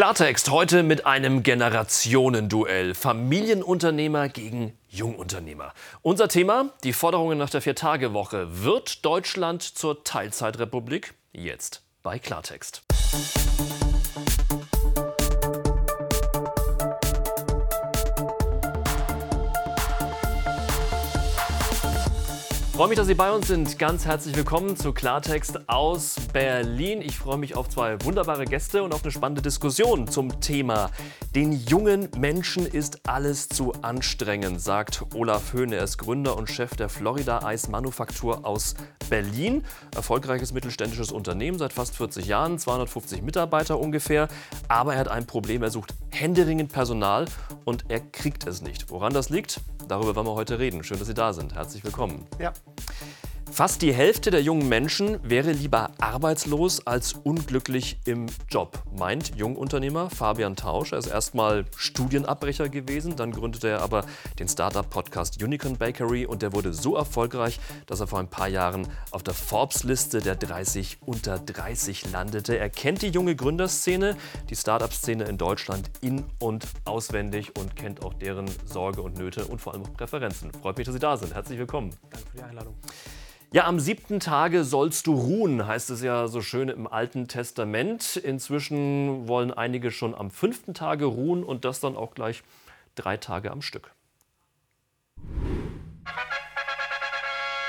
Klartext 0.00 0.50
heute 0.50 0.82
mit 0.82 1.04
einem 1.04 1.42
Generationenduell. 1.42 2.94
Familienunternehmer 2.94 4.30
gegen 4.30 4.72
Jungunternehmer. 4.88 5.74
Unser 6.00 6.28
Thema, 6.28 6.70
die 6.84 6.94
Forderungen 6.94 7.36
nach 7.36 7.50
der 7.50 7.60
Viertagewoche. 7.60 8.64
Wird 8.64 9.04
Deutschland 9.04 9.62
zur 9.62 10.02
Teilzeitrepublik? 10.02 11.12
Jetzt 11.32 11.82
bei 12.02 12.18
Klartext. 12.18 12.80
Freue 22.80 22.88
mich, 22.88 22.96
dass 22.96 23.08
Sie 23.08 23.14
bei 23.14 23.30
uns 23.30 23.46
sind. 23.46 23.78
Ganz 23.78 24.06
herzlich 24.06 24.34
willkommen 24.34 24.74
zu 24.74 24.94
Klartext 24.94 25.68
aus 25.68 26.16
Berlin. 26.32 27.02
Ich 27.02 27.18
freue 27.18 27.36
mich 27.36 27.54
auf 27.54 27.68
zwei 27.68 28.02
wunderbare 28.06 28.46
Gäste 28.46 28.82
und 28.82 28.94
auf 28.94 29.02
eine 29.02 29.12
spannende 29.12 29.42
Diskussion 29.42 30.08
zum 30.08 30.40
Thema. 30.40 30.88
Den 31.34 31.52
jungen 31.52 32.08
Menschen 32.16 32.64
ist 32.64 33.06
alles 33.06 33.50
zu 33.50 33.74
anstrengend, 33.82 34.62
sagt 34.62 35.04
Olaf 35.14 35.52
Höhn. 35.52 35.74
Er 35.74 35.84
ist 35.84 35.98
Gründer 35.98 36.38
und 36.38 36.48
Chef 36.48 36.74
der 36.74 36.88
Florida 36.88 37.44
Eismanufaktur 37.44 38.46
aus 38.46 38.74
Berlin. 39.10 39.62
Erfolgreiches 39.94 40.54
mittelständisches 40.54 41.12
Unternehmen 41.12 41.58
seit 41.58 41.74
fast 41.74 41.94
40 41.96 42.24
Jahren, 42.24 42.58
250 42.58 43.20
Mitarbeiter 43.20 43.78
ungefähr. 43.78 44.28
Aber 44.68 44.94
er 44.94 45.00
hat 45.00 45.08
ein 45.08 45.26
Problem. 45.26 45.62
Er 45.62 45.70
sucht 45.70 45.92
händeringend 46.12 46.72
Personal 46.72 47.26
und 47.66 47.84
er 47.88 48.00
kriegt 48.00 48.46
es 48.46 48.62
nicht. 48.62 48.88
Woran 48.88 49.12
das 49.12 49.28
liegt? 49.28 49.60
Darüber 49.86 50.14
wollen 50.14 50.26
wir 50.26 50.34
heute 50.34 50.58
reden. 50.58 50.82
Schön, 50.82 50.98
dass 50.98 51.08
Sie 51.08 51.14
da 51.14 51.32
sind. 51.32 51.54
Herzlich 51.54 51.84
willkommen. 51.84 52.26
Ja. 52.38 52.52
Thank 52.76 53.10
you. 53.10 53.19
Fast 53.52 53.82
die 53.82 53.92
Hälfte 53.92 54.30
der 54.30 54.42
jungen 54.42 54.68
Menschen 54.68 55.18
wäre 55.28 55.50
lieber 55.50 55.90
arbeitslos 55.98 56.86
als 56.86 57.14
unglücklich 57.14 57.98
im 58.06 58.26
Job, 58.48 58.82
meint 58.96 59.36
Jungunternehmer 59.36 60.08
Fabian 60.08 60.54
Tausch. 60.54 60.92
Er 60.92 60.98
ist 60.98 61.08
erstmal 61.08 61.64
Studienabbrecher 61.76 62.68
gewesen, 62.68 63.16
dann 63.16 63.32
gründete 63.32 63.68
er 63.68 63.82
aber 63.82 64.06
den 64.38 64.48
Startup-Podcast 64.48 65.42
Unicorn 65.42 65.76
Bakery 65.76 66.26
und 66.26 66.42
der 66.42 66.52
wurde 66.52 66.72
so 66.72 66.94
erfolgreich, 66.94 67.58
dass 67.86 68.00
er 68.00 68.06
vor 68.06 68.20
ein 68.20 68.30
paar 68.30 68.48
Jahren 68.48 68.86
auf 69.10 69.24
der 69.24 69.34
Forbes-Liste 69.34 70.20
der 70.20 70.36
30 70.36 70.98
unter 71.04 71.38
30 71.38 72.12
landete. 72.12 72.56
Er 72.56 72.70
kennt 72.70 73.02
die 73.02 73.08
junge 73.08 73.34
Gründerszene, 73.34 74.16
die 74.48 74.56
Startup-Szene 74.56 75.24
in 75.24 75.38
Deutschland 75.38 75.90
in- 76.00 76.24
und 76.38 76.66
auswendig 76.84 77.58
und 77.58 77.74
kennt 77.74 78.04
auch 78.04 78.14
deren 78.14 78.46
Sorge 78.64 79.02
und 79.02 79.18
Nöte 79.18 79.44
und 79.44 79.60
vor 79.60 79.74
allem 79.74 79.82
auch 79.82 79.92
Präferenzen. 79.92 80.52
Freut 80.62 80.78
mich, 80.78 80.86
dass 80.86 80.94
Sie 80.94 81.00
da 81.00 81.16
sind. 81.16 81.34
Herzlich 81.34 81.58
willkommen. 81.58 81.90
Danke 82.10 82.30
für 82.30 82.36
die 82.36 82.42
Einladung. 82.44 82.74
Ja, 83.52 83.66
am 83.66 83.80
siebten 83.80 84.20
Tage 84.20 84.62
sollst 84.62 85.08
du 85.08 85.14
ruhen, 85.14 85.66
heißt 85.66 85.90
es 85.90 86.02
ja 86.02 86.28
so 86.28 86.40
schön 86.40 86.68
im 86.68 86.86
Alten 86.86 87.26
Testament. 87.26 88.14
Inzwischen 88.16 89.26
wollen 89.26 89.52
einige 89.52 89.90
schon 89.90 90.14
am 90.14 90.30
fünften 90.30 90.72
Tage 90.72 91.06
ruhen 91.06 91.42
und 91.42 91.64
das 91.64 91.80
dann 91.80 91.96
auch 91.96 92.14
gleich 92.14 92.44
drei 92.94 93.16
Tage 93.16 93.50
am 93.50 93.60
Stück. 93.60 93.90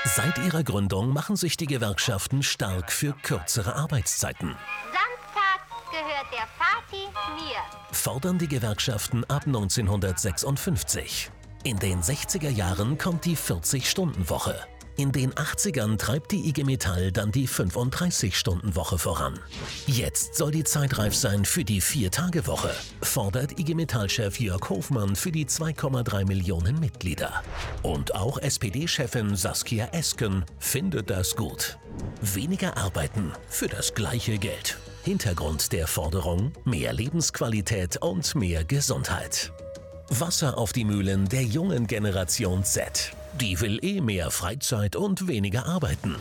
Seit 0.04 0.38
ihrer 0.38 0.62
Gründung 0.62 1.12
machen 1.12 1.34
sich 1.34 1.56
die 1.56 1.66
Gewerkschaften 1.66 2.44
stark 2.44 2.92
für 2.92 3.14
kürzere 3.22 3.74
Arbeitszeiten. 3.74 4.54
Samstag 4.92 5.66
gehört 5.90 6.26
der 6.32 6.46
Party 6.58 7.08
mir. 7.34 7.58
Fordern 7.90 8.38
die 8.38 8.48
Gewerkschaften 8.48 9.24
ab 9.24 9.46
1956. 9.46 11.30
In 11.64 11.78
den 11.78 12.02
60er 12.02 12.50
Jahren 12.50 12.98
kommt 12.98 13.24
die 13.24 13.36
40-Stunden-Woche. 13.36 14.54
In 14.96 15.10
den 15.10 15.32
80ern 15.32 15.96
treibt 15.96 16.32
die 16.32 16.48
IG 16.48 16.64
Metall 16.64 17.12
dann 17.12 17.32
die 17.32 17.48
35-Stunden-Woche 17.48 18.98
voran. 18.98 19.38
Jetzt 19.86 20.34
soll 20.34 20.50
die 20.50 20.64
Zeit 20.64 20.98
reif 20.98 21.14
sein 21.14 21.46
für 21.46 21.64
die 21.64 21.80
Vier-Tage-Woche, 21.80 22.74
fordert 23.00 23.58
IG 23.58 23.74
Metall-Chef 23.74 24.38
Jörg 24.38 24.68
Hofmann 24.68 25.16
für 25.16 25.32
die 25.32 25.46
2,3 25.46 26.26
Millionen 26.26 26.78
Mitglieder. 26.78 27.42
Und 27.82 28.14
auch 28.14 28.38
SPD-Chefin 28.38 29.34
Saskia 29.34 29.86
Esken 29.92 30.44
findet 30.58 31.08
das 31.08 31.36
gut. 31.36 31.78
Weniger 32.20 32.76
arbeiten 32.76 33.32
für 33.48 33.68
das 33.68 33.94
gleiche 33.94 34.36
Geld. 34.36 34.78
Hintergrund 35.04 35.72
der 35.72 35.86
Forderung 35.86 36.52
mehr 36.64 36.92
Lebensqualität 36.92 37.96
und 37.96 38.34
mehr 38.34 38.64
Gesundheit. 38.64 39.52
Wasser 40.10 40.58
auf 40.58 40.72
die 40.72 40.84
Mühlen 40.84 41.28
der 41.28 41.42
jungen 41.42 41.86
Generation 41.86 42.62
Z. 42.62 43.12
Die 43.40 43.60
will 43.60 43.78
eh 43.82 44.00
mehr 44.00 44.30
Freizeit 44.30 44.94
und 44.94 45.26
weniger 45.26 45.66
arbeiten. 45.66 46.16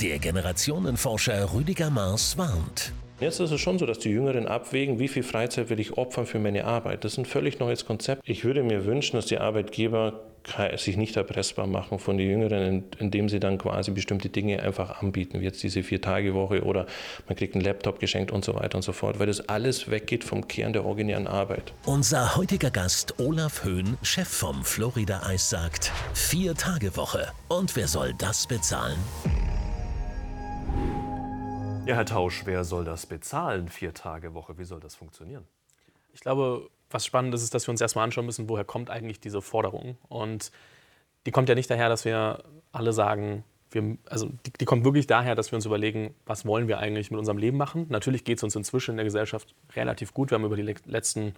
Der 0.00 0.18
Generationenforscher 0.18 1.52
Rüdiger 1.52 1.90
Maas 1.90 2.36
warnt. 2.38 2.92
Jetzt 3.20 3.38
ist 3.38 3.52
es 3.52 3.60
schon 3.60 3.78
so, 3.78 3.86
dass 3.86 4.00
die 4.00 4.10
Jüngeren 4.10 4.48
abwägen, 4.48 4.98
wie 4.98 5.06
viel 5.06 5.22
Freizeit 5.22 5.70
will 5.70 5.78
ich 5.78 5.96
opfern 5.96 6.26
für 6.26 6.40
meine 6.40 6.64
Arbeit. 6.64 7.04
Das 7.04 7.12
ist 7.12 7.18
ein 7.18 7.24
völlig 7.24 7.60
neues 7.60 7.86
Konzept. 7.86 8.22
Ich 8.28 8.44
würde 8.44 8.64
mir 8.64 8.86
wünschen, 8.86 9.16
dass 9.16 9.26
die 9.26 9.38
Arbeitgeber 9.38 10.20
sich 10.76 10.98
nicht 10.98 11.16
erpressbar 11.16 11.66
machen 11.66 11.98
von 11.98 12.18
den 12.18 12.28
Jüngeren, 12.28 12.84
indem 12.98 13.30
sie 13.30 13.40
dann 13.40 13.56
quasi 13.56 13.92
bestimmte 13.92 14.28
Dinge 14.28 14.62
einfach 14.62 15.00
anbieten, 15.00 15.40
wie 15.40 15.44
jetzt 15.44 15.62
diese 15.62 15.82
Vier-Tage-Woche 15.82 16.64
oder 16.64 16.86
man 17.26 17.36
kriegt 17.36 17.54
einen 17.54 17.64
Laptop 17.64 17.98
geschenkt 17.98 18.30
und 18.30 18.44
so 18.44 18.54
weiter 18.54 18.76
und 18.76 18.82
so 18.82 18.92
fort, 18.92 19.18
weil 19.18 19.26
das 19.26 19.48
alles 19.48 19.90
weggeht 19.90 20.22
vom 20.22 20.46
Kern 20.46 20.74
der 20.74 20.84
originären 20.84 21.26
Arbeit. 21.26 21.72
Unser 21.86 22.36
heutiger 22.36 22.70
Gast 22.70 23.18
Olaf 23.18 23.64
Höhn, 23.64 23.96
Chef 24.02 24.28
vom 24.28 24.64
Florida 24.64 25.22
Eis, 25.24 25.48
sagt: 25.48 25.92
Vier-Tage-Woche. 26.12 27.28
Und 27.48 27.74
wer 27.74 27.88
soll 27.88 28.12
das 28.18 28.46
bezahlen? 28.46 28.98
Ja, 31.86 31.96
Herr 31.96 32.06
Tausch, 32.06 32.46
wer 32.46 32.64
soll 32.64 32.86
das 32.86 33.04
bezahlen? 33.04 33.68
Vier-Tage-Woche, 33.68 34.56
wie 34.56 34.64
soll 34.64 34.80
das 34.80 34.94
funktionieren? 34.94 35.44
Ich 36.14 36.20
glaube, 36.20 36.70
was 36.90 37.04
spannend 37.04 37.34
ist, 37.34 37.42
ist, 37.42 37.52
dass 37.52 37.66
wir 37.66 37.72
uns 37.72 37.80
erstmal 37.80 38.04
anschauen 38.04 38.24
müssen, 38.24 38.48
woher 38.48 38.64
kommt 38.64 38.88
eigentlich 38.88 39.20
diese 39.20 39.42
Forderung. 39.42 39.98
Und 40.08 40.50
die 41.26 41.30
kommt 41.30 41.50
ja 41.50 41.54
nicht 41.54 41.68
daher, 41.68 41.90
dass 41.90 42.06
wir 42.06 42.42
alle 42.72 42.94
sagen, 42.94 43.44
wir, 43.70 43.98
also 44.08 44.30
die, 44.46 44.52
die, 44.58 44.64
kommt 44.64 44.84
wirklich 44.84 45.06
daher, 45.06 45.34
dass 45.34 45.52
wir 45.52 45.56
uns 45.56 45.66
überlegen, 45.66 46.14
was 46.24 46.46
wollen 46.46 46.68
wir 46.68 46.78
eigentlich 46.78 47.10
mit 47.10 47.18
unserem 47.18 47.36
Leben 47.36 47.58
machen. 47.58 47.84
Natürlich 47.90 48.24
geht 48.24 48.38
es 48.38 48.44
uns 48.44 48.56
inzwischen 48.56 48.92
in 48.92 48.96
der 48.96 49.04
Gesellschaft 49.04 49.54
relativ 49.76 50.14
gut. 50.14 50.30
Wir 50.30 50.36
haben 50.36 50.44
über 50.44 50.56
die 50.56 50.74
letzten, 50.86 51.34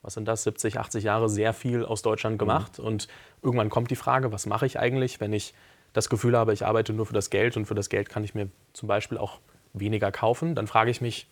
was 0.00 0.14
sind 0.14 0.26
das, 0.26 0.44
70, 0.44 0.78
80 0.78 1.04
Jahre 1.04 1.28
sehr 1.28 1.52
viel 1.52 1.84
aus 1.84 2.00
Deutschland 2.00 2.36
mhm. 2.36 2.38
gemacht. 2.38 2.78
Mhm. 2.78 2.86
Und 2.86 3.08
irgendwann 3.42 3.68
kommt 3.68 3.90
die 3.90 3.96
Frage, 3.96 4.32
was 4.32 4.46
mache 4.46 4.64
ich 4.64 4.78
eigentlich, 4.78 5.20
wenn 5.20 5.34
ich 5.34 5.52
das 5.92 6.08
Gefühl 6.08 6.38
habe, 6.38 6.54
ich 6.54 6.64
arbeite 6.64 6.94
nur 6.94 7.04
für 7.04 7.14
das 7.14 7.28
Geld 7.28 7.58
und 7.58 7.66
für 7.66 7.74
das 7.74 7.90
Geld 7.90 8.08
kann 8.08 8.24
ich 8.24 8.34
mir 8.34 8.48
zum 8.72 8.88
Beispiel 8.88 9.18
auch 9.18 9.40
weniger 9.72 10.12
kaufen. 10.12 10.54
Dann 10.54 10.66
frage 10.66 10.90
ich 10.90 11.00
mich, 11.00 11.28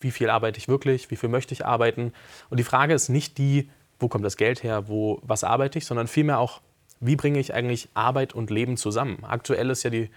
wie 0.00 0.10
viel 0.10 0.30
arbeite 0.30 0.58
ich 0.58 0.68
wirklich, 0.68 1.10
wie 1.10 1.16
viel 1.16 1.28
möchte 1.28 1.54
ich 1.54 1.66
arbeiten. 1.66 2.12
Und 2.50 2.58
die 2.58 2.64
Frage 2.64 2.94
ist 2.94 3.08
nicht 3.08 3.38
die, 3.38 3.70
wo 3.98 4.08
kommt 4.08 4.24
das 4.24 4.36
Geld 4.36 4.62
her, 4.62 4.88
wo, 4.88 5.20
was 5.22 5.44
arbeite 5.44 5.78
ich, 5.78 5.86
sondern 5.86 6.06
vielmehr 6.06 6.38
auch, 6.38 6.60
wie 7.00 7.16
bringe 7.16 7.38
ich 7.38 7.54
eigentlich 7.54 7.88
Arbeit 7.94 8.34
und 8.34 8.50
Leben 8.50 8.76
zusammen. 8.76 9.24
Aktuell 9.24 9.70
ist 9.70 9.82
ja 9.82 9.90
die 9.90 10.10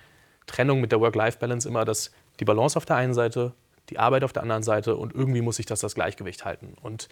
Trennung 0.46 0.82
mit 0.82 0.92
der 0.92 1.00
Work-Life-Balance 1.00 1.68
immer 1.68 1.86
dass 1.86 2.12
die 2.40 2.46
Balance 2.46 2.78
auf 2.78 2.86
der 2.86 2.96
einen 2.96 3.14
Seite, 3.14 3.54
die 3.90 4.00
Arbeit 4.00 4.24
auf 4.24 4.34
der 4.34 4.44
anderen 4.44 4.64
Seite 4.64 4.96
und 4.96 5.14
irgendwie 5.14 5.42
muss 5.42 5.60
ich 5.60 5.66
das 5.66 5.80
das 5.80 5.96
Gleichgewicht 5.96 6.46
halten. 6.46 6.76
Und 6.82 7.08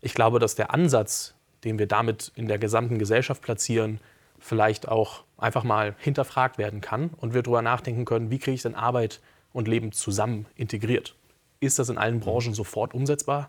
ich 0.00 0.14
glaube, 0.14 0.38
dass 0.38 0.54
der 0.54 0.72
Ansatz, 0.72 1.34
den 1.64 1.78
wir 1.78 1.86
damit 1.86 2.32
in 2.34 2.48
der 2.48 2.58
gesamten 2.58 2.98
Gesellschaft 2.98 3.42
platzieren, 3.42 4.00
vielleicht 4.38 4.88
auch 4.88 5.24
einfach 5.38 5.64
mal 5.64 5.94
hinterfragt 5.98 6.58
werden 6.58 6.80
kann 6.80 7.10
und 7.16 7.32
wir 7.32 7.42
darüber 7.42 7.62
nachdenken 7.62 8.04
können, 8.04 8.30
wie 8.30 8.38
kriege 8.38 8.54
ich 8.54 8.62
denn 8.62 8.74
Arbeit 8.74 9.20
und 9.56 9.68
Leben 9.68 9.90
zusammen 9.90 10.44
integriert. 10.54 11.14
Ist 11.60 11.78
das 11.78 11.88
in 11.88 11.96
allen 11.96 12.20
Branchen 12.20 12.52
sofort 12.52 12.92
umsetzbar? 12.92 13.48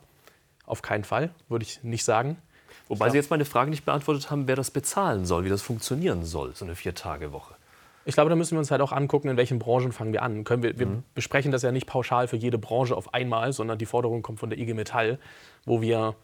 Auf 0.66 0.82
keinen 0.82 1.04
Fall, 1.04 1.32
würde 1.50 1.64
ich 1.64 1.84
nicht 1.84 2.06
sagen. 2.06 2.38
Wobei 2.88 3.10
Sie 3.10 3.18
jetzt 3.18 3.30
meine 3.30 3.44
Frage 3.44 3.70
nicht 3.70 3.84
beantwortet 3.84 4.32
haben, 4.32 4.48
wer 4.48 4.56
das 4.56 4.72
bezahlen 4.72 5.26
soll, 5.26 5.44
wie 5.44 5.50
das 5.50 5.62
funktionieren 5.62 6.24
soll, 6.24 6.56
so 6.56 6.64
eine 6.64 6.76
Vier-Tage-Woche. 6.76 7.56
Ich 8.06 8.14
glaube, 8.14 8.30
da 8.30 8.38
müssen 8.38 8.54
wir 8.54 8.60
uns 8.60 8.72
halt 8.72 8.80
auch 8.80 8.94
angucken, 8.94 9.28
in 9.28 9.36
welchen 9.36 9.60
Branchen 9.60 9.92
fangen 9.92 10.14
wir 10.14 10.24
an. 10.24 10.46
Können 10.46 10.64
wir, 10.64 10.80
wir 10.80 10.88
mhm. 10.88 11.04
besprechen 11.14 11.52
das 11.52 11.62
ja 11.62 11.74
nicht 11.74 11.88
pauschal 11.88 12.30
für 12.30 12.38
jede 12.38 12.58
Branche 12.58 12.96
auf 12.96 13.14
einmal, 13.14 13.52
sondern 13.52 13.78
die 13.78 13.86
Forderung 13.86 14.22
kommt 14.22 14.40
von 14.40 14.50
der 14.50 14.58
IG 14.58 14.74
Metall, 14.74 15.20
wo 15.66 15.82
wir 15.82 16.16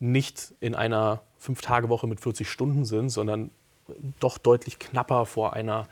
nicht 0.00 0.54
in 0.58 0.74
einer 0.74 1.22
Fünf-Tage-Woche 1.38 2.08
mit 2.08 2.20
40 2.20 2.50
Stunden 2.50 2.84
sind, 2.84 3.10
sondern 3.10 3.52
doch 4.18 4.38
deutlich 4.38 4.80
knapper 4.80 5.24
vor 5.24 5.52
einer 5.52 5.86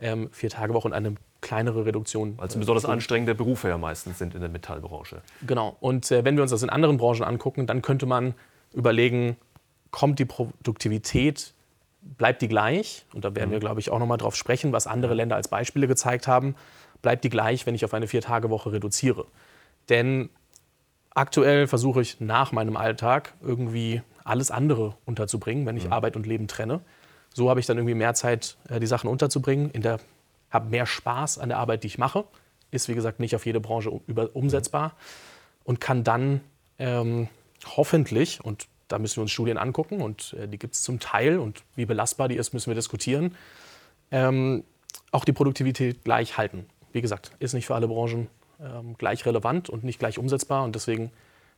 ähm, 0.00 0.28
Vier-Tage-Woche 0.32 0.88
und 0.88 0.92
einem 0.92 1.18
kleinere 1.44 1.86
Reduktion. 1.86 2.36
Weil 2.38 2.48
es 2.48 2.56
besonders 2.56 2.84
anstrengende 2.86 3.34
Berufe 3.36 3.68
ja 3.68 3.78
meistens 3.78 4.18
sind 4.18 4.34
in 4.34 4.40
der 4.40 4.50
Metallbranche. 4.50 5.22
Genau. 5.46 5.76
Und 5.78 6.10
äh, 6.10 6.24
wenn 6.24 6.34
wir 6.36 6.42
uns 6.42 6.50
das 6.50 6.62
in 6.64 6.70
anderen 6.70 6.96
Branchen 6.96 7.22
angucken, 7.22 7.66
dann 7.66 7.82
könnte 7.82 8.06
man 8.06 8.34
überlegen, 8.72 9.36
kommt 9.92 10.18
die 10.18 10.24
Produktivität, 10.24 11.52
bleibt 12.02 12.42
die 12.42 12.48
gleich? 12.48 13.04
Und 13.12 13.24
da 13.24 13.36
werden 13.36 13.50
wir, 13.50 13.58
mhm. 13.58 13.60
glaube 13.60 13.80
ich, 13.80 13.90
auch 13.90 13.98
nochmal 13.98 14.18
drauf 14.18 14.34
sprechen, 14.34 14.72
was 14.72 14.86
andere 14.86 15.14
Länder 15.14 15.36
als 15.36 15.48
Beispiele 15.48 15.86
gezeigt 15.86 16.26
haben. 16.26 16.56
Bleibt 17.02 17.22
die 17.22 17.30
gleich, 17.30 17.66
wenn 17.66 17.74
ich 17.74 17.84
auf 17.84 17.94
eine 17.94 18.08
Vier-Tage-Woche 18.08 18.72
reduziere? 18.72 19.26
Denn 19.90 20.30
aktuell 21.10 21.66
versuche 21.66 22.00
ich 22.00 22.20
nach 22.20 22.52
meinem 22.52 22.76
Alltag 22.76 23.34
irgendwie 23.42 24.02
alles 24.24 24.50
andere 24.50 24.96
unterzubringen, 25.04 25.66
wenn 25.66 25.76
ich 25.76 25.84
mhm. 25.84 25.92
Arbeit 25.92 26.16
und 26.16 26.26
Leben 26.26 26.48
trenne. 26.48 26.80
So 27.34 27.50
habe 27.50 27.60
ich 27.60 27.66
dann 27.66 27.76
irgendwie 27.76 27.94
mehr 27.94 28.14
Zeit, 28.14 28.56
äh, 28.70 28.80
die 28.80 28.86
Sachen 28.86 29.10
unterzubringen. 29.10 29.70
In 29.70 29.82
der 29.82 29.98
habe 30.54 30.70
mehr 30.70 30.86
Spaß 30.86 31.38
an 31.38 31.50
der 31.50 31.58
Arbeit, 31.58 31.82
die 31.82 31.88
ich 31.88 31.98
mache. 31.98 32.24
Ist, 32.70 32.88
wie 32.88 32.94
gesagt, 32.94 33.20
nicht 33.20 33.36
auf 33.36 33.44
jede 33.44 33.60
Branche 33.60 33.90
umsetzbar 33.90 34.96
und 35.64 35.80
kann 35.80 36.02
dann 36.02 36.40
ähm, 36.78 37.28
hoffentlich, 37.76 38.42
und 38.42 38.66
da 38.88 38.98
müssen 38.98 39.16
wir 39.16 39.22
uns 39.22 39.30
Studien 39.30 39.58
angucken 39.58 40.00
und 40.00 40.34
äh, 40.38 40.48
die 40.48 40.58
gibt 40.58 40.74
es 40.74 40.82
zum 40.82 40.98
Teil 41.00 41.38
und 41.38 41.62
wie 41.76 41.86
belastbar 41.86 42.28
die 42.28 42.36
ist, 42.36 42.52
müssen 42.52 42.70
wir 42.70 42.74
diskutieren, 42.74 43.36
ähm, 44.10 44.64
auch 45.12 45.24
die 45.24 45.32
Produktivität 45.32 46.04
gleich 46.04 46.36
halten. 46.36 46.66
Wie 46.92 47.00
gesagt, 47.00 47.32
ist 47.38 47.54
nicht 47.54 47.66
für 47.66 47.74
alle 47.74 47.88
Branchen 47.88 48.28
ähm, 48.60 48.96
gleich 48.98 49.24
relevant 49.26 49.68
und 49.68 49.84
nicht 49.84 49.98
gleich 49.98 50.18
umsetzbar 50.18 50.64
und 50.64 50.74
deswegen 50.74 51.10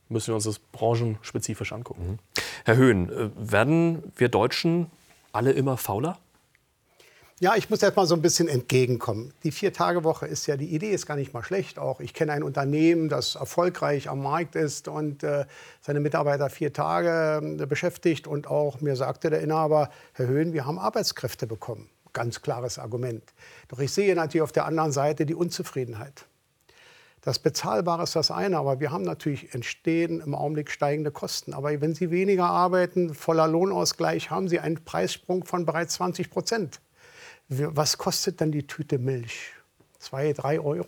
müssen 0.09 0.27
wir 0.27 0.35
uns 0.35 0.45
das 0.45 0.59
branchenspezifisch 0.59 1.73
angucken. 1.73 2.07
Mhm. 2.07 2.19
Herr 2.65 2.75
Höhn, 2.77 3.09
äh, 3.09 3.29
werden 3.35 4.03
wir 4.15 4.29
Deutschen 4.29 4.87
alle 5.31 5.51
immer 5.51 5.77
fauler? 5.77 6.17
Ja, 7.39 7.55
ich 7.55 7.69
muss 7.69 7.81
jetzt 7.81 7.95
mal 7.95 8.07
so 8.07 8.15
ein 8.15 8.23
bisschen 8.23 8.47
entgegenkommen. 8.47 9.31
Die 9.43 9.51
Vier-Tage-Woche 9.51 10.25
ist 10.25 10.47
ja, 10.47 10.57
die 10.57 10.73
Idee 10.73 10.89
ist 10.89 11.05
gar 11.05 11.15
nicht 11.15 11.35
mal 11.35 11.43
schlecht. 11.43 11.77
Auch 11.77 11.99
ich 11.99 12.15
kenne 12.15 12.31
ein 12.31 12.41
Unternehmen, 12.41 13.09
das 13.09 13.35
erfolgreich 13.35 14.09
am 14.09 14.23
Markt 14.23 14.55
ist 14.55 14.87
und 14.87 15.21
äh, 15.21 15.45
seine 15.79 15.99
Mitarbeiter 15.99 16.49
vier 16.49 16.73
Tage 16.73 17.59
äh, 17.61 17.65
beschäftigt. 17.67 18.25
Und 18.25 18.47
auch 18.47 18.81
mir 18.81 18.95
sagte 18.95 19.29
der 19.29 19.41
Inhaber, 19.41 19.91
Herr 20.13 20.25
Höhn, 20.25 20.53
wir 20.53 20.65
haben 20.65 20.79
Arbeitskräfte 20.79 21.45
bekommen. 21.45 21.91
Ganz 22.11 22.41
klares 22.41 22.79
Argument. 22.79 23.21
Doch 23.67 23.77
ich 23.77 23.91
sehe 23.91 24.15
natürlich 24.15 24.41
auf 24.41 24.51
der 24.51 24.65
anderen 24.65 24.91
Seite 24.91 25.27
die 25.27 25.35
Unzufriedenheit. 25.35 26.25
Das 27.21 27.37
Bezahlbare 27.37 28.01
ist 28.01 28.15
das 28.15 28.31
eine, 28.31 28.57
aber 28.57 28.79
wir 28.79 28.91
haben 28.91 29.03
natürlich 29.03 29.53
entstehen 29.53 30.21
im 30.21 30.33
Augenblick 30.33 30.71
steigende 30.71 31.11
Kosten. 31.11 31.53
Aber 31.53 31.81
wenn 31.81 31.93
Sie 31.93 32.09
weniger 32.09 32.45
arbeiten, 32.45 33.13
voller 33.13 33.47
Lohnausgleich, 33.47 34.31
haben 34.31 34.47
Sie 34.47 34.59
einen 34.59 34.83
Preissprung 34.83 35.43
von 35.43 35.67
bereits 35.67 35.93
20 35.95 36.31
Prozent 36.31 36.79
was 37.49 37.97
kostet 37.97 38.39
denn 38.39 38.51
die 38.51 38.67
Tüte 38.67 38.97
Milch? 38.97 39.53
Zwei, 39.99 40.33
drei 40.33 40.59
Euro. 40.59 40.87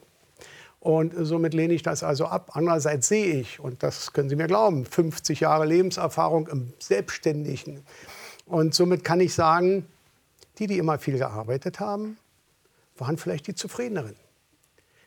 Und 0.80 1.14
somit 1.18 1.54
lehne 1.54 1.74
ich 1.74 1.84
das 1.84 2.04
also 2.04 2.26
ab. 2.26 2.52
Andererseits 2.54 3.08
sehe 3.08 3.40
ich, 3.42 3.60
und 3.60 3.84
das 3.84 4.14
können 4.14 4.30
Sie 4.30 4.36
mir 4.36 4.48
glauben, 4.48 4.86
50 4.86 5.42
Jahre 5.42 5.66
Lebenserfahrung 5.66 6.48
im 6.48 6.74
Selbstständigen. 6.80 7.84
Und 8.46 8.74
somit 8.74 9.04
kann 9.04 9.20
ich 9.20 9.34
sagen, 9.34 9.86
die, 10.58 10.68
die 10.68 10.78
immer 10.78 10.98
viel 10.98 11.18
gearbeitet 11.18 11.80
haben, 11.80 12.18
waren 12.98 13.18
vielleicht 13.18 13.48
die 13.48 13.56
zufriedeneren. 13.56 14.16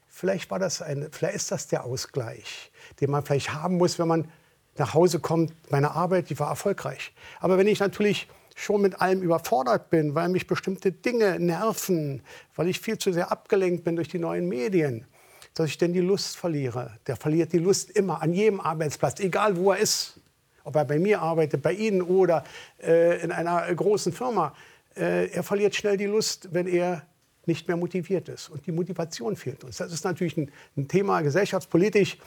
Vielleicht, 0.09 0.51
war 0.51 0.59
das 0.59 0.83
eine, 0.83 1.09
vielleicht 1.11 1.37
ist 1.37 1.51
das 1.51 1.69
der 1.69 1.85
Ausgleich, 1.85 2.71
den 3.01 3.11
man 3.11 3.25
vielleicht 3.25 3.55
haben 3.55 3.79
muss, 3.79 3.99
wenn 3.99 4.09
man 4.09 4.29
nach 4.77 4.93
Hause 4.93 5.21
kommt. 5.21 5.55
Meine 5.71 5.93
Arbeit, 5.93 6.29
die 6.29 6.39
war 6.39 6.51
erfolgreich. 6.51 7.15
Aber 7.41 7.57
wenn 7.57 7.67
ich 7.67 7.81
natürlich 7.81 8.29
schon 8.55 8.83
mit 8.83 9.01
allem 9.01 9.23
überfordert 9.23 9.91
bin, 9.91 10.15
weil 10.15 10.29
mich 10.29 10.47
bestimmte 10.47 10.93
Dinge 10.93 11.39
nerven, 11.41 12.23
weil 12.55 12.69
ich 12.69 12.81
viel 12.81 12.99
zu 12.99 13.13
sehr 13.13 13.31
abgelenkt 13.31 13.85
bin 13.85 13.97
durch 13.97 14.09
die 14.09 14.19
neuen 14.19 14.49
Medien, 14.49 15.07
dass 15.55 15.69
ich 15.69 15.79
denn 15.79 15.93
die 15.93 16.01
Lust 16.01 16.37
verliere. 16.37 16.99
Der 17.07 17.17
verliert 17.17 17.53
die 17.53 17.59
Lust 17.59 17.91
immer 17.91 18.23
an 18.23 18.33
jedem 18.33 18.61
Arbeitsplatz, 18.61 19.21
egal 19.21 19.57
wo 19.57 19.73
er 19.73 19.79
ist. 19.79 20.19
Ob 20.65 20.77
er 20.77 20.85
bei 20.85 20.99
mir 20.99 21.21
arbeitet, 21.21 21.61
bei 21.61 21.73
Ihnen 21.73 22.03
oder 22.03 22.45
äh, 22.81 23.21
in 23.23 23.33
einer 23.33 23.75
großen 23.75 24.13
Firma. 24.13 24.55
Äh, 24.95 25.27
er 25.33 25.43
verliert 25.43 25.75
schnell 25.75 25.97
die 25.97 26.07
Lust, 26.07 26.49
wenn 26.53 26.69
er 26.69 27.03
nicht 27.47 27.67
mehr 27.67 27.77
motiviert 27.77 28.29
ist. 28.29 28.49
Und 28.49 28.65
die 28.67 28.73
Motivation 28.73 29.35
fehlt 29.35 29.65
uns. 29.65 29.79
Das 29.79 29.93
ist 29.93 30.05
natürlich 30.05 30.37
ein, 30.37 30.53
ein 30.77 30.87
Thema 30.87 31.21
gesellschaftspolitisch. 31.23 32.19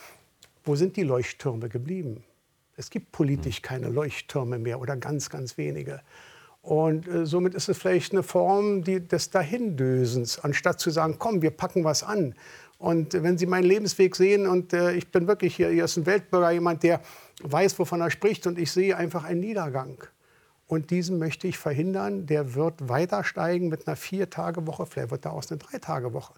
Wo 0.66 0.76
sind 0.76 0.98
die 0.98 1.04
Leuchttürme 1.04 1.70
geblieben? 1.70 2.24
Es 2.78 2.90
gibt 2.90 3.12
politisch 3.12 3.62
keine 3.62 3.90
Leuchttürme 3.90 4.60
mehr 4.60 4.80
oder 4.80 4.98
ganz, 4.98 5.30
ganz 5.30 5.58
wenige. 5.58 6.02
Und 6.62 7.08
äh, 7.08 7.26
somit 7.26 7.54
ist 7.54 7.70
es 7.70 7.78
vielleicht 7.78 8.12
eine 8.12 8.24
Form 8.24 8.84
die, 8.84 9.08
des 9.08 9.30
Dahindösens, 9.30 10.40
anstatt 10.40 10.80
zu 10.80 10.90
sagen, 10.90 11.18
komm, 11.20 11.42
wir 11.42 11.52
packen 11.52 11.84
was 11.84 12.04
an. 12.04 12.34
Und 12.80 13.14
äh, 13.14 13.24
wenn 13.24 13.38
Sie 13.38 13.46
meinen 13.46 13.66
Lebensweg 13.66 14.16
sehen, 14.16 14.48
und 14.48 14.74
äh, 14.74 14.94
ich 14.94 15.12
bin 15.12 15.28
wirklich 15.28 15.56
hier, 15.56 15.70
hier 15.70 15.86
ist 15.86 15.96
ein 15.96 16.06
Weltbürger, 16.06 16.52
jemand, 16.52 16.82
der 16.84 17.02
weiß, 17.44 17.78
wovon 17.78 18.02
er 18.02 18.10
spricht, 18.10 18.48
und 18.48 18.58
ich 18.58 18.72
sehe 18.72 18.98
einfach 18.98 19.24
einen 19.24 19.42
Niedergang. 19.42 20.04
Und 20.68 20.90
diesen 20.90 21.20
möchte 21.20 21.48
ich 21.48 21.60
verhindern. 21.60 22.26
Der 22.26 22.56
wird 22.56 22.90
weiter 22.90 23.24
steigen 23.24 23.68
mit 23.68 23.88
einer 23.88 23.96
Vier-Tage-Woche, 23.96 24.88
vielleicht 24.88 25.12
wird 25.12 25.26
daraus 25.26 25.52
eine 25.52 25.60
Drei-Tage-Woche. 25.60 26.34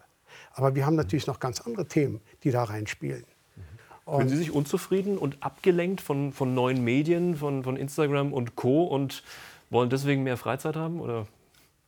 Aber 0.52 0.74
wir 0.74 0.84
haben 0.84 0.96
natürlich 0.96 1.26
noch 1.26 1.40
ganz 1.40 1.62
andere 1.62 1.86
Themen, 1.86 2.20
die 2.44 2.50
da 2.50 2.64
reinspielen. 2.64 3.24
Fühlen 4.16 4.28
Sie 4.28 4.36
sich 4.36 4.52
unzufrieden 4.52 5.18
und 5.18 5.36
abgelenkt 5.40 6.00
von, 6.00 6.32
von 6.32 6.54
neuen 6.54 6.82
Medien, 6.82 7.36
von, 7.36 7.62
von 7.62 7.76
Instagram 7.76 8.32
und 8.32 8.56
Co. 8.56 8.84
und 8.84 9.22
wollen 9.70 9.90
deswegen 9.90 10.22
mehr 10.22 10.36
Freizeit 10.36 10.76
haben? 10.76 11.00
Oder? 11.00 11.26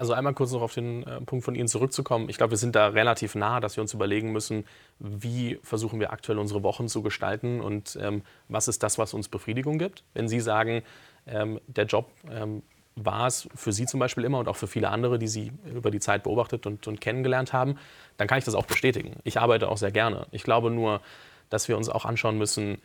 Also 0.01 0.15
einmal 0.15 0.33
kurz 0.33 0.53
noch 0.53 0.63
auf 0.63 0.73
den 0.73 1.03
äh, 1.03 1.21
Punkt 1.21 1.45
von 1.45 1.55
Ihnen 1.55 1.69
zurückzukommen. 1.69 2.31
Ich 2.31 2.39
glaube, 2.39 2.53
wir 2.53 2.57
sind 2.57 2.75
da 2.75 2.89
relativ 2.89 3.35
nah, 3.35 3.61
dass 3.61 3.77
wir 3.77 3.83
uns 3.83 3.93
überlegen 3.93 4.33
müssen, 4.33 4.65
wie 4.99 5.59
versuchen 5.63 6.01
wir 6.01 6.11
aktuell 6.11 6.39
unsere 6.39 6.63
Wochen 6.63 6.89
zu 6.89 7.03
gestalten 7.03 7.61
und 7.61 7.99
ähm, 8.01 8.23
was 8.49 8.67
ist 8.67 8.83
das, 8.83 8.97
was 8.97 9.13
uns 9.13 9.29
Befriedigung 9.29 9.79
gibt. 9.79 10.03
Wenn 10.15 10.27
Sie 10.27 10.41
sagen, 10.41 10.83
ähm, 11.27 11.61
der 11.67 11.85
Job 11.85 12.11
ähm, 12.31 12.63
war 12.97 13.27
es 13.27 13.47
für 13.55 13.73
Sie 13.73 13.85
zum 13.85 14.01
Beispiel 14.01 14.25
immer 14.25 14.39
und 14.39 14.49
auch 14.49 14.57
für 14.57 14.67
viele 14.67 14.89
andere, 14.89 15.19
die 15.19 15.29
Sie 15.29 15.53
über 15.71 15.91
die 15.91 16.01
Zeit 16.01 16.23
beobachtet 16.23 16.67
und, 16.67 16.87
und 16.87 17.01
kennengelernt 17.03 17.53
haben, 17.53 17.77
dann 18.17 18.27
kann 18.27 18.39
ich 18.39 18.45
das 18.45 18.55
auch 18.55 18.67
bestätigen. 18.67 19.17
Ich 19.25 19.39
arbeite 19.39 19.69
auch 19.69 19.77
sehr 19.77 19.93
gerne. 19.93 20.27
Ich 20.31 20.45
glaube 20.45 20.71
nur, 20.71 21.03
dass 21.51 21.69
wir 21.69 21.77
uns 21.77 21.89
auch 21.89 22.05
anschauen 22.05 22.39
müssen, 22.39 22.79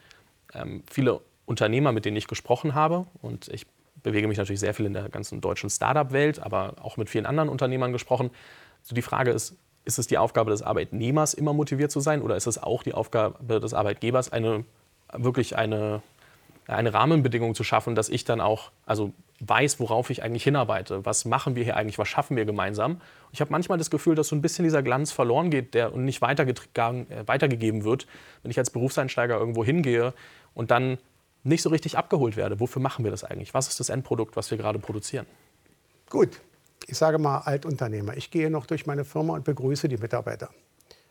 ähm, 0.53 0.83
viele 0.91 1.21
Unternehmer, 1.45 1.91
mit 1.91 2.05
denen 2.05 2.17
ich 2.17 2.27
gesprochen 2.27 2.75
habe, 2.75 3.05
und 3.21 3.47
ich 3.47 3.65
bewege 4.03 4.27
mich 4.27 4.37
natürlich 4.37 4.59
sehr 4.59 4.73
viel 4.73 4.85
in 4.85 4.93
der 4.93 5.09
ganzen 5.09 5.41
deutschen 5.41 5.69
Startup-Welt, 5.69 6.39
aber 6.39 6.75
auch 6.81 6.97
mit 6.97 7.09
vielen 7.09 7.25
anderen 7.25 7.49
Unternehmern 7.49 7.91
gesprochen. 7.91 8.29
So 8.83 8.93
die 8.93 9.01
Frage 9.01 9.31
ist, 9.31 9.55
ist 9.83 9.99
es 9.99 10.07
die 10.07 10.17
Aufgabe 10.17 10.51
des 10.51 10.61
Arbeitnehmers, 10.61 11.33
immer 11.33 11.53
motiviert 11.53 11.91
zu 11.91 11.99
sein, 11.99 12.21
oder 12.21 12.35
ist 12.35 12.47
es 12.47 12.61
auch 12.61 12.83
die 12.83 12.93
Aufgabe 12.93 13.59
des 13.59 13.73
Arbeitgebers, 13.73 14.31
eine, 14.31 14.65
wirklich 15.13 15.55
eine, 15.55 16.01
eine 16.67 16.93
Rahmenbedingung 16.93 17.55
zu 17.55 17.63
schaffen, 17.63 17.95
dass 17.95 18.09
ich 18.09 18.23
dann 18.23 18.41
auch, 18.41 18.71
also 18.85 19.13
weiß, 19.39 19.79
worauf 19.79 20.09
ich 20.09 20.23
eigentlich 20.23 20.43
hinarbeite. 20.43 21.05
Was 21.05 21.25
machen 21.25 21.55
wir 21.55 21.63
hier 21.63 21.75
eigentlich? 21.75 21.97
Was 21.97 22.07
schaffen 22.07 22.37
wir 22.37 22.45
gemeinsam? 22.45 23.01
Ich 23.31 23.41
habe 23.41 23.51
manchmal 23.51 23.77
das 23.77 23.89
Gefühl, 23.89 24.15
dass 24.15 24.29
so 24.29 24.35
ein 24.35 24.41
bisschen 24.41 24.63
dieser 24.63 24.81
Glanz 24.81 25.11
verloren 25.11 25.49
geht 25.49 25.73
der, 25.73 25.93
und 25.93 26.05
nicht 26.05 26.21
äh, 26.21 27.27
weitergegeben 27.27 27.83
wird, 27.83 28.07
wenn 28.41 28.51
ich 28.51 28.57
als 28.57 28.69
Berufseinsteiger 28.69 29.37
irgendwo 29.37 29.63
hingehe 29.63 30.13
und 30.53 30.71
dann 30.71 30.97
nicht 31.43 31.61
so 31.61 31.69
richtig 31.69 31.97
abgeholt 31.97 32.37
werde. 32.37 32.59
Wofür 32.59 32.81
machen 32.81 33.03
wir 33.03 33.11
das 33.11 33.23
eigentlich? 33.23 33.53
Was 33.53 33.67
ist 33.67 33.79
das 33.79 33.89
Endprodukt, 33.89 34.35
was 34.35 34.49
wir 34.49 34.57
gerade 34.57 34.79
produzieren? 34.79 35.25
Gut, 36.09 36.41
ich 36.87 36.97
sage 36.97 37.19
mal 37.19 37.39
Altunternehmer. 37.39 38.17
Ich 38.17 38.31
gehe 38.31 38.49
noch 38.49 38.65
durch 38.65 38.85
meine 38.85 39.05
Firma 39.05 39.33
und 39.33 39.43
begrüße 39.43 39.87
die 39.89 39.97
Mitarbeiter 39.97 40.49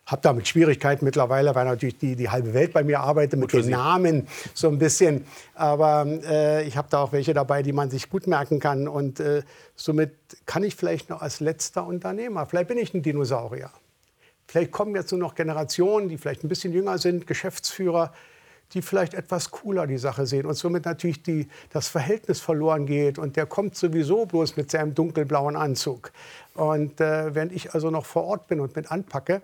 habe 0.07 0.21
damit 0.23 0.47
Schwierigkeiten 0.49 1.05
mittlerweile, 1.05 1.55
weil 1.55 1.65
natürlich 1.65 1.99
die, 1.99 2.15
die 2.15 2.29
halbe 2.29 2.53
Welt 2.53 2.73
bei 2.73 2.85
mir 2.85 3.01
arbeitet 3.01 3.41
mit 3.41 3.53
den 3.53 3.71
Namen 3.71 4.29
so 4.53 4.69
ein 4.69 4.79
bisschen. 4.79 5.25
Aber 5.55 6.07
äh, 6.07 6.67
ich 6.67 6.77
habe 6.77 6.89
da 6.91 7.03
auch 7.03 7.13
welche 7.13 7.33
dabei, 7.33 7.63
die 7.63 7.73
man 7.73 7.91
sich 7.91 8.11
gut 8.11 8.27
merken 8.27 8.61
kann. 8.61 8.87
Und 8.87 9.21
äh, 9.21 9.43
somit 9.77 10.13
kann 10.45 10.63
ich 10.63 10.77
vielleicht 10.77 11.09
noch 11.09 11.23
als 11.23 11.41
letzter 11.41 11.87
Unternehmer, 11.87 12.47
vielleicht 12.47 12.69
bin 12.69 12.79
ich 12.79 12.93
ein 12.93 13.03
Dinosaurier. 13.03 13.71
Vielleicht 14.47 14.73
kommen 14.73 14.95
jetzt 14.95 15.11
nur 15.11 15.21
noch 15.21 15.35
Generationen, 15.35 16.09
die 16.09 16.19
vielleicht 16.19 16.45
ein 16.45 16.49
bisschen 16.49 16.73
jünger 16.73 16.99
sind, 16.99 17.27
Geschäftsführer, 17.27 18.13
die 18.75 18.83
vielleicht 18.83 19.15
etwas 19.15 19.51
cooler 19.51 19.87
die 19.87 19.99
Sache 19.99 20.27
sehen 20.27 20.47
und 20.47 20.55
somit 20.55 20.85
natürlich 20.85 21.23
die, 21.23 21.49
das 21.71 21.89
Verhältnis 21.89 22.41
verloren 22.41 22.87
geht 22.87 23.19
und 23.19 23.37
der 23.37 23.47
kommt 23.47 23.77
sowieso 23.77 24.27
bloß 24.27 24.57
mit 24.57 24.71
seinem 24.71 24.95
dunkelblauen 24.95 25.57
Anzug. 25.57 26.13
Und 26.55 27.01
äh, 27.01 27.35
während 27.35 27.53
ich 27.53 27.73
also 27.73 27.91
noch 27.91 28.05
vor 28.05 28.25
Ort 28.25 28.49
bin 28.49 28.61
und 28.61 28.75
mit 28.77 28.91
anpacke, 28.91 29.43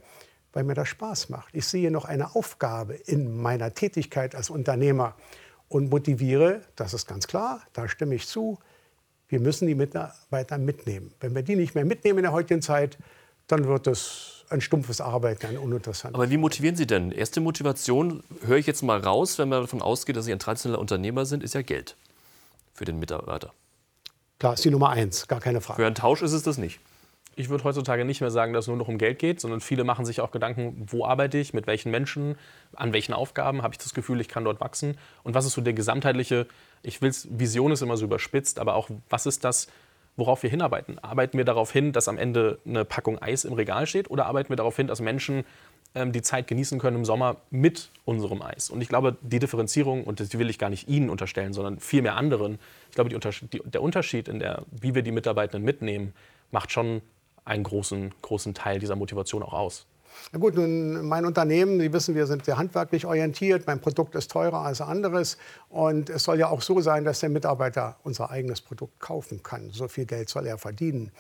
weil 0.53 0.65
mir 0.65 0.75
das 0.75 0.89
Spaß 0.89 1.29
macht. 1.29 1.55
Ich 1.55 1.67
sehe 1.67 1.91
noch 1.91 2.05
eine 2.05 2.35
Aufgabe 2.35 2.95
in 2.95 3.41
meiner 3.41 3.75
Tätigkeit 3.75 4.35
als 4.35 4.51
Unternehmer 4.51 5.15
und 5.69 5.91
motiviere, 5.91 6.63
das 6.77 6.95
ist 6.95 7.07
ganz 7.07 7.27
klar, 7.27 7.63
da 7.73 7.89
stimme 7.89 8.15
ich 8.15 8.27
zu, 8.27 8.59
wir 9.29 9.39
müssen 9.39 9.69
die 9.69 9.77
Mitarbeiter 9.77 10.59
mitnehmen. 10.59 11.13
Wenn 11.21 11.35
wir 11.35 11.43
die 11.43 11.55
nicht 11.55 11.75
mehr 11.77 11.85
mitnehmen 11.85 12.19
in 12.19 12.23
der 12.25 12.33
heutigen 12.33 12.63
Zeit, 12.63 12.99
dann 13.47 13.65
wird 13.67 13.87
es 13.87 14.45
ein 14.49 14.61
stumpfes 14.61 15.01
Arbeiten, 15.01 15.47
ein 15.47 15.59
uninteressantes. 15.59 16.17
Aber 16.17 16.29
wie 16.31 16.37
motivieren 16.37 16.75
Sie 16.75 16.87
denn? 16.87 17.13
Erste 17.13 17.41
Motivation, 17.41 18.25
höre 18.45 18.57
ich 18.57 18.67
jetzt 18.67 18.83
mal 18.83 18.99
raus, 18.99 19.39
wenn 19.39 19.49
man 19.49 19.61
davon 19.61 19.81
ausgeht, 19.81 20.17
dass 20.17 20.25
Sie 20.25 20.33
ein 20.33 20.41
traditioneller 20.41 20.81
Unternehmer 20.81 21.25
sind, 21.25 21.45
ist 21.45 21.55
ja 21.55 21.63
Geld 21.63 21.97
für 22.75 22.85
den 22.85 22.99
Mitarbeiter. 22.99 23.53
Klar, 24.41 24.55
ist 24.55 24.65
die 24.65 24.71
Nummer 24.71 24.89
eins, 24.89 25.29
gar 25.29 25.41
keine 25.41 25.61
Frage. 25.61 25.83
Für 25.83 25.87
einen 25.87 25.95
Tausch 25.95 26.23
ist 26.23 26.33
es 26.33 26.43
das 26.43 26.59
nicht 26.59 26.81
ich 27.37 27.49
würde 27.49 27.65
heutzutage 27.65 28.05
nicht 28.05 28.21
mehr 28.21 28.31
sagen, 28.31 28.53
dass 28.53 28.65
es 28.65 28.69
nur 28.69 28.77
noch 28.77 28.89
um 28.89 28.99
Geld 28.99 29.19
geht, 29.19 29.41
sondern 29.41 29.61
viele 29.61 29.85
machen 29.85 30.05
sich 30.05 30.21
auch 30.21 30.31
Gedanken, 30.31 30.87
wo 30.87 31.05
arbeite 31.05 31.39
ich, 31.39 31.55
mit 31.55 31.67
welchen 31.67 31.91
Menschen, 31.91 32.37
an 32.75 32.93
welchen 32.93 33.13
Aufgaben 33.13 33.63
habe 33.63 33.75
ich 33.75 33.79
das 33.79 33.95
Gefühl, 33.95 34.21
ich 34.21 34.29
kann 34.29 34.45
dort 34.45 34.61
wachsen 34.61 34.97
und 35.23 35.35
was 35.35 35.47
ist 35.47 35.53
so 35.53 35.61
der 35.61 35.73
gesamtheitliche, 35.73 36.47
ich 36.83 37.03
will 37.03 37.13
Vision 37.31 37.73
ist 37.73 37.83
immer 37.83 37.97
so 37.97 38.05
überspitzt, 38.05 38.59
aber 38.59 38.75
auch 38.75 38.89
was 39.09 39.27
ist 39.27 39.45
das, 39.45 39.69
worauf 40.17 40.43
wir 40.43 40.51
hinarbeiten? 40.51 40.99
Arbeiten 40.99 41.39
wir 41.39 41.45
darauf 41.45 41.73
hin, 41.73 41.93
dass 41.93 42.09
am 42.09 42.19
Ende 42.19 42.59
eine 42.67 42.85
Packung 42.85 43.19
Eis 43.21 43.45
im 43.45 43.53
Regal 43.53 43.87
steht 43.87 44.11
oder 44.11 44.27
arbeiten 44.27 44.51
wir 44.51 44.57
darauf 44.57 44.77
hin, 44.77 44.87
dass 44.87 45.01
Menschen 45.01 45.45
ähm, 45.95 46.13
die 46.13 46.23
Zeit 46.23 46.47
genießen 46.47 46.79
können 46.79 46.99
im 46.99 47.05
Sommer 47.05 47.37
mit 47.51 47.91
unserem 48.05 48.43
Eis? 48.43 48.71
Und 48.71 48.81
ich 48.81 48.89
glaube, 48.89 49.17
die 49.23 49.39
Differenzierung, 49.39 50.05
und 50.05 50.21
das 50.21 50.37
will 50.39 50.51
ich 50.51 50.59
gar 50.59 50.71
nicht 50.71 50.89
Ihnen 50.89 51.11
unterstellen, 51.11 51.53
sondern 51.53 51.81
vielmehr 51.81 52.17
anderen, 52.17 52.59
ich 52.91 52.95
glaube, 52.95 53.11
die, 53.11 53.63
der 53.65 53.83
Unterschied 53.83 54.29
in 54.29 54.39
der, 54.39 54.65
wie 54.71 54.95
wir 54.95 55.03
die 55.03 55.13
Mitarbeitenden 55.13 55.65
mitnehmen, 55.65 56.13
macht 56.53 56.71
schon 56.71 57.03
einen 57.51 57.65
großen, 57.65 58.15
großen 58.23 58.55
Teil 58.55 58.79
dieser 58.79 58.97
Motivation 58.97 59.43
auch 59.43 59.53
aus. 59.53 59.87
Na 60.33 60.39
gut, 60.39 60.55
nun, 60.55 61.07
mein 61.07 61.25
Unternehmen, 61.25 61.81
Sie 61.81 61.93
wissen, 61.93 62.15
wir 62.15 62.27
sind 62.27 62.45
sehr 62.45 62.57
handwerklich 62.59 63.07
orientiert. 63.07 63.67
Mein 63.67 63.81
Produkt 63.81 64.15
ist 64.15 64.31
teurer 64.31 64.61
als 64.61 64.81
anderes. 64.81 65.37
Und 65.69 66.11
es 66.11 66.25
soll 66.25 66.39
ja 66.39 66.49
auch 66.49 66.63
so 66.63 66.81
sein, 66.81 67.05
dass 67.05 67.21
der 67.21 67.29
Mitarbeiter 67.29 67.97
unser 68.05 68.31
eigenes 68.31 68.61
Produkt 68.61 69.01
kaufen 69.01 69.43
kann. 69.43 69.71
So 69.71 69.89
viel 69.89 70.07
Geld 70.07 70.29
soll 70.29 70.47
er 70.47 70.59
verdienen. 70.59 71.11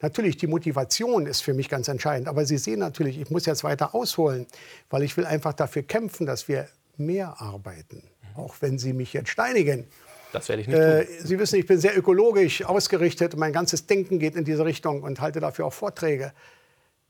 Natürlich, 0.00 0.36
die 0.36 0.46
Motivation 0.46 1.26
ist 1.26 1.42
für 1.42 1.54
mich 1.54 1.68
ganz 1.68 1.88
entscheidend. 1.88 2.28
Aber 2.28 2.44
Sie 2.44 2.58
sehen 2.58 2.78
natürlich, 2.78 3.18
ich 3.18 3.30
muss 3.30 3.46
jetzt 3.46 3.64
weiter 3.64 3.94
ausholen, 3.94 4.46
weil 4.90 5.02
ich 5.02 5.16
will 5.16 5.26
einfach 5.26 5.52
dafür 5.52 5.82
kämpfen, 5.82 6.26
dass 6.26 6.48
wir 6.48 6.68
mehr 6.96 7.40
arbeiten. 7.40 8.02
Auch 8.36 8.56
wenn 8.60 8.78
Sie 8.78 8.92
mich 8.92 9.12
jetzt 9.12 9.30
steinigen. 9.30 9.86
Das 10.32 10.48
werde 10.48 10.62
ich 10.62 10.68
nicht 10.68 10.76
äh, 10.76 11.04
tun. 11.04 11.14
Sie 11.24 11.38
wissen, 11.38 11.58
ich 11.58 11.66
bin 11.66 11.78
sehr 11.80 11.96
ökologisch 11.96 12.64
ausgerichtet. 12.64 13.36
Mein 13.36 13.52
ganzes 13.52 13.86
Denken 13.86 14.18
geht 14.18 14.36
in 14.36 14.44
diese 14.44 14.64
Richtung 14.64 15.02
und 15.02 15.20
halte 15.20 15.40
dafür 15.40 15.66
auch 15.66 15.72
Vorträge. 15.72 16.32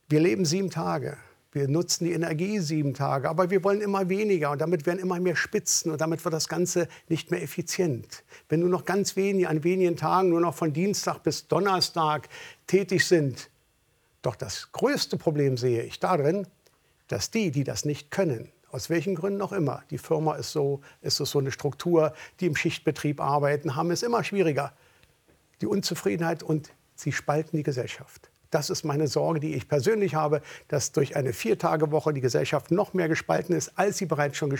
Wir 0.08 0.20
leben 0.20 0.44
sieben 0.44 0.70
Tage. 0.70 1.16
Wir 1.52 1.66
nutzen 1.66 2.04
die 2.04 2.12
Energie 2.12 2.60
sieben 2.60 2.94
Tage, 2.94 3.28
aber 3.28 3.50
wir 3.50 3.64
wollen 3.64 3.80
immer 3.80 4.08
weniger 4.08 4.52
und 4.52 4.60
damit 4.60 4.86
werden 4.86 5.00
immer 5.00 5.18
mehr 5.18 5.34
Spitzen 5.34 5.90
und 5.90 6.00
damit 6.00 6.24
wird 6.24 6.32
das 6.32 6.48
Ganze 6.48 6.86
nicht 7.08 7.32
mehr 7.32 7.42
effizient. 7.42 8.22
Wenn 8.48 8.60
nur 8.60 8.68
noch 8.68 8.84
ganz 8.84 9.16
wenige 9.16 9.48
an 9.48 9.64
wenigen 9.64 9.96
Tagen, 9.96 10.28
nur 10.28 10.40
noch 10.40 10.54
von 10.54 10.72
Dienstag 10.72 11.24
bis 11.24 11.48
Donnerstag 11.48 12.28
tätig 12.68 13.04
sind, 13.04 13.50
doch 14.22 14.36
das 14.36 14.70
größte 14.70 15.16
Problem 15.16 15.56
sehe 15.56 15.82
ich 15.82 15.98
darin, 15.98 16.46
dass 17.08 17.32
die, 17.32 17.50
die 17.50 17.64
das 17.64 17.84
nicht 17.84 18.12
können, 18.12 18.52
aus 18.72 18.90
welchen 18.90 19.14
Gründen 19.14 19.42
auch 19.42 19.52
immer, 19.52 19.82
die 19.90 19.98
Firma 19.98 20.34
ist 20.34 20.52
so, 20.52 20.80
ist 21.00 21.20
es 21.20 21.30
so 21.30 21.38
eine 21.38 21.52
Struktur, 21.52 22.12
die 22.40 22.46
im 22.46 22.56
Schichtbetrieb 22.56 23.20
arbeiten, 23.20 23.76
haben 23.76 23.90
es 23.90 24.02
immer 24.02 24.24
schwieriger. 24.24 24.72
Die 25.60 25.66
Unzufriedenheit 25.66 26.42
und 26.42 26.72
sie 26.94 27.12
spalten 27.12 27.56
die 27.56 27.62
Gesellschaft. 27.62 28.30
Das 28.50 28.68
ist 28.68 28.84
meine 28.84 29.06
Sorge, 29.06 29.38
die 29.38 29.54
ich 29.54 29.68
persönlich 29.68 30.14
habe, 30.14 30.42
dass 30.66 30.90
durch 30.90 31.14
eine 31.14 31.32
Viertagewoche 31.32 32.12
die 32.12 32.20
Gesellschaft 32.20 32.72
noch 32.72 32.94
mehr 32.94 33.08
gespalten 33.08 33.54
ist, 33.54 33.78
als 33.78 33.98
sie 33.98 34.06
bereits 34.06 34.36
schon 34.36 34.56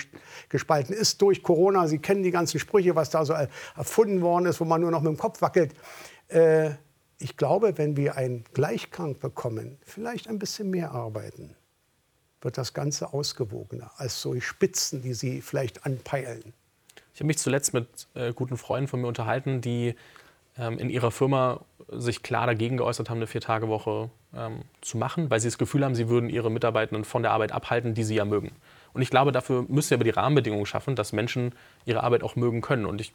gespalten 0.49 0.95
ist 0.95 1.21
durch 1.23 1.43
Corona. 1.43 1.89
Sie 1.89 1.99
kennen 1.99 2.23
die 2.23 2.31
ganzen 2.31 2.61
Sprüche, 2.61 2.95
was 2.95 3.11
da 3.11 3.25
so 3.25 3.35
erfunden 3.77 4.21
worden 4.23 4.47
ist, 4.47 4.61
wo 4.61 4.65
man 4.65 4.81
nur 4.81 4.93
noch 4.93 5.01
mit 5.01 5.09
dem 5.09 5.19
Kopf 5.19 5.43
wackelt. 5.43 5.75
Äh, 6.29 6.71
ich 7.19 7.37
glaube, 7.37 7.77
wenn 7.77 7.97
wir 7.97 8.17
einen 8.17 8.45
Gleichkrank 8.55 9.19
bekommen, 9.19 9.77
vielleicht 9.83 10.29
ein 10.29 10.39
bisschen 10.39 10.71
mehr 10.71 10.93
arbeiten, 10.93 11.57
wird 12.43 12.59
das 12.59 12.75
Ganze 12.75 13.13
ausgewogener 13.13 13.91
als 13.97 14.21
so 14.21 14.35
die 14.35 14.41
Spitzen, 14.41 15.03
die 15.03 15.15
Sie 15.15 15.43
vielleicht 15.43 15.85
anpeilen. 15.85 16.53
Ich 17.15 17.21
habe 17.21 17.27
mich 17.27 17.39
zuletzt 17.39 17.75
mit 17.75 17.87
äh, 18.15 18.33
guten 18.33 18.57
Freunden 18.57 18.89
von 18.89 19.01
mir 19.01 19.09
unterhalten, 19.09 19.61
die 19.61 19.95
ähm, 20.57 20.79
in 20.79 20.91
ihrer 20.91 21.11
Firma 21.11 21.61
sich 21.89 22.23
klar 22.23 22.47
dagegen 22.47 22.77
geäußert 22.77 23.11
haben, 23.11 23.19
eine 23.19 23.27
Vier-Tage-Woche 23.27 24.11
ähm, 24.35 24.63
zu 24.81 24.97
machen, 24.97 25.29
weil 25.31 25.41
sie 25.41 25.49
das 25.49 25.59
Gefühl 25.59 25.85
haben, 25.85 25.95
sie 25.95 26.09
würden 26.09 26.31
ihre 26.31 26.51
Mitarbeitenden 26.51 27.05
von 27.05 27.23
der 27.23 27.33
Arbeit 27.33 27.53
abhalten, 27.53 27.95
die 27.95 28.05
sie 28.05 28.15
ja 28.15 28.25
mögen. 28.25 28.53
Und 28.93 29.03
ich 29.03 29.11
glaube, 29.11 29.33
dafür 29.33 29.65
müssen 29.69 29.91
wir 29.91 29.97
aber 29.97 30.05
die 30.05 30.11
Rahmenbedingungen 30.11 30.67
schaffen, 30.67 30.97
dass 30.97 31.13
Menschen 31.13 31.55
ihre 31.85 32.03
Arbeit 32.03 32.23
auch 32.23 32.37
mögen 32.37 32.61
können. 32.61 32.87
Und 32.87 33.01
ich, 33.01 33.13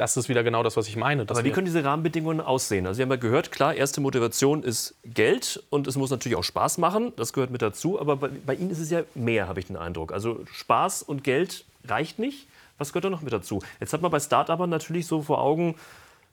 das 0.00 0.16
ist 0.16 0.30
wieder 0.30 0.42
genau 0.42 0.62
das, 0.62 0.78
was 0.78 0.88
ich 0.88 0.96
meine. 0.96 1.26
Aber 1.28 1.44
wie 1.44 1.50
können 1.50 1.66
diese 1.66 1.84
Rahmenbedingungen 1.84 2.40
aussehen? 2.40 2.86
Also 2.86 2.96
Sie 2.96 3.02
haben 3.02 3.10
ja 3.10 3.16
gehört, 3.16 3.52
klar, 3.52 3.74
erste 3.74 4.00
Motivation 4.00 4.62
ist 4.62 4.94
Geld 5.04 5.62
und 5.68 5.86
es 5.86 5.96
muss 5.96 6.10
natürlich 6.10 6.38
auch 6.38 6.44
Spaß 6.44 6.78
machen. 6.78 7.12
Das 7.16 7.34
gehört 7.34 7.50
mit 7.50 7.60
dazu. 7.60 8.00
Aber 8.00 8.16
bei, 8.16 8.30
bei 8.46 8.54
Ihnen 8.54 8.70
ist 8.70 8.78
es 8.78 8.90
ja 8.90 9.02
mehr, 9.14 9.46
habe 9.46 9.60
ich 9.60 9.66
den 9.66 9.76
Eindruck. 9.76 10.14
Also 10.14 10.40
Spaß 10.54 11.02
und 11.02 11.22
Geld 11.22 11.66
reicht 11.86 12.18
nicht. 12.18 12.46
Was 12.78 12.94
gehört 12.94 13.04
da 13.04 13.10
noch 13.10 13.20
mit 13.20 13.34
dazu? 13.34 13.60
Jetzt 13.78 13.92
hat 13.92 14.00
man 14.00 14.10
bei 14.10 14.20
Start-Upern 14.20 14.70
natürlich 14.70 15.06
so 15.06 15.20
vor 15.20 15.42
Augen, 15.42 15.74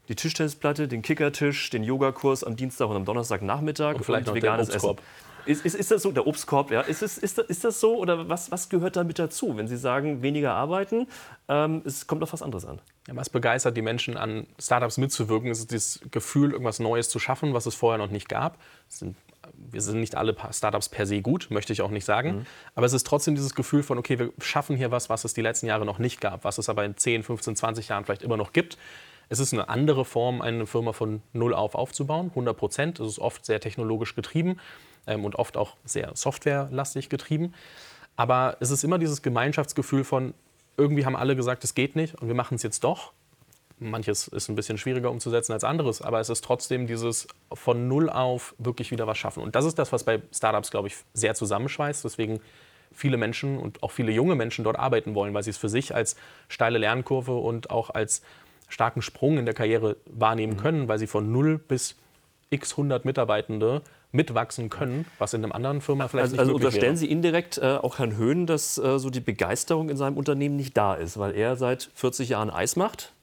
die 0.07 0.15
Tischtennisplatte, 0.15 0.87
den 0.87 1.01
Kickertisch, 1.01 1.69
den 1.69 1.83
Yogakurs 1.83 2.45
am 2.45 2.55
Dienstag 2.55 2.87
und 2.87 2.95
am 2.95 3.03
Donnerstagnachmittag 3.03 3.95
und 3.95 4.05
vielleicht 4.05 4.29
und 4.29 4.35
veganes 4.35 4.69
Essen. 4.69 4.95
Ist, 5.47 5.65
ist, 5.65 5.75
ist, 5.75 5.91
das 5.91 6.01
so, 6.01 6.11
der 6.11 6.27
Obstkorb, 6.27 6.71
ja? 6.71 6.81
Ist, 6.81 7.01
es, 7.01 7.17
ist, 7.17 7.39
ist 7.39 7.63
das 7.63 7.79
so 7.79 7.95
oder 7.95 8.27
was, 8.29 8.51
was 8.51 8.69
gehört 8.69 8.95
damit 8.95 9.17
dazu, 9.17 9.55
wenn 9.57 9.67
Sie 9.67 9.77
sagen, 9.77 10.21
weniger 10.21 10.53
arbeiten? 10.53 11.07
Ähm, 11.47 11.81
es 11.85 12.05
kommt 12.05 12.21
auf 12.23 12.33
was 12.33 12.41
anderes 12.41 12.65
an. 12.65 12.79
Ja, 13.07 13.15
was 13.15 13.29
begeistert 13.29 13.77
die 13.77 13.81
Menschen 13.81 14.17
an 14.17 14.47
Startups 14.59 14.97
mitzuwirken, 14.97 15.49
ist 15.49 15.71
das 15.71 16.01
Gefühl, 16.11 16.51
irgendwas 16.51 16.79
Neues 16.79 17.09
zu 17.09 17.19
schaffen, 17.19 17.53
was 17.53 17.65
es 17.65 17.75
vorher 17.75 17.97
noch 17.97 18.11
nicht 18.11 18.27
gab. 18.27 18.57
Sind, 18.89 19.15
wir 19.53 19.81
sind 19.81 19.99
nicht 20.01 20.15
alle 20.15 20.35
Startups 20.51 20.89
per 20.89 21.05
se 21.05 21.21
gut, 21.21 21.47
möchte 21.49 21.71
ich 21.71 21.81
auch 21.81 21.91
nicht 21.91 22.05
sagen. 22.05 22.39
Mhm. 22.39 22.45
Aber 22.75 22.85
es 22.85 22.93
ist 22.93 23.07
trotzdem 23.07 23.35
dieses 23.35 23.55
Gefühl 23.55 23.83
von, 23.83 23.97
okay, 23.97 24.19
wir 24.19 24.33
schaffen 24.39 24.75
hier 24.75 24.91
was, 24.91 25.09
was 25.09 25.23
es 25.23 25.33
die 25.33 25.41
letzten 25.41 25.67
Jahre 25.67 25.85
noch 25.85 25.99
nicht 25.99 26.19
gab, 26.19 26.43
was 26.43 26.57
es 26.57 26.67
aber 26.67 26.83
in 26.83 26.97
10, 26.97 27.23
15, 27.23 27.55
20 27.55 27.87
Jahren 27.87 28.03
vielleicht 28.03 28.23
immer 28.23 28.37
noch 28.37 28.51
gibt. 28.51 28.77
Es 29.29 29.39
ist 29.39 29.53
eine 29.53 29.69
andere 29.69 30.05
Form, 30.05 30.41
eine 30.41 30.65
Firma 30.65 30.93
von 30.93 31.21
Null 31.33 31.53
auf 31.53 31.75
aufzubauen, 31.75 32.27
100 32.29 32.57
Prozent. 32.57 32.99
Es 32.99 33.07
ist 33.07 33.19
oft 33.19 33.45
sehr 33.45 33.59
technologisch 33.59 34.15
getrieben 34.15 34.57
ähm, 35.05 35.25
und 35.25 35.35
oft 35.35 35.57
auch 35.57 35.75
sehr 35.83 36.11
softwarelastig 36.15 37.09
getrieben. 37.09 37.53
Aber 38.15 38.57
es 38.59 38.71
ist 38.71 38.83
immer 38.83 38.97
dieses 38.97 39.21
Gemeinschaftsgefühl 39.21 40.03
von, 40.03 40.33
irgendwie 40.77 41.05
haben 41.05 41.15
alle 41.15 41.35
gesagt, 41.35 41.63
es 41.63 41.75
geht 41.75 41.95
nicht 41.95 42.15
und 42.15 42.27
wir 42.27 42.35
machen 42.35 42.55
es 42.55 42.63
jetzt 42.63 42.83
doch. 42.83 43.11
Manches 43.79 44.27
ist 44.27 44.49
ein 44.49 44.55
bisschen 44.55 44.79
schwieriger 44.79 45.11
umzusetzen 45.11 45.53
als 45.53 45.63
anderes, 45.63 46.01
aber 46.01 46.19
es 46.19 46.29
ist 46.29 46.43
trotzdem 46.43 46.87
dieses 46.87 47.27
von 47.53 47.87
Null 47.87 48.09
auf 48.09 48.55
wirklich 48.57 48.89
wieder 48.89 49.05
was 49.05 49.19
schaffen. 49.19 49.43
Und 49.43 49.55
das 49.55 49.65
ist 49.65 49.77
das, 49.77 49.91
was 49.91 50.03
bei 50.03 50.21
Startups, 50.33 50.71
glaube 50.71 50.87
ich, 50.87 50.95
sehr 51.13 51.35
zusammenschweißt. 51.35 52.03
Deswegen 52.03 52.39
viele 52.91 53.17
Menschen 53.17 53.59
und 53.59 53.83
auch 53.83 53.91
viele 53.91 54.11
junge 54.11 54.35
Menschen 54.35 54.63
dort 54.63 54.79
arbeiten 54.79 55.13
wollen, 55.13 55.33
weil 55.35 55.43
sie 55.43 55.51
es 55.51 55.57
für 55.57 55.69
sich 55.69 55.93
als 55.93 56.15
steile 56.47 56.79
Lernkurve 56.79 57.35
und 57.35 57.69
auch 57.69 57.91
als 57.91 58.23
starken 58.67 59.01
Sprung 59.01 59.37
in 59.37 59.45
der 59.45 59.53
Karriere 59.53 59.97
wahrnehmen 60.05 60.53
mhm. 60.53 60.57
können, 60.57 60.87
weil 60.87 60.99
sie 60.99 61.07
von 61.07 61.31
0 61.31 61.57
bis 61.57 61.95
x 62.49 62.71
100 62.71 63.05
Mitarbeitende 63.05 63.81
mitwachsen 64.11 64.69
können, 64.69 65.05
was 65.19 65.33
in 65.33 65.43
einer 65.43 65.53
anderen 65.53 65.81
Firma 65.81 66.07
vielleicht 66.07 66.23
also, 66.23 66.35
nicht 66.35 66.39
also 66.41 66.55
unterstellen 66.55 66.83
wäre. 66.83 66.97
Sie 66.97 67.11
indirekt 67.11 67.57
äh, 67.57 67.75
auch 67.75 67.99
Herrn 67.99 68.15
Höhn, 68.15 68.45
dass 68.45 68.77
äh, 68.77 68.99
so 68.99 69.09
die 69.09 69.19
Begeisterung 69.19 69.89
in 69.89 69.97
seinem 69.97 70.17
Unternehmen 70.17 70.55
nicht 70.55 70.77
da 70.77 70.95
ist, 70.95 71.17
weil 71.19 71.35
er 71.35 71.57
seit 71.57 71.89
40 71.93 72.29
Jahren 72.29 72.49
Eis 72.49 72.75
macht 72.75 73.13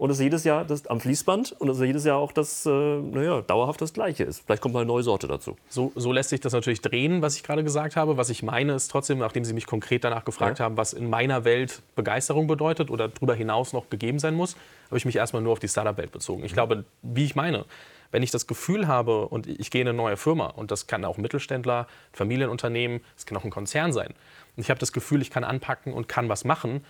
und 0.00 0.08
es 0.08 0.18
jedes 0.18 0.44
Jahr 0.44 0.64
das 0.64 0.86
am 0.86 0.98
Fließband 0.98 1.52
und 1.58 1.68
es 1.68 1.78
jedes 1.78 2.06
Jahr 2.06 2.16
auch 2.16 2.32
das 2.32 2.64
äh, 2.64 2.70
naja, 2.70 3.42
dauerhaft 3.42 3.82
das 3.82 3.92
Gleiche 3.92 4.24
ist. 4.24 4.42
Vielleicht 4.46 4.62
kommt 4.62 4.72
mal 4.72 4.80
eine 4.80 4.88
neue 4.88 5.02
Sorte 5.02 5.28
dazu. 5.28 5.58
So, 5.68 5.92
so, 5.94 6.10
lässt 6.10 6.30
sich 6.30 6.40
das 6.40 6.54
natürlich 6.54 6.80
drehen, 6.80 7.20
was 7.20 7.36
ich 7.36 7.42
gerade 7.42 7.62
gesagt 7.62 7.96
habe. 7.96 8.16
Was 8.16 8.30
ich 8.30 8.42
meine, 8.42 8.72
ist 8.72 8.90
trotzdem, 8.90 9.18
nachdem 9.18 9.44
Sie 9.44 9.52
mich 9.52 9.66
konkret 9.66 10.02
danach 10.02 10.24
gefragt 10.24 10.58
ja. 10.58 10.64
haben, 10.64 10.78
was 10.78 10.94
in 10.94 11.10
meiner 11.10 11.44
Welt 11.44 11.82
Begeisterung 11.96 12.46
bedeutet 12.46 12.90
oder 12.90 13.08
darüber 13.08 13.34
hinaus 13.34 13.74
noch 13.74 13.90
gegeben 13.90 14.18
sein 14.18 14.34
muss, 14.34 14.56
habe 14.86 14.96
ich 14.96 15.04
mich 15.04 15.16
erstmal 15.16 15.42
nur 15.42 15.52
auf 15.52 15.58
die 15.58 15.68
Startup-Welt 15.68 16.12
bezogen. 16.12 16.44
Ich 16.44 16.54
glaube, 16.54 16.86
wie 17.02 17.26
ich 17.26 17.36
meine, 17.36 17.66
wenn 18.10 18.22
ich 18.22 18.30
das 18.30 18.46
Gefühl 18.46 18.88
habe 18.88 19.28
und 19.28 19.46
ich 19.48 19.70
gehe 19.70 19.82
in 19.82 19.88
eine 19.88 19.96
neue 19.98 20.16
Firma 20.16 20.46
und 20.46 20.70
das 20.70 20.86
kann 20.86 21.04
auch 21.04 21.18
ein 21.18 21.22
Mittelständler, 21.22 21.86
Familienunternehmen, 22.14 23.02
es 23.18 23.26
kann 23.26 23.36
auch 23.36 23.44
ein 23.44 23.50
Konzern 23.50 23.92
sein 23.92 24.14
und 24.56 24.62
ich 24.62 24.70
habe 24.70 24.80
das 24.80 24.94
Gefühl, 24.94 25.20
ich 25.20 25.30
kann 25.30 25.44
anpacken 25.44 25.92
und 25.92 26.08
kann 26.08 26.30
was 26.30 26.46
machen, 26.46 26.82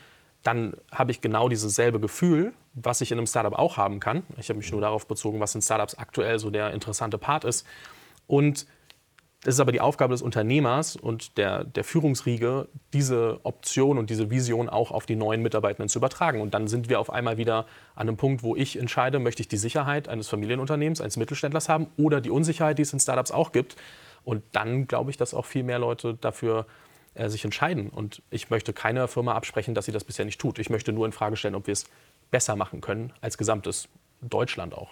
dann 0.42 0.74
habe 0.90 1.10
ich 1.10 1.20
genau 1.20 1.48
dieses 1.48 1.74
selbe 1.74 2.00
Gefühl, 2.00 2.52
was 2.74 3.00
ich 3.00 3.12
in 3.12 3.18
einem 3.18 3.26
Startup 3.26 3.52
auch 3.52 3.76
haben 3.76 4.00
kann. 4.00 4.22
Ich 4.38 4.48
habe 4.48 4.58
mich 4.58 4.70
nur 4.72 4.80
darauf 4.80 5.06
bezogen, 5.06 5.40
was 5.40 5.54
in 5.54 5.62
Startups 5.62 5.96
aktuell 5.96 6.38
so 6.38 6.50
der 6.50 6.72
interessante 6.72 7.18
Part 7.18 7.44
ist. 7.44 7.66
Und 8.26 8.66
das 9.42 9.54
ist 9.54 9.60
aber 9.60 9.72
die 9.72 9.80
Aufgabe 9.80 10.12
des 10.12 10.20
Unternehmers 10.20 10.96
und 10.96 11.38
der, 11.38 11.64
der 11.64 11.82
Führungsriege, 11.82 12.68
diese 12.92 13.40
Option 13.42 13.96
und 13.96 14.10
diese 14.10 14.30
Vision 14.30 14.68
auch 14.68 14.90
auf 14.90 15.06
die 15.06 15.16
neuen 15.16 15.40
Mitarbeitenden 15.40 15.88
zu 15.88 15.98
übertragen. 15.98 16.42
Und 16.42 16.52
dann 16.52 16.68
sind 16.68 16.90
wir 16.90 17.00
auf 17.00 17.10
einmal 17.10 17.38
wieder 17.38 17.64
an 17.94 18.08
einem 18.08 18.18
Punkt, 18.18 18.42
wo 18.42 18.54
ich 18.54 18.78
entscheide, 18.78 19.18
möchte 19.18 19.40
ich 19.40 19.48
die 19.48 19.56
Sicherheit 19.56 20.08
eines 20.08 20.28
Familienunternehmens, 20.28 21.00
eines 21.00 21.16
Mittelständlers 21.16 21.70
haben 21.70 21.86
oder 21.96 22.20
die 22.20 22.30
Unsicherheit, 22.30 22.76
die 22.76 22.82
es 22.82 22.92
in 22.92 23.00
Startups 23.00 23.30
auch 23.30 23.52
gibt. 23.52 23.76
Und 24.24 24.42
dann 24.52 24.86
glaube 24.86 25.10
ich, 25.10 25.16
dass 25.16 25.32
auch 25.32 25.46
viel 25.46 25.62
mehr 25.62 25.78
Leute 25.78 26.14
dafür 26.20 26.66
äh, 27.14 27.28
sich 27.28 27.44
entscheiden. 27.44 27.88
Und 27.88 28.22
ich 28.30 28.50
möchte 28.50 28.72
keiner 28.72 29.08
Firma 29.08 29.34
absprechen, 29.34 29.74
dass 29.74 29.86
sie 29.86 29.92
das 29.92 30.04
bisher 30.04 30.24
nicht 30.24 30.40
tut. 30.40 30.58
Ich 30.58 30.70
möchte 30.70 30.92
nur 30.92 31.06
in 31.06 31.12
Frage 31.12 31.36
stellen, 31.36 31.54
ob 31.54 31.66
wir 31.66 31.72
es 31.72 31.84
besser 32.30 32.56
machen 32.56 32.80
können 32.80 33.12
als 33.20 33.38
gesamtes 33.38 33.88
Deutschland 34.20 34.74
auch. 34.74 34.90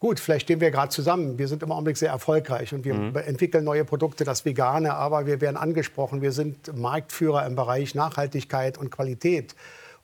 Gut, 0.00 0.18
vielleicht 0.18 0.46
stehen 0.46 0.60
wir 0.60 0.70
gerade 0.70 0.90
zusammen. 0.90 1.38
Wir 1.38 1.46
sind 1.46 1.62
im 1.62 1.70
Augenblick 1.72 1.98
sehr 1.98 2.10
erfolgreich 2.10 2.72
und 2.72 2.84
wir 2.86 2.94
mhm. 2.94 3.16
entwickeln 3.16 3.64
neue 3.64 3.84
Produkte, 3.84 4.24
das 4.24 4.46
Vegane, 4.46 4.94
aber 4.94 5.26
wir 5.26 5.42
werden 5.42 5.58
angesprochen, 5.58 6.22
wir 6.22 6.32
sind 6.32 6.74
Marktführer 6.74 7.44
im 7.46 7.54
Bereich 7.54 7.94
Nachhaltigkeit 7.94 8.78
und 8.78 8.90
Qualität. 8.90 9.54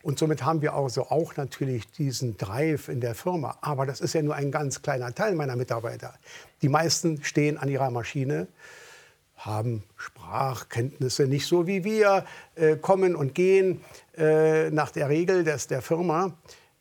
Und 0.03 0.19
somit 0.19 0.45
haben 0.45 0.61
wir 0.61 0.75
auch, 0.75 0.91
so 0.91 1.09
auch 1.09 1.37
natürlich 1.37 1.91
diesen 1.91 2.37
Drive 2.37 2.89
in 2.89 3.01
der 3.01 3.15
Firma. 3.15 3.57
Aber 3.63 3.87
das 3.87 4.01
ist 4.01 4.13
ja 4.13 4.23
nur 4.23 4.35
ein 4.35 4.51
ganz 4.51 4.83
kleiner 4.83 5.15
Teil 5.15 5.35
meiner 5.35 5.57
Mitarbeiter. 5.57 6.15
Die 6.61 6.69
meisten 6.69 7.25
stehen 7.25 7.57
an 7.57 7.69
ihrer 7.69 7.91
Maschine, 7.91 8.49
haben 9.37 9.83
Sprachkenntnisse 9.97 11.27
nicht 11.27 11.47
so 11.47 11.67
wie 11.67 11.85
wir, 11.85 12.25
äh, 12.55 12.77
kommen 12.77 13.15
und 13.15 13.35
gehen 13.35 13.81
äh, 14.17 14.71
nach 14.71 14.91
der 14.91 15.09
Regel 15.09 15.45
des, 15.45 15.67
der 15.67 15.83
Firma. 15.83 16.33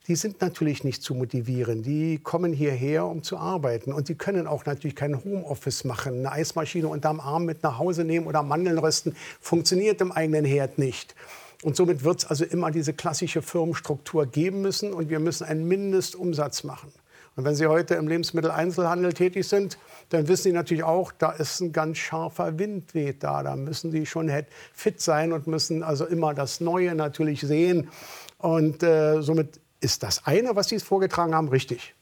Die 0.07 0.15
sind 0.15 0.39
natürlich 0.41 0.83
nicht 0.83 1.01
zu 1.01 1.15
motivieren. 1.15 1.81
Die 1.81 2.19
kommen 2.19 2.53
hierher, 2.53 3.07
um 3.07 3.23
zu 3.23 3.37
arbeiten. 3.37 3.91
Und 3.91 4.07
die 4.07 4.15
können 4.15 4.45
auch 4.45 4.65
natürlich 4.65 4.95
kein 4.95 5.23
Homeoffice 5.23 5.83
machen. 5.83 6.19
Eine 6.19 6.31
Eismaschine 6.31 6.87
unterm 6.87 7.19
Arm 7.19 7.45
mit 7.45 7.63
nach 7.63 7.79
Hause 7.79 8.03
nehmen 8.03 8.27
oder 8.27 8.43
Mandeln 8.43 8.77
rösten, 8.77 9.15
funktioniert 9.41 10.01
im 10.01 10.11
eigenen 10.11 10.45
Herd 10.45 10.77
nicht. 10.77 11.15
Und 11.63 11.75
somit 11.75 12.03
wird 12.03 12.19
es 12.19 12.25
also 12.25 12.45
immer 12.45 12.69
diese 12.69 12.93
klassische 12.93 13.41
Firmenstruktur 13.41 14.27
geben 14.27 14.61
müssen. 14.61 14.93
Und 14.93 15.09
wir 15.09 15.19
müssen 15.19 15.43
einen 15.43 15.67
Mindestumsatz 15.67 16.63
machen. 16.63 16.91
Und 17.35 17.43
wenn 17.43 17.55
Sie 17.55 17.67
heute 17.67 17.95
im 17.95 18.07
Lebensmitteleinzelhandel 18.07 19.11
tätig 19.13 19.47
sind, 19.47 19.77
dann 20.09 20.27
wissen 20.29 20.43
Sie 20.43 20.51
natürlich 20.53 20.83
auch, 20.83 21.11
da 21.11 21.31
ist 21.31 21.59
ein 21.59 21.73
ganz 21.73 21.97
scharfer 21.97 22.57
Wind 22.59 22.93
weht 22.93 23.23
da. 23.23 23.43
Da 23.43 23.57
müssen 23.57 23.91
Sie 23.91 24.05
schon 24.05 24.31
fit 24.73 25.01
sein 25.01 25.33
und 25.33 25.45
müssen 25.45 25.83
also 25.83 26.05
immer 26.05 26.33
das 26.33 26.61
Neue 26.61 26.95
natürlich 26.95 27.41
sehen. 27.41 27.89
Und 28.37 28.83
äh, 28.83 29.21
somit 29.21 29.59
ist 29.81 30.03
das 30.03 30.25
eine, 30.25 30.55
was 30.55 30.69
Sie 30.69 30.79
vorgetragen 30.79 31.35
haben, 31.35 31.49
richtig. 31.49 31.93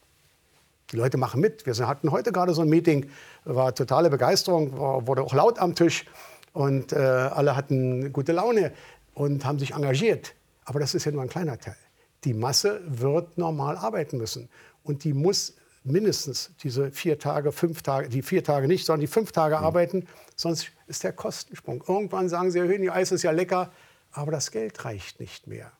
Die 0.92 0.96
Leute 0.96 1.16
machen 1.16 1.40
mit. 1.40 1.66
Wir 1.66 1.74
hatten 1.88 2.12
heute 2.12 2.30
gerade 2.30 2.54
so 2.54 2.62
ein 2.62 2.68
Meeting, 2.68 3.10
war 3.44 3.74
totale 3.74 4.10
Begeisterung, 4.10 4.78
war, 4.78 5.06
wurde 5.08 5.22
auch 5.22 5.34
laut 5.34 5.58
am 5.58 5.74
Tisch 5.74 6.04
und 6.52 6.92
äh, 6.92 6.96
alle 6.96 7.56
hatten 7.56 8.12
gute 8.12 8.30
Laune 8.30 8.72
und 9.14 9.44
haben 9.44 9.58
sich 9.58 9.72
engagiert. 9.74 10.34
Aber 10.64 10.78
das 10.78 10.94
ist 10.94 11.06
ja 11.06 11.10
nur 11.10 11.22
ein 11.22 11.28
kleiner 11.28 11.58
Teil. 11.58 11.76
Die 12.22 12.34
Masse 12.34 12.80
wird 12.86 13.36
normal 13.36 13.76
arbeiten 13.76 14.16
müssen 14.16 14.48
und 14.84 15.02
die 15.02 15.12
muss 15.12 15.54
mindestens 15.82 16.52
diese 16.62 16.90
vier 16.90 17.18
Tage, 17.18 17.52
fünf 17.52 17.82
Tage, 17.82 18.08
die 18.08 18.22
vier 18.22 18.42
Tage 18.44 18.68
nicht, 18.68 18.86
sondern 18.86 19.00
die 19.00 19.06
fünf 19.06 19.32
Tage 19.32 19.56
mhm. 19.58 19.64
arbeiten, 19.64 20.06
sonst 20.36 20.68
ist 20.86 21.02
der 21.02 21.12
Kostensprung. 21.12 21.84
Irgendwann 21.86 22.28
sagen 22.28 22.50
sie, 22.50 22.58
erhöhen 22.58 22.82
die 22.82 22.90
Eis 22.90 23.12
ist 23.12 23.22
ja 23.22 23.32
lecker, 23.32 23.72
aber 24.12 24.30
das 24.30 24.50
Geld 24.50 24.84
reicht 24.84 25.20
nicht 25.20 25.46
mehr. 25.46 25.72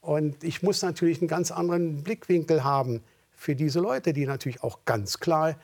Und 0.00 0.44
ich 0.44 0.62
muss 0.62 0.82
natürlich 0.82 1.20
einen 1.20 1.28
ganz 1.28 1.50
anderen 1.50 2.02
Blickwinkel 2.02 2.64
haben 2.64 3.02
für 3.32 3.56
diese 3.56 3.80
Leute, 3.80 4.12
die 4.12 4.26
natürlich 4.26 4.62
auch 4.62 4.84
ganz 4.84 5.18
klar 5.18 5.56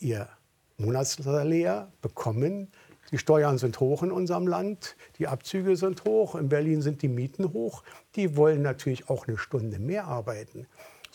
ihr 0.00 0.28
Monatssalär 0.76 1.92
bekommen. 2.02 2.70
Die 3.10 3.18
Steuern 3.18 3.58
sind 3.58 3.80
hoch 3.80 4.02
in 4.02 4.12
unserem 4.12 4.46
Land, 4.46 4.96
die 5.18 5.28
Abzüge 5.28 5.76
sind 5.76 6.04
hoch, 6.04 6.34
in 6.34 6.48
Berlin 6.48 6.82
sind 6.82 7.00
die 7.02 7.08
Mieten 7.08 7.52
hoch. 7.52 7.82
Die 8.16 8.36
wollen 8.36 8.62
natürlich 8.62 9.08
auch 9.08 9.26
eine 9.26 9.38
Stunde 9.38 9.78
mehr 9.78 10.06
arbeiten. 10.06 10.66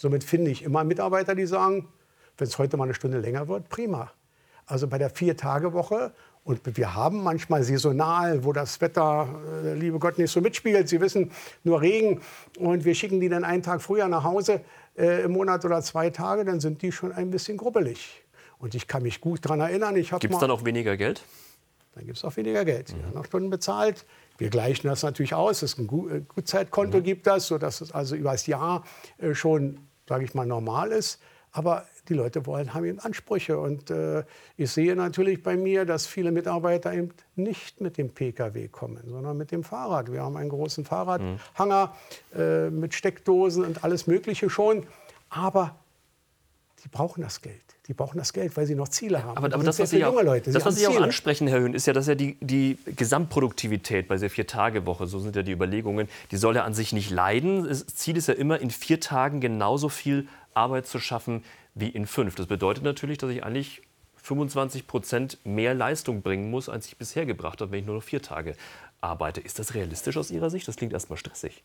Somit 0.04 0.26
finde 0.26 0.52
ich 0.52 0.64
immer 0.64 0.84
Mitarbeiter, 0.84 1.34
die 1.34 1.46
sagen, 1.46 1.88
wenn 2.38 2.46
es 2.46 2.58
heute 2.58 2.76
mal 2.76 2.84
eine 2.84 2.94
Stunde 2.94 3.20
länger 3.20 3.48
wird, 3.48 3.70
prima. 3.70 4.12
Also 4.66 4.86
bei 4.90 4.98
der 4.98 5.10
Vier-Tage-Woche 5.10 6.12
und 6.44 6.60
wir 6.76 6.94
haben 6.94 7.24
manchmal 7.24 7.64
saisonal, 7.64 8.44
wo 8.44 8.52
das 8.52 8.82
Wetter, 8.82 9.30
äh, 9.64 9.76
liebe 9.76 10.00
Gott, 10.00 10.18
nicht 10.18 10.30
so 10.30 10.42
mitspielt. 10.42 10.90
Sie 10.90 11.00
wissen, 11.00 11.32
nur 11.64 11.80
Regen. 11.80 12.20
Und 12.60 12.84
wir 12.84 12.96
schicken 12.96 13.22
die 13.22 13.30
dann 13.30 13.46
einen 13.46 13.64
Tag 13.64 13.82
früher 13.82 14.10
nach 14.10 14.26
Hause 14.26 14.60
äh, 14.98 15.24
im 15.24 15.32
Monat 15.32 15.64
oder 15.64 15.82
zwei 15.82 16.10
Tage, 16.10 16.44
dann 16.44 16.60
sind 16.60 16.82
die 16.82 16.92
schon 16.92 17.14
ein 17.14 17.32
bisschen 17.32 17.56
grubbelig. 17.56 18.24
Und 18.58 18.76
ich 18.76 18.90
kann 18.90 19.04
mich 19.04 19.22
gut 19.22 19.46
daran 19.46 19.62
erinnern. 19.62 19.96
Gibt 19.96 20.34
es 20.34 20.38
dann 20.38 20.52
auch 20.52 20.66
weniger 20.66 20.98
Geld? 20.98 21.24
Dann 21.96 22.06
gibt 22.06 22.18
es 22.18 22.26
auch 22.26 22.36
weniger 22.36 22.66
Geld. 22.66 22.94
Mhm. 22.94 23.00
Ja, 23.00 23.20
nach 23.20 23.26
Stunden 23.26 23.50
bezahlt. 23.50 24.06
Wir 24.38 24.50
gleichen 24.50 24.88
das 24.88 25.04
natürlich 25.04 25.34
aus. 25.34 25.62
Es 25.62 25.78
ein 25.78 25.86
äh, 25.86 26.22
Gutzeitkonto 26.28 26.98
mhm. 26.98 27.04
gibt 27.04 27.26
das, 27.26 27.48
sodass 27.48 27.80
es 27.80 27.94
also 27.94 28.16
über 28.16 28.32
das 28.32 28.48
Jahr 28.48 28.84
äh, 29.18 29.34
schon, 29.34 29.80
sage 30.08 30.26
ich 30.26 30.34
mal, 30.34 30.46
normal 30.46 30.92
ist. 30.92 31.20
Aber 31.52 31.86
die 32.10 32.16
Leute 32.16 32.48
wollen, 32.48 32.74
haben 32.74 32.84
eben 32.86 33.00
Ansprüche. 33.00 33.60
Und 33.60 33.92
äh, 33.92 34.24
ich 34.58 34.72
sehe 34.72 34.96
natürlich 34.96 35.44
bei 35.44 35.56
mir, 35.56 35.86
dass 35.86 36.08
viele 36.08 36.32
Mitarbeiter 36.32 36.92
eben 36.94 37.12
nicht 37.36 37.80
mit 37.80 37.98
dem 37.98 38.10
Pkw 38.10 38.68
kommen, 38.70 39.04
sondern 39.08 39.38
mit 39.38 39.52
dem 39.52 39.64
Fahrrad. 39.64 40.12
Wir 40.12 40.24
haben 40.24 40.36
einen 40.36 40.50
großen 40.50 40.84
Fahrradhanger 40.84 41.96
mhm. 42.34 42.40
äh, 42.40 42.70
mit 42.72 42.96
Steckdosen 42.96 43.64
und 43.64 43.84
alles 43.84 44.08
Mögliche 44.08 44.50
schon. 44.50 44.88
Aber 45.30 45.76
die 46.84 46.88
brauchen 46.90 47.22
das 47.22 47.42
Geld. 47.42 47.73
Die 47.88 47.94
brauchen 47.94 48.18
das 48.18 48.32
Geld, 48.32 48.56
weil 48.56 48.66
sie 48.66 48.76
noch 48.76 48.88
Ziele 48.88 49.24
haben. 49.24 49.36
Aber, 49.36 49.54
aber 49.54 49.64
das, 49.64 49.78
was 49.78 49.90
Sie, 49.90 50.06
auch, 50.06 50.16
das, 50.16 50.66
was 50.66 50.76
Sie 50.76 50.88
auch 50.88 51.02
ansprechen, 51.02 51.48
Herr 51.50 51.60
Höhn, 51.60 51.74
ist 51.74 51.86
ja, 51.86 51.92
dass 51.92 52.08
ja 52.08 52.16
die, 52.16 52.38
die 52.40 52.78
Gesamtproduktivität 52.86 54.08
bei 54.08 54.16
der 54.16 54.30
Vier-Tage-Woche, 54.30 55.06
so 55.06 55.20
sind 55.20 55.36
ja 55.36 55.44
die 55.44 55.52
Überlegungen, 55.52 56.08
die 56.32 56.38
soll 56.38 56.56
ja 56.56 56.64
an 56.64 56.74
sich 56.74 56.94
nicht 56.94 57.10
leiden. 57.10 57.68
Das 57.68 57.86
Ziel 57.88 58.16
ist 58.16 58.28
ja 58.28 58.36
immer, 58.36 58.62
in 58.62 58.72
vier 58.72 59.02
Tagen 59.02 59.42
genauso 59.42 59.90
viel 59.90 60.28
Arbeit 60.54 60.88
zu 60.88 61.00
schaffen 61.00 61.44
wie 61.76 61.90
in 61.90 62.08
fünf. 62.08 62.36
Das 62.36 62.48
bedeutet 62.48 62.86
natürlich, 62.86 63.18
dass 63.18 63.30
ich 63.32 63.44
eigentlich 63.44 63.82
25 64.16 64.88
Prozent 64.88 65.38
mehr 65.44 65.74
Leistung 65.74 66.22
bringen 66.22 66.50
muss, 66.50 66.70
als 66.70 66.88
ich 66.88 66.98
bisher 66.98 67.26
gebracht 67.26 67.60
habe, 67.60 67.72
wenn 67.72 67.80
ich 67.80 67.86
nur 67.86 67.96
noch 67.96 68.04
vier 68.04 68.22
Tage 68.22 68.56
arbeite. 69.02 69.42
Ist 69.42 69.60
das 69.60 69.74
realistisch 69.74 70.16
aus 70.16 70.32
Ihrer 70.32 70.50
Sicht? 70.50 70.66
Das 70.68 70.78
klingt 70.78 70.94
erstmal 70.94 71.18
stressig. 71.18 71.64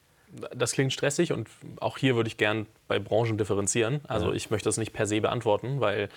Das 0.55 0.73
klingt 0.73 0.93
stressig 0.93 1.33
und 1.33 1.49
auch 1.81 1.99
hier 1.99 2.17
würde 2.17 2.29
ich 2.29 2.37
gern 2.37 2.67
bei 2.87 2.99
Branchen 2.99 3.39
differenzieren. 3.39 4.01
Also 4.09 4.33
ich 4.33 4.51
möchte 4.51 4.69
das 4.69 4.77
nicht 4.77 4.93
per 4.93 5.07
se 5.07 5.21
beantworten, 5.21 5.81
weil 5.81 6.09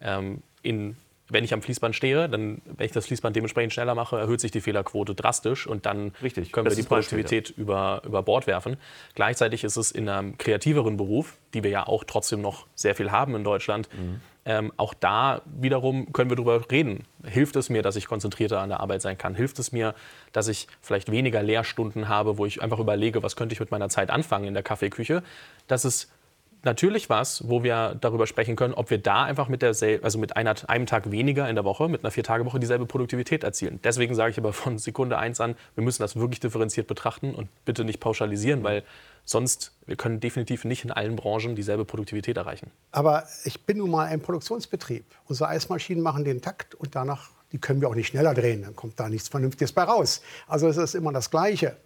ähm, 0.00 0.42
in 0.62 0.96
wenn 1.30 1.44
ich 1.44 1.54
am 1.54 1.62
Fließband 1.62 1.94
stehe, 1.94 2.28
dann, 2.28 2.60
wenn 2.64 2.86
ich 2.86 2.92
das 2.92 3.06
Fließband 3.06 3.34
dementsprechend 3.34 3.72
schneller 3.72 3.94
mache, 3.94 4.18
erhöht 4.18 4.40
sich 4.40 4.50
die 4.50 4.60
Fehlerquote 4.60 5.14
drastisch 5.14 5.66
und 5.66 5.86
dann 5.86 6.12
Richtig. 6.22 6.52
können 6.52 6.68
wir 6.68 6.74
die 6.74 6.82
Produktivität 6.82 7.48
Beispiel, 7.48 7.56
ja. 7.56 7.62
über, 7.62 8.02
über 8.04 8.22
Bord 8.22 8.46
werfen. 8.46 8.76
Gleichzeitig 9.14 9.64
ist 9.64 9.76
es 9.76 9.92
in 9.92 10.08
einem 10.08 10.38
kreativeren 10.38 10.96
Beruf, 10.96 11.36
die 11.54 11.62
wir 11.62 11.70
ja 11.70 11.86
auch 11.86 12.04
trotzdem 12.04 12.40
noch 12.40 12.66
sehr 12.74 12.94
viel 12.94 13.10
haben 13.10 13.34
in 13.34 13.44
Deutschland, 13.44 13.88
mhm. 13.96 14.20
Ähm, 14.44 14.72
auch 14.76 14.94
da 14.94 15.42
wiederum 15.44 16.12
können 16.12 16.30
wir 16.30 16.36
darüber 16.36 16.70
reden. 16.70 17.04
Hilft 17.24 17.56
es 17.56 17.68
mir, 17.68 17.82
dass 17.82 17.96
ich 17.96 18.06
konzentrierter 18.06 18.60
an 18.60 18.70
der 18.70 18.80
Arbeit 18.80 19.02
sein 19.02 19.18
kann? 19.18 19.34
Hilft 19.34 19.58
es 19.58 19.72
mir, 19.72 19.94
dass 20.32 20.48
ich 20.48 20.66
vielleicht 20.80 21.10
weniger 21.10 21.42
Lehrstunden 21.42 22.08
habe, 22.08 22.38
wo 22.38 22.46
ich 22.46 22.62
einfach 22.62 22.78
überlege, 22.78 23.22
was 23.22 23.36
könnte 23.36 23.52
ich 23.52 23.60
mit 23.60 23.70
meiner 23.70 23.88
Zeit 23.88 24.10
anfangen 24.10 24.46
in 24.46 24.54
der 24.54 24.62
Kaffeeküche? 24.62 25.22
Das 25.66 25.84
ist 25.84 26.10
natürlich 26.62 27.08
was, 27.08 27.48
wo 27.48 27.62
wir 27.62 27.96
darüber 28.00 28.26
sprechen 28.26 28.56
können, 28.56 28.74
ob 28.74 28.90
wir 28.90 28.98
da 28.98 29.24
einfach 29.24 29.48
mit, 29.48 29.64
also 29.64 30.18
mit 30.18 30.36
einer, 30.36 30.54
einem 30.68 30.86
Tag 30.86 31.10
weniger 31.10 31.48
in 31.48 31.54
der 31.54 31.64
Woche, 31.64 31.88
mit 31.88 32.04
einer 32.04 32.10
Vier-Tage-Woche 32.10 32.60
dieselbe 32.60 32.86
Produktivität 32.86 33.44
erzielen. 33.44 33.80
Deswegen 33.82 34.14
sage 34.14 34.30
ich 34.32 34.38
aber 34.38 34.52
von 34.52 34.78
Sekunde 34.78 35.18
eins 35.18 35.40
an, 35.40 35.56
wir 35.74 35.84
müssen 35.84 36.02
das 36.02 36.16
wirklich 36.16 36.40
differenziert 36.40 36.86
betrachten 36.86 37.34
und 37.34 37.48
bitte 37.64 37.84
nicht 37.84 38.00
pauschalisieren, 38.00 38.62
weil 38.62 38.82
sonst 39.24 39.72
wir 39.86 39.96
können 39.96 40.20
definitiv 40.20 40.64
nicht 40.64 40.84
in 40.84 40.90
allen 40.90 41.16
Branchen 41.16 41.54
dieselbe 41.54 41.84
Produktivität 41.84 42.36
erreichen. 42.36 42.70
Aber 42.92 43.24
ich 43.44 43.64
bin 43.64 43.78
nun 43.78 43.90
mal 43.90 44.06
ein 44.06 44.20
Produktionsbetrieb. 44.20 45.04
Unsere 45.26 45.48
Eismaschinen 45.48 46.02
machen 46.02 46.24
den 46.24 46.40
Takt 46.42 46.74
und 46.74 46.94
danach, 46.94 47.30
die 47.52 47.58
können 47.58 47.80
wir 47.80 47.88
auch 47.88 47.94
nicht 47.94 48.08
schneller 48.08 48.34
drehen, 48.34 48.62
dann 48.62 48.76
kommt 48.76 48.98
da 48.98 49.08
nichts 49.08 49.28
Vernünftiges 49.28 49.72
bei 49.72 49.82
raus. 49.82 50.22
Also 50.46 50.68
es 50.68 50.76
ist 50.76 50.94
immer 50.94 51.12
das 51.12 51.30
Gleiche. 51.30 51.76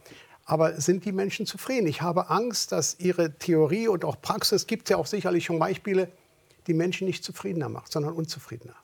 Aber 0.44 0.80
sind 0.80 1.04
die 1.04 1.12
Menschen 1.12 1.46
zufrieden? 1.46 1.86
Ich 1.86 2.02
habe 2.02 2.28
Angst, 2.28 2.72
dass 2.72 2.98
ihre 3.00 3.38
Theorie 3.38 3.88
und 3.88 4.04
auch 4.04 4.20
Praxis, 4.20 4.66
gibt 4.66 4.90
ja 4.90 4.98
auch 4.98 5.06
sicherlich 5.06 5.46
schon 5.46 5.58
Beispiele, 5.58 6.08
die 6.66 6.74
Menschen 6.74 7.06
nicht 7.06 7.24
zufriedener 7.24 7.68
macht, 7.68 7.92
sondern 7.92 8.12
unzufriedener. 8.12 8.76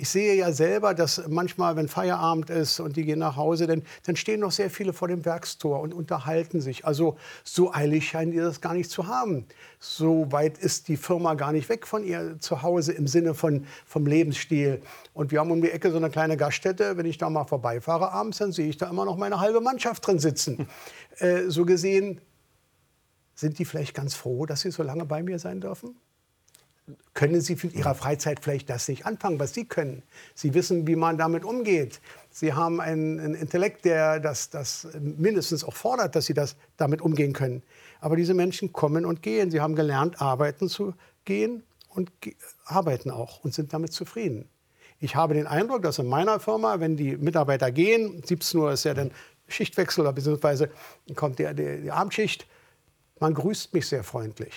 Ich 0.00 0.08
sehe 0.08 0.34
ja 0.34 0.50
selber, 0.50 0.94
dass 0.94 1.28
manchmal, 1.28 1.76
wenn 1.76 1.86
Feierabend 1.86 2.48
ist 2.48 2.80
und 2.80 2.96
die 2.96 3.04
gehen 3.04 3.18
nach 3.18 3.36
Hause, 3.36 3.66
dann, 3.66 3.82
dann 4.06 4.16
stehen 4.16 4.40
noch 4.40 4.50
sehr 4.50 4.70
viele 4.70 4.94
vor 4.94 5.08
dem 5.08 5.26
Werkstor 5.26 5.78
und 5.78 5.92
unterhalten 5.92 6.62
sich. 6.62 6.86
Also 6.86 7.18
so 7.44 7.74
eilig 7.74 8.08
scheinen 8.08 8.32
die 8.32 8.38
das 8.38 8.62
gar 8.62 8.72
nicht 8.72 8.90
zu 8.90 9.08
haben. 9.08 9.44
So 9.78 10.32
weit 10.32 10.56
ist 10.56 10.88
die 10.88 10.96
Firma 10.96 11.34
gar 11.34 11.52
nicht 11.52 11.68
weg 11.68 11.86
von 11.86 12.02
ihr 12.02 12.38
zu 12.38 12.62
Hause 12.62 12.92
im 12.92 13.06
Sinne 13.06 13.34
von, 13.34 13.66
vom 13.84 14.06
Lebensstil. 14.06 14.80
Und 15.12 15.32
wir 15.32 15.40
haben 15.40 15.50
um 15.50 15.60
die 15.60 15.70
Ecke 15.70 15.90
so 15.90 15.98
eine 15.98 16.08
kleine 16.08 16.38
Gaststätte. 16.38 16.96
Wenn 16.96 17.04
ich 17.04 17.18
da 17.18 17.28
mal 17.28 17.44
vorbeifahre 17.44 18.10
abends, 18.10 18.38
dann 18.38 18.52
sehe 18.52 18.70
ich 18.70 18.78
da 18.78 18.88
immer 18.88 19.04
noch 19.04 19.18
meine 19.18 19.38
halbe 19.38 19.60
Mannschaft 19.60 20.06
drin 20.06 20.18
sitzen. 20.18 20.66
Äh, 21.18 21.50
so 21.50 21.66
gesehen 21.66 22.22
sind 23.34 23.58
die 23.58 23.66
vielleicht 23.66 23.92
ganz 23.92 24.14
froh, 24.14 24.46
dass 24.46 24.62
sie 24.62 24.70
so 24.70 24.82
lange 24.82 25.04
bei 25.04 25.22
mir 25.22 25.38
sein 25.38 25.60
dürfen? 25.60 25.94
Können 27.14 27.40
Sie 27.40 27.54
in 27.54 27.72
Ihrer 27.72 27.94
Freizeit 27.94 28.40
vielleicht 28.40 28.70
das 28.70 28.88
nicht 28.88 29.06
anfangen, 29.06 29.38
was 29.38 29.54
Sie 29.54 29.64
können. 29.64 30.02
Sie 30.34 30.54
wissen, 30.54 30.86
wie 30.86 30.96
man 30.96 31.18
damit 31.18 31.44
umgeht. 31.44 32.00
Sie 32.30 32.52
haben 32.52 32.80
einen, 32.80 33.18
einen 33.20 33.34
Intellekt, 33.34 33.84
der 33.84 34.20
das, 34.20 34.50
das, 34.50 34.88
mindestens 34.98 35.64
auch 35.64 35.74
fordert, 35.74 36.14
dass 36.14 36.26
Sie 36.26 36.34
das 36.34 36.56
damit 36.76 37.02
umgehen 37.02 37.32
können. 37.32 37.62
Aber 38.00 38.16
diese 38.16 38.34
Menschen 38.34 38.72
kommen 38.72 39.04
und 39.04 39.22
gehen. 39.22 39.50
Sie 39.50 39.60
haben 39.60 39.74
gelernt, 39.74 40.20
arbeiten 40.20 40.68
zu 40.68 40.94
gehen 41.24 41.62
und 41.88 42.20
ge 42.20 42.34
arbeiten 42.64 43.10
auch 43.10 43.42
und 43.44 43.52
sind 43.52 43.72
damit 43.72 43.92
zufrieden. 43.92 44.48
Ich 45.00 45.16
habe 45.16 45.34
den 45.34 45.46
Eindruck, 45.46 45.82
dass 45.82 45.98
in 45.98 46.06
meiner 46.06 46.38
Firma, 46.40 46.78
wenn 46.78 46.96
die 46.96 47.16
Mitarbeiter 47.16 47.72
gehen, 47.72 48.22
17 48.24 48.60
Uhr 48.60 48.72
ist 48.72 48.84
ja 48.84 48.94
dann 48.94 49.10
Schichtwechsel, 49.48 50.02
oder 50.02 50.12
beziehungsweise 50.12 50.70
kommt 51.16 51.38
die, 51.38 51.52
die, 51.54 51.82
die 51.82 51.90
Abendschicht, 51.90 52.46
man 53.18 53.34
grüßt 53.34 53.74
mich 53.74 53.86
sehr 53.86 54.04
freundlich. 54.04 54.54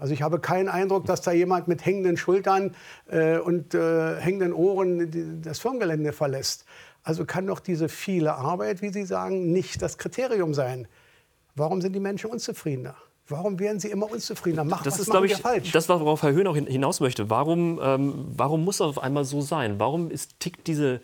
Also 0.00 0.14
ich 0.14 0.22
habe 0.22 0.40
keinen 0.40 0.68
Eindruck, 0.68 1.04
dass 1.04 1.20
da 1.20 1.30
jemand 1.30 1.68
mit 1.68 1.84
hängenden 1.84 2.16
Schultern 2.16 2.74
äh, 3.10 3.38
und 3.38 3.74
äh, 3.74 4.16
hängenden 4.18 4.54
Ohren 4.54 5.10
die, 5.10 5.42
das 5.42 5.58
Firmengelände 5.58 6.12
verlässt. 6.12 6.64
Also 7.02 7.26
kann 7.26 7.46
doch 7.46 7.60
diese 7.60 7.88
viele 7.88 8.34
Arbeit, 8.34 8.80
wie 8.80 8.88
Sie 8.88 9.04
sagen, 9.04 9.52
nicht 9.52 9.82
das 9.82 9.98
Kriterium 9.98 10.54
sein. 10.54 10.88
Warum 11.54 11.82
sind 11.82 11.92
die 11.92 12.00
Menschen 12.00 12.30
unzufriedener? 12.30 12.94
Warum 13.28 13.58
werden 13.58 13.78
sie 13.78 13.90
immer 13.90 14.10
unzufriedener? 14.10 14.64
Macht 14.64 14.86
das 14.86 14.94
was 14.94 15.00
ist, 15.02 15.10
glaube 15.10 15.26
ich, 15.26 15.36
falsch? 15.36 15.70
Das, 15.70 15.88
worauf 15.88 16.22
Herr 16.22 16.32
Höhn 16.32 16.46
auch 16.46 16.56
hinaus 16.56 17.00
möchte. 17.00 17.30
Warum, 17.30 17.78
ähm, 17.80 18.26
warum 18.36 18.64
muss 18.64 18.78
das 18.78 18.88
auf 18.88 18.98
einmal 18.98 19.24
so 19.24 19.40
sein? 19.40 19.78
Warum 19.78 20.10
ist, 20.10 20.40
tickt 20.40 20.66
diese 20.66 21.00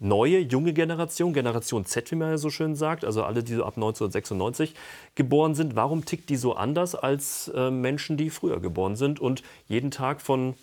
neue, 0.00 0.40
junge 0.40 0.72
Generation, 0.72 1.32
Generation 1.32 1.84
Z, 1.84 2.10
wie 2.10 2.16
man 2.16 2.30
ja 2.30 2.38
so 2.38 2.50
schön 2.50 2.74
sagt, 2.74 3.04
also 3.04 3.22
alle, 3.22 3.44
die 3.44 3.54
so 3.54 3.64
ab 3.64 3.76
1996 3.76 4.74
geboren 5.14 5.54
sind, 5.54 5.76
warum 5.76 6.04
tickt 6.04 6.28
die 6.30 6.36
so 6.36 6.54
anders 6.54 6.94
als 6.94 7.48
äh, 7.54 7.70
Menschen, 7.70 8.16
die 8.16 8.30
früher 8.30 8.60
geboren 8.60 8.96
sind 8.96 9.20
und 9.20 9.42
jeden 9.68 9.90
Tag 9.90 10.20
von 10.20 10.54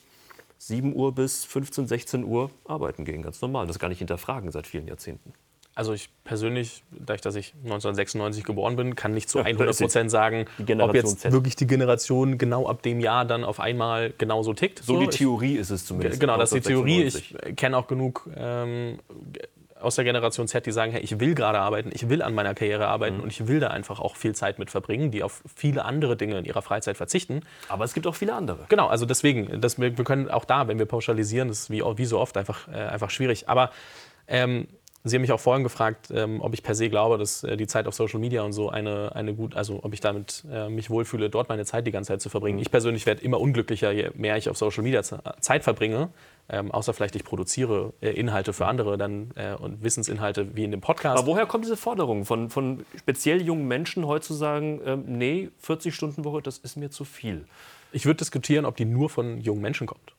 7 0.58 0.94
Uhr 0.96 1.14
bis 1.14 1.46
15, 1.46 1.88
16 1.88 2.24
Uhr 2.24 2.50
arbeiten 2.66 3.06
gehen, 3.06 3.22
ganz 3.22 3.42
normal. 3.42 3.68
Das 3.68 3.80
gar 3.80 3.90
nicht 3.90 4.00
hinterfragen 4.00 4.52
seit 4.52 4.66
vielen 4.68 4.88
Jahrzehnten. 4.88 5.34
Also 5.78 5.94
ich 5.94 6.10
persönlich, 6.24 6.82
dadurch, 6.90 7.22
dass 7.22 7.36
ich 7.36 7.54
1996 7.64 8.44
geboren 8.44 8.76
bin, 8.76 8.96
kann 8.96 9.14
nicht 9.14 9.30
zu 9.30 9.38
Ja, 9.38 9.44
da 9.44 9.50
100 9.50 9.70
ist 9.70 9.78
sie. 9.78 9.84
Prozent 9.84 10.10
sagen, 10.10 10.46
Die 10.58 10.74
ob 10.74 10.96
jetzt 10.96 11.20
Z. 11.20 11.32
wirklich 11.32 11.56
die 11.56 11.68
Generation 11.68 12.40
genau 12.40 12.68
ab 12.68 12.82
dem 12.82 13.00
Jahr 13.00 13.26
dann 13.26 13.44
auf 13.44 13.60
einmal 13.60 14.12
genauso 14.18 14.54
tickt. 14.56 14.80
So 14.84 14.98
die 14.98 15.04
Ich- 15.06 15.18
Theorie 15.18 15.56
ist 15.56 15.70
es 15.70 15.86
zumindest. 15.86 16.20
Genau, 16.20 16.36
das 16.38 16.52
ist 16.52 16.66
die 16.66 16.70
Theorie. 16.70 17.04
1996. 17.04 17.50
Ich 17.52 17.56
kenne 17.58 17.78
auch 17.78 17.86
genug 17.86 18.28
ähm, 18.36 18.98
aus 19.80 19.94
der 19.94 20.04
Generation 20.04 20.48
Z, 20.48 20.66
die 20.66 20.72
sagen, 20.72 20.92
hey, 20.94 21.02
ich 21.02 21.20
will 21.20 21.36
gerade 21.36 21.60
arbeiten, 21.60 21.92
ich 21.94 22.10
will 22.10 22.24
an 22.24 22.34
meiner 22.34 22.56
Karriere 22.56 22.86
Mhm. 22.86 22.90
arbeiten 22.90 23.20
und 23.20 23.32
ich 23.32 23.48
will 23.48 23.60
da 23.60 23.68
einfach 23.68 24.00
auch 24.00 24.16
viel 24.16 24.34
Zeit 24.34 24.58
mit 24.58 24.72
verbringen, 24.72 25.12
die 25.12 25.22
auf 25.22 25.44
viele 25.56 25.86
andere 25.86 26.18
Dinge 26.18 26.40
in 26.40 26.46
ihrer 26.46 26.64
Freizeit 26.64 26.98
verzichten. 26.98 27.42
Aber 27.68 27.84
es 27.86 27.94
gibt 27.94 28.08
auch 28.08 28.16
viele 28.16 28.34
andere. 28.34 28.66
Genau, 28.70 28.88
also 28.88 29.06
deswegen, 29.06 29.62
das, 29.62 29.80
wir, 29.80 29.96
wir 29.96 30.06
können 30.06 30.32
auch 30.32 30.46
da, 30.46 30.68
wenn 30.68 30.80
wir 30.80 30.88
pauschalisieren, 30.88 31.50
das 31.50 31.60
ist 31.60 31.70
wie, 31.70 31.84
wie 31.84 32.06
so 32.06 32.18
oft 32.18 32.36
einfach, 32.36 32.68
äh, 32.68 32.72
einfach 32.78 33.12
schwierig. 33.12 33.48
Aber 33.48 33.70
ähm, 34.28 34.68
Sie 35.04 35.16
haben 35.16 35.22
mich 35.22 35.32
auch 35.32 35.40
vorhin 35.40 35.64
gefragt, 35.64 36.10
ähm, 36.12 36.42
ob 36.42 36.54
ich 36.54 36.64
per 36.64 36.76
se 36.76 36.90
glaube, 36.90 37.18
dass 37.18 37.44
äh, 37.44 37.56
die 37.56 37.68
Zeit 37.68 37.88
auf 37.88 37.94
Social 37.94 38.20
Media 38.20 38.42
und 38.42 38.52
so 38.52 38.70
eine, 38.70 39.16
eine 39.16 39.34
gut, 39.34 39.56
also 39.56 39.80
ob 39.84 39.94
ich 39.94 40.02
damit 40.02 40.44
äh, 40.52 40.68
mich 40.68 40.90
wohlfühle, 40.90 41.30
dort 41.30 41.48
meine 41.48 41.64
Zeit 41.66 41.88
die 41.88 41.92
ganze 41.92 42.10
Zeit 42.10 42.22
zu 42.22 42.30
verbringen. 42.30 42.60
Ich 42.60 42.72
persönlich 42.72 43.06
werde 43.06 43.22
immer 43.22 43.40
unglücklicher, 43.40 43.92
je 43.92 44.10
mehr 44.16 44.36
ich 44.36 44.50
auf 44.50 44.58
Social 44.58 44.84
Media 44.84 45.04
ze- 45.04 45.22
Zeit 45.40 45.64
verbringe. 45.64 46.10
Ähm, 46.50 46.72
außer 46.72 46.94
vielleicht 46.94 47.16
ich 47.16 47.24
produziere 47.24 47.94
äh, 48.02 48.10
Inhalte 48.12 48.52
für 48.54 48.66
andere 48.68 48.98
dann 48.98 49.32
äh, 49.36 49.54
und 49.56 49.84
Wissensinhalte 49.84 50.56
wie 50.56 50.64
in 50.64 50.72
dem 50.72 50.82
Podcast. 50.82 51.18
Aber 51.18 51.28
woher 51.28 51.46
kommt 51.46 51.64
diese 51.66 51.78
Forderung 51.78 52.26
von, 52.26 52.50
von 52.50 52.86
speziell 52.98 53.42
jungen 53.42 53.68
Menschen 53.68 54.06
heute 54.08 54.26
zu 54.26 54.34
sagen, 54.34 54.82
ähm, 54.86 55.04
nee, 55.08 55.50
40 55.60 55.94
Stunden 55.96 56.26
Woche, 56.26 56.42
das 56.42 56.58
ist 56.58 56.76
mir 56.76 56.90
zu 56.90 57.04
viel? 57.06 57.46
Ich 57.94 58.06
würde 58.06 58.18
diskutieren, 58.18 58.66
ob 58.66 58.76
die 58.76 58.86
nur 58.86 59.10
von 59.10 59.40
jungen 59.40 59.62
Menschen 59.62 59.88
kommt. 59.88 60.16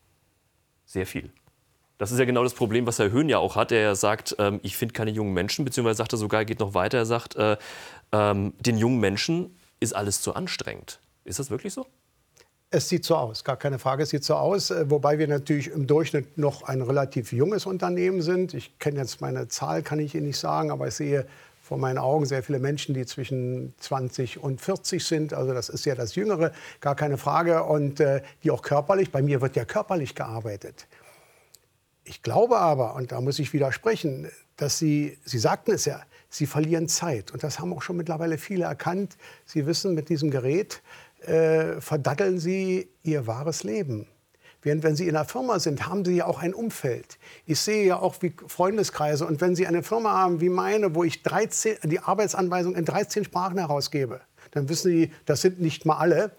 Sehr 0.86 1.06
viel. 1.06 1.30
Das 1.98 2.12
ist 2.12 2.18
ja 2.18 2.24
genau 2.24 2.44
das 2.44 2.54
Problem, 2.54 2.87
was 2.87 2.98
Herr 3.00 3.11
Höhn 3.11 3.28
ja 3.28 3.38
auch 3.38 3.56
hat. 3.56 3.72
Ja 3.72 3.94
sagt, 3.94 4.37
ähm, 4.38 4.61
ich 4.62 4.76
finde 4.76 4.94
keine 4.94 5.11
jungen 5.11 5.34
Menschen, 5.34 5.64
beziehungsweise 5.64 5.98
sagt 5.98 6.12
er 6.14 6.18
sogar, 6.18 6.40
er 6.42 6.44
geht 6.44 6.61
noch 6.61 6.74
weiter, 6.74 6.98
er 6.98 7.06
sagt, 7.06 7.37
äh, 7.37 7.56
ähm, 8.12 8.54
den 8.61 8.78
jungen 8.78 9.00
Menschen 9.00 9.56
ist 9.80 9.94
alles 9.94 10.22
zu 10.22 10.34
anstrengend. 10.34 11.00
Ist 11.24 11.38
das 11.38 11.50
wirklich 11.50 11.74
so? 11.74 11.87
Es 12.70 12.88
sieht 12.88 13.04
so 13.04 13.16
aus, 13.16 13.44
gar 13.44 13.56
keine 13.56 13.78
Frage, 13.78 14.02
es 14.02 14.11
sieht 14.11 14.24
so 14.24 14.34
aus. 14.34 14.70
äh, 14.70 14.88
Wobei 14.90 15.18
wir 15.18 15.26
natürlich 15.26 15.68
im 15.68 15.87
Durchschnitt 15.87 16.38
noch 16.38 16.62
ein 16.62 16.82
relativ 16.82 17.32
junges 17.32 17.66
Unternehmen 17.66 18.22
sind. 18.22 18.54
Ich 18.54 18.78
kenne 18.78 18.98
jetzt 19.00 19.20
meine 19.20 19.48
Zahl, 19.48 19.82
kann 19.82 19.98
ich 19.98 20.14
Ihnen 20.14 20.26
nicht 20.26 20.38
sagen, 20.38 20.70
aber 20.70 20.87
ich 20.88 20.94
sehe 20.94 21.26
vor 21.62 21.78
meinen 21.78 21.98
Augen 21.98 22.24
sehr 22.24 22.42
viele 22.42 22.61
Menschen, 22.61 22.94
die 22.94 23.04
zwischen 23.06 23.74
20 23.78 24.42
und 24.42 24.61
40 24.61 25.04
sind. 25.04 25.34
Also 25.34 25.52
das 25.52 25.68
ist 25.68 25.84
ja 25.84 25.94
das 25.94 26.14
Jüngere, 26.14 26.52
gar 26.80 26.94
keine 26.94 27.18
Frage. 27.18 27.64
Und 27.64 28.00
äh, 28.00 28.22
die 28.42 28.50
auch 28.50 28.62
körperlich, 28.62 29.11
bei 29.11 29.20
mir 29.20 29.40
wird 29.40 29.56
ja 29.56 29.64
körperlich 29.64 30.14
gearbeitet. 30.14 30.87
Ich 32.08 32.22
glaube 32.22 32.56
aber, 32.56 32.94
und 32.94 33.12
da 33.12 33.20
muss 33.20 33.38
ich 33.38 33.52
widersprechen, 33.52 34.30
dass 34.56 34.78
Sie, 34.78 35.18
Sie 35.24 35.38
sagten 35.38 35.72
es 35.72 35.84
ja, 35.84 36.00
Sie 36.30 36.46
verlieren 36.46 36.88
Zeit. 36.88 37.30
Und 37.32 37.42
das 37.42 37.58
haben 37.58 37.72
auch 37.74 37.82
schon 37.82 37.98
mittlerweile 37.98 38.38
viele 38.38 38.64
erkannt. 38.64 39.18
Sie 39.44 39.66
wissen, 39.66 39.94
mit 39.94 40.08
diesem 40.08 40.30
Gerät 40.30 40.80
äh, 41.20 41.80
verdatteln 41.82 42.38
Sie 42.38 42.88
Ihr 43.02 43.26
wahres 43.26 43.62
Leben. 43.62 44.06
Während 44.62 44.84
wenn 44.84 44.96
Sie 44.96 45.06
in 45.06 45.16
einer 45.16 45.26
Firma 45.26 45.58
sind, 45.58 45.86
haben 45.86 46.02
Sie 46.02 46.16
ja 46.16 46.26
auch 46.26 46.38
ein 46.38 46.54
Umfeld. 46.54 47.18
Ich 47.44 47.60
sehe 47.60 47.84
ja 47.84 47.98
auch 47.98 48.16
wie 48.22 48.34
Freundeskreise. 48.46 49.26
Und 49.26 49.42
wenn 49.42 49.54
Sie 49.54 49.66
eine 49.66 49.82
Firma 49.82 50.12
haben 50.12 50.40
wie 50.40 50.48
meine, 50.48 50.94
wo 50.94 51.04
ich 51.04 51.22
13, 51.22 51.76
die 51.84 52.00
Arbeitsanweisung 52.00 52.74
in 52.74 52.86
13 52.86 53.24
Sprachen 53.24 53.58
herausgebe, 53.58 54.22
dann 54.52 54.70
wissen 54.70 54.90
Sie, 54.90 55.12
das 55.26 55.42
sind 55.42 55.60
nicht 55.60 55.84
mal 55.84 55.98
alle 55.98 56.32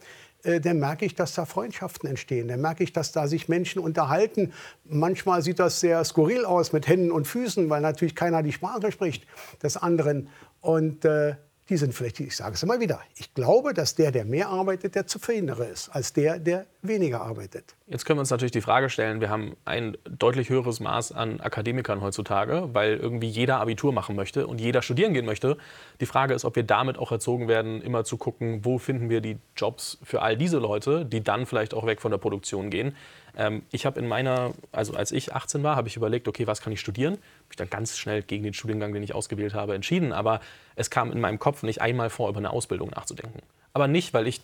dann 0.43 0.79
merke 0.79 1.05
ich, 1.05 1.15
dass 1.15 1.35
da 1.35 1.45
Freundschaften 1.45 2.09
entstehen. 2.09 2.47
Dann 2.47 2.61
merke 2.61 2.83
ich, 2.83 2.93
dass 2.93 3.11
da 3.11 3.27
sich 3.27 3.49
Menschen 3.49 3.79
unterhalten. 3.79 4.53
Manchmal 4.85 5.41
sieht 5.41 5.59
das 5.59 5.79
sehr 5.79 6.03
skurril 6.05 6.45
aus 6.45 6.71
mit 6.71 6.87
Händen 6.87 7.11
und 7.11 7.27
Füßen, 7.27 7.69
weil 7.69 7.81
natürlich 7.81 8.15
keiner 8.15 8.41
die 8.41 8.53
Sprache 8.53 8.91
spricht 8.91 9.25
des 9.61 9.75
anderen. 9.75 10.29
Und 10.61 11.03
äh, 11.05 11.35
die 11.69 11.77
sind 11.77 11.93
vielleicht, 11.93 12.19
ich 12.19 12.35
sage 12.35 12.55
es 12.55 12.63
immer 12.63 12.79
wieder, 12.79 12.99
ich 13.15 13.33
glaube, 13.33 13.73
dass 13.73 13.95
der, 13.95 14.11
der 14.11 14.25
mehr 14.25 14.49
arbeitet, 14.49 14.95
der 14.95 15.05
zufriedener 15.05 15.59
ist, 15.59 15.89
als 15.89 16.13
der, 16.13 16.39
der 16.39 16.65
weniger 16.81 17.21
arbeitet. 17.21 17.75
Jetzt 17.87 18.05
können 18.05 18.17
wir 18.17 18.21
uns 18.21 18.31
natürlich 18.31 18.51
die 18.51 18.61
Frage 18.61 18.89
stellen, 18.89 19.21
wir 19.21 19.29
haben 19.29 19.55
ein 19.65 19.97
deutlich 20.09 20.49
höheres 20.49 20.79
Maß 20.79 21.11
an 21.11 21.39
Akademikern 21.39 22.01
heutzutage, 22.01 22.69
weil 22.73 22.95
irgendwie 22.95 23.27
jeder 23.27 23.59
Abitur 23.59 23.93
machen 23.93 24.15
möchte 24.15 24.47
und 24.47 24.59
jeder 24.59 24.81
studieren 24.81 25.13
gehen 25.13 25.25
möchte. 25.25 25.57
Die 25.99 26.05
Frage 26.05 26.33
ist, 26.33 26.45
ob 26.45 26.55
wir 26.55 26.63
damit 26.63 26.97
auch 26.97 27.11
erzogen 27.11 27.47
werden, 27.47 27.81
immer 27.81 28.03
zu 28.03 28.17
gucken, 28.17 28.65
wo 28.65 28.77
finden 28.77 29.09
wir 29.09 29.21
die 29.21 29.37
Jobs 29.55 29.99
für 30.03 30.21
all 30.21 30.37
diese 30.37 30.57
Leute, 30.57 31.05
die 31.05 31.21
dann 31.21 31.45
vielleicht 31.45 31.73
auch 31.73 31.85
weg 31.85 32.01
von 32.01 32.11
der 32.11 32.17
Produktion 32.17 32.69
gehen. 32.69 32.95
Ähm, 33.37 33.63
ich 33.71 33.85
habe 33.85 33.99
in 33.99 34.07
meiner, 34.07 34.53
also 34.71 34.93
als 34.93 35.11
ich 35.11 35.33
18 35.33 35.63
war, 35.63 35.75
habe 35.75 35.87
ich 35.87 35.95
überlegt, 35.95 36.27
okay, 36.27 36.47
was 36.47 36.61
kann 36.61 36.73
ich 36.73 36.79
studieren? 36.79 37.13
Habe 37.13 37.51
ich 37.51 37.55
dann 37.55 37.69
ganz 37.69 37.97
schnell 37.97 38.21
gegen 38.23 38.43
den 38.43 38.53
Studiengang, 38.53 38.93
den 38.93 39.03
ich 39.03 39.13
ausgewählt 39.13 39.53
habe, 39.53 39.75
entschieden. 39.75 40.13
Aber 40.13 40.39
es 40.75 40.89
kam 40.89 41.11
in 41.11 41.19
meinem 41.19 41.39
Kopf 41.39 41.63
nicht 41.63 41.81
einmal 41.81 42.09
vor, 42.09 42.29
über 42.29 42.39
eine 42.39 42.51
Ausbildung 42.51 42.89
nachzudenken. 42.89 43.41
Aber 43.73 43.87
nicht, 43.87 44.13
weil 44.13 44.27
ich 44.27 44.41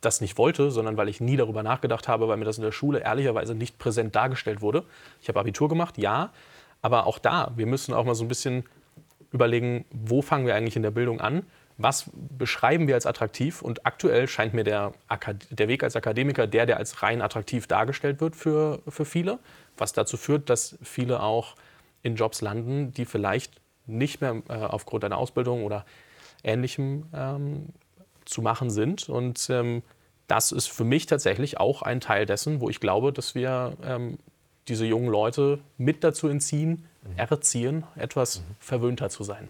das 0.00 0.20
nicht 0.20 0.38
wollte, 0.38 0.70
sondern 0.70 0.96
weil 0.96 1.08
ich 1.08 1.20
nie 1.20 1.36
darüber 1.36 1.62
nachgedacht 1.62 2.08
habe, 2.08 2.28
weil 2.28 2.36
mir 2.36 2.44
das 2.44 2.58
in 2.58 2.64
der 2.64 2.72
Schule 2.72 3.00
ehrlicherweise 3.00 3.54
nicht 3.54 3.78
präsent 3.78 4.14
dargestellt 4.16 4.62
wurde. 4.62 4.84
Ich 5.20 5.28
habe 5.28 5.40
Abitur 5.40 5.68
gemacht, 5.68 5.98
ja, 5.98 6.30
aber 6.82 7.06
auch 7.06 7.18
da, 7.18 7.52
wir 7.56 7.66
müssen 7.66 7.92
auch 7.92 8.04
mal 8.04 8.14
so 8.14 8.24
ein 8.24 8.28
bisschen 8.28 8.64
überlegen, 9.32 9.84
wo 9.90 10.22
fangen 10.22 10.46
wir 10.46 10.54
eigentlich 10.54 10.76
in 10.76 10.82
der 10.82 10.90
Bildung 10.90 11.20
an? 11.20 11.42
Was 11.82 12.10
beschreiben 12.12 12.88
wir 12.88 12.94
als 12.94 13.06
attraktiv? 13.06 13.62
Und 13.62 13.86
aktuell 13.86 14.28
scheint 14.28 14.52
mir 14.52 14.64
der, 14.64 14.92
der 15.50 15.68
Weg 15.68 15.82
als 15.82 15.96
Akademiker 15.96 16.46
der, 16.46 16.66
der 16.66 16.76
als 16.76 17.02
rein 17.02 17.22
attraktiv 17.22 17.66
dargestellt 17.66 18.20
wird 18.20 18.36
für, 18.36 18.82
für 18.86 19.06
viele, 19.06 19.38
was 19.78 19.94
dazu 19.94 20.18
führt, 20.18 20.50
dass 20.50 20.76
viele 20.82 21.22
auch 21.22 21.56
in 22.02 22.16
Jobs 22.16 22.42
landen, 22.42 22.92
die 22.92 23.06
vielleicht 23.06 23.62
nicht 23.86 24.20
mehr 24.20 24.42
äh, 24.50 24.56
aufgrund 24.56 25.04
einer 25.04 25.16
Ausbildung 25.16 25.64
oder 25.64 25.86
Ähnlichem 26.44 27.06
ähm, 27.14 27.68
zu 28.26 28.42
machen 28.42 28.68
sind. 28.68 29.08
Und 29.08 29.48
ähm, 29.48 29.82
das 30.26 30.52
ist 30.52 30.68
für 30.68 30.84
mich 30.84 31.06
tatsächlich 31.06 31.58
auch 31.58 31.80
ein 31.80 32.00
Teil 32.00 32.26
dessen, 32.26 32.60
wo 32.60 32.68
ich 32.68 32.80
glaube, 32.80 33.10
dass 33.10 33.34
wir 33.34 33.72
ähm, 33.82 34.18
diese 34.68 34.84
jungen 34.84 35.08
Leute 35.08 35.60
mit 35.78 36.04
dazu 36.04 36.28
entziehen, 36.28 36.86
erziehen, 37.16 37.84
etwas 37.96 38.42
verwöhnter 38.58 39.08
zu 39.08 39.24
sein. 39.24 39.48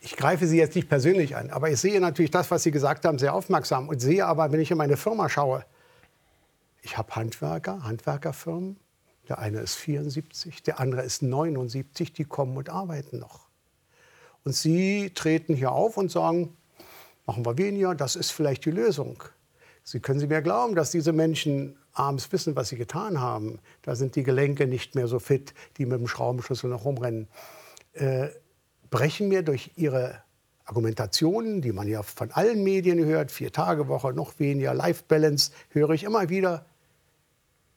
Ich 0.00 0.16
greife 0.16 0.46
Sie 0.46 0.56
jetzt 0.56 0.76
nicht 0.76 0.88
persönlich 0.88 1.36
an, 1.36 1.50
aber 1.50 1.70
ich 1.70 1.80
sehe 1.80 2.00
natürlich 2.00 2.30
das, 2.30 2.50
was 2.50 2.62
Sie 2.62 2.70
gesagt 2.70 3.04
haben, 3.04 3.18
sehr 3.18 3.34
aufmerksam 3.34 3.88
und 3.88 4.00
sehe 4.00 4.24
aber, 4.26 4.52
wenn 4.52 4.60
ich 4.60 4.70
in 4.70 4.78
meine 4.78 4.96
Firma 4.96 5.28
schaue, 5.28 5.64
ich 6.82 6.96
habe 6.96 7.14
Handwerker, 7.16 7.82
Handwerkerfirmen. 7.82 8.78
Der 9.28 9.38
eine 9.38 9.60
ist 9.60 9.74
74, 9.74 10.62
der 10.62 10.80
andere 10.80 11.02
ist 11.02 11.22
79, 11.22 12.12
die 12.12 12.24
kommen 12.24 12.56
und 12.56 12.70
arbeiten 12.70 13.18
noch. 13.18 13.48
Und 14.44 14.52
Sie 14.54 15.10
treten 15.10 15.54
hier 15.54 15.72
auf 15.72 15.96
und 15.96 16.10
sagen, 16.10 16.56
machen 17.26 17.44
wir 17.44 17.58
weniger, 17.58 17.94
das 17.94 18.16
ist 18.16 18.30
vielleicht 18.30 18.64
die 18.64 18.70
Lösung. 18.70 19.22
Sie 19.82 20.00
können 20.00 20.20
Sie 20.20 20.28
mir 20.28 20.40
glauben, 20.40 20.74
dass 20.74 20.92
diese 20.92 21.12
Menschen 21.12 21.76
abends 21.98 22.30
wissen, 22.32 22.56
was 22.56 22.68
sie 22.68 22.76
getan 22.76 23.20
haben. 23.20 23.58
Da 23.82 23.96
sind 23.96 24.16
die 24.16 24.22
Gelenke 24.22 24.66
nicht 24.66 24.94
mehr 24.94 25.08
so 25.08 25.18
fit, 25.18 25.52
die 25.76 25.86
mit 25.86 25.98
dem 25.98 26.06
Schraubenschlüssel 26.06 26.70
noch 26.70 26.84
rumrennen. 26.84 27.28
Äh, 27.94 28.28
brechen 28.90 29.28
mir 29.28 29.42
durch 29.42 29.72
ihre 29.76 30.22
Argumentationen, 30.64 31.62
die 31.62 31.72
man 31.72 31.88
ja 31.88 32.02
von 32.02 32.30
allen 32.32 32.62
Medien 32.62 33.02
hört, 33.04 33.30
vier 33.30 33.52
Tage 33.52 33.88
Woche, 33.88 34.12
noch 34.12 34.38
weniger, 34.38 34.74
Life 34.74 35.04
Balance, 35.08 35.50
höre 35.70 35.90
ich 35.90 36.04
immer 36.04 36.28
wieder, 36.28 36.66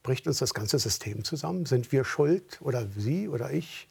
bricht 0.03 0.27
uns 0.27 0.39
das 0.39 0.53
ganze 0.53 0.77
System 0.77 1.23
zusammen? 1.23 1.65
Sind 1.65 1.91
wir 1.91 2.03
schuld 2.03 2.59
oder 2.61 2.87
Sie 2.97 3.29
oder 3.29 3.51
ich 3.51 3.87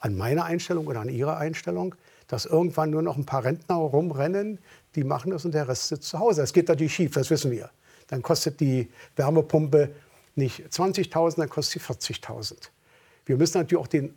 an 0.00 0.16
meiner 0.16 0.44
Einstellung 0.44 0.86
oder 0.86 1.00
an 1.00 1.08
Ihrer 1.08 1.38
Einstellung, 1.38 1.94
dass 2.26 2.46
irgendwann 2.46 2.90
nur 2.90 3.02
noch 3.02 3.16
ein 3.16 3.26
paar 3.26 3.44
Rentner 3.44 3.76
rumrennen, 3.76 4.58
die 4.94 5.04
machen 5.04 5.30
das 5.30 5.44
und 5.44 5.52
der 5.52 5.68
Rest 5.68 5.88
sitzt 5.88 6.08
zu 6.08 6.18
Hause. 6.18 6.42
Das 6.42 6.52
geht 6.52 6.68
natürlich 6.68 6.94
schief, 6.94 7.12
das 7.12 7.30
wissen 7.30 7.50
wir. 7.50 7.70
Dann 8.08 8.22
kostet 8.22 8.60
die 8.60 8.90
Wärmepumpe 9.16 9.94
nicht 10.34 10.60
20.000, 10.70 11.36
dann 11.38 11.48
kostet 11.48 11.82
sie 11.82 12.14
40.000. 12.14 12.54
Wir 13.26 13.36
müssen 13.36 13.58
natürlich 13.58 13.82
auch 13.82 13.88
den 13.88 14.14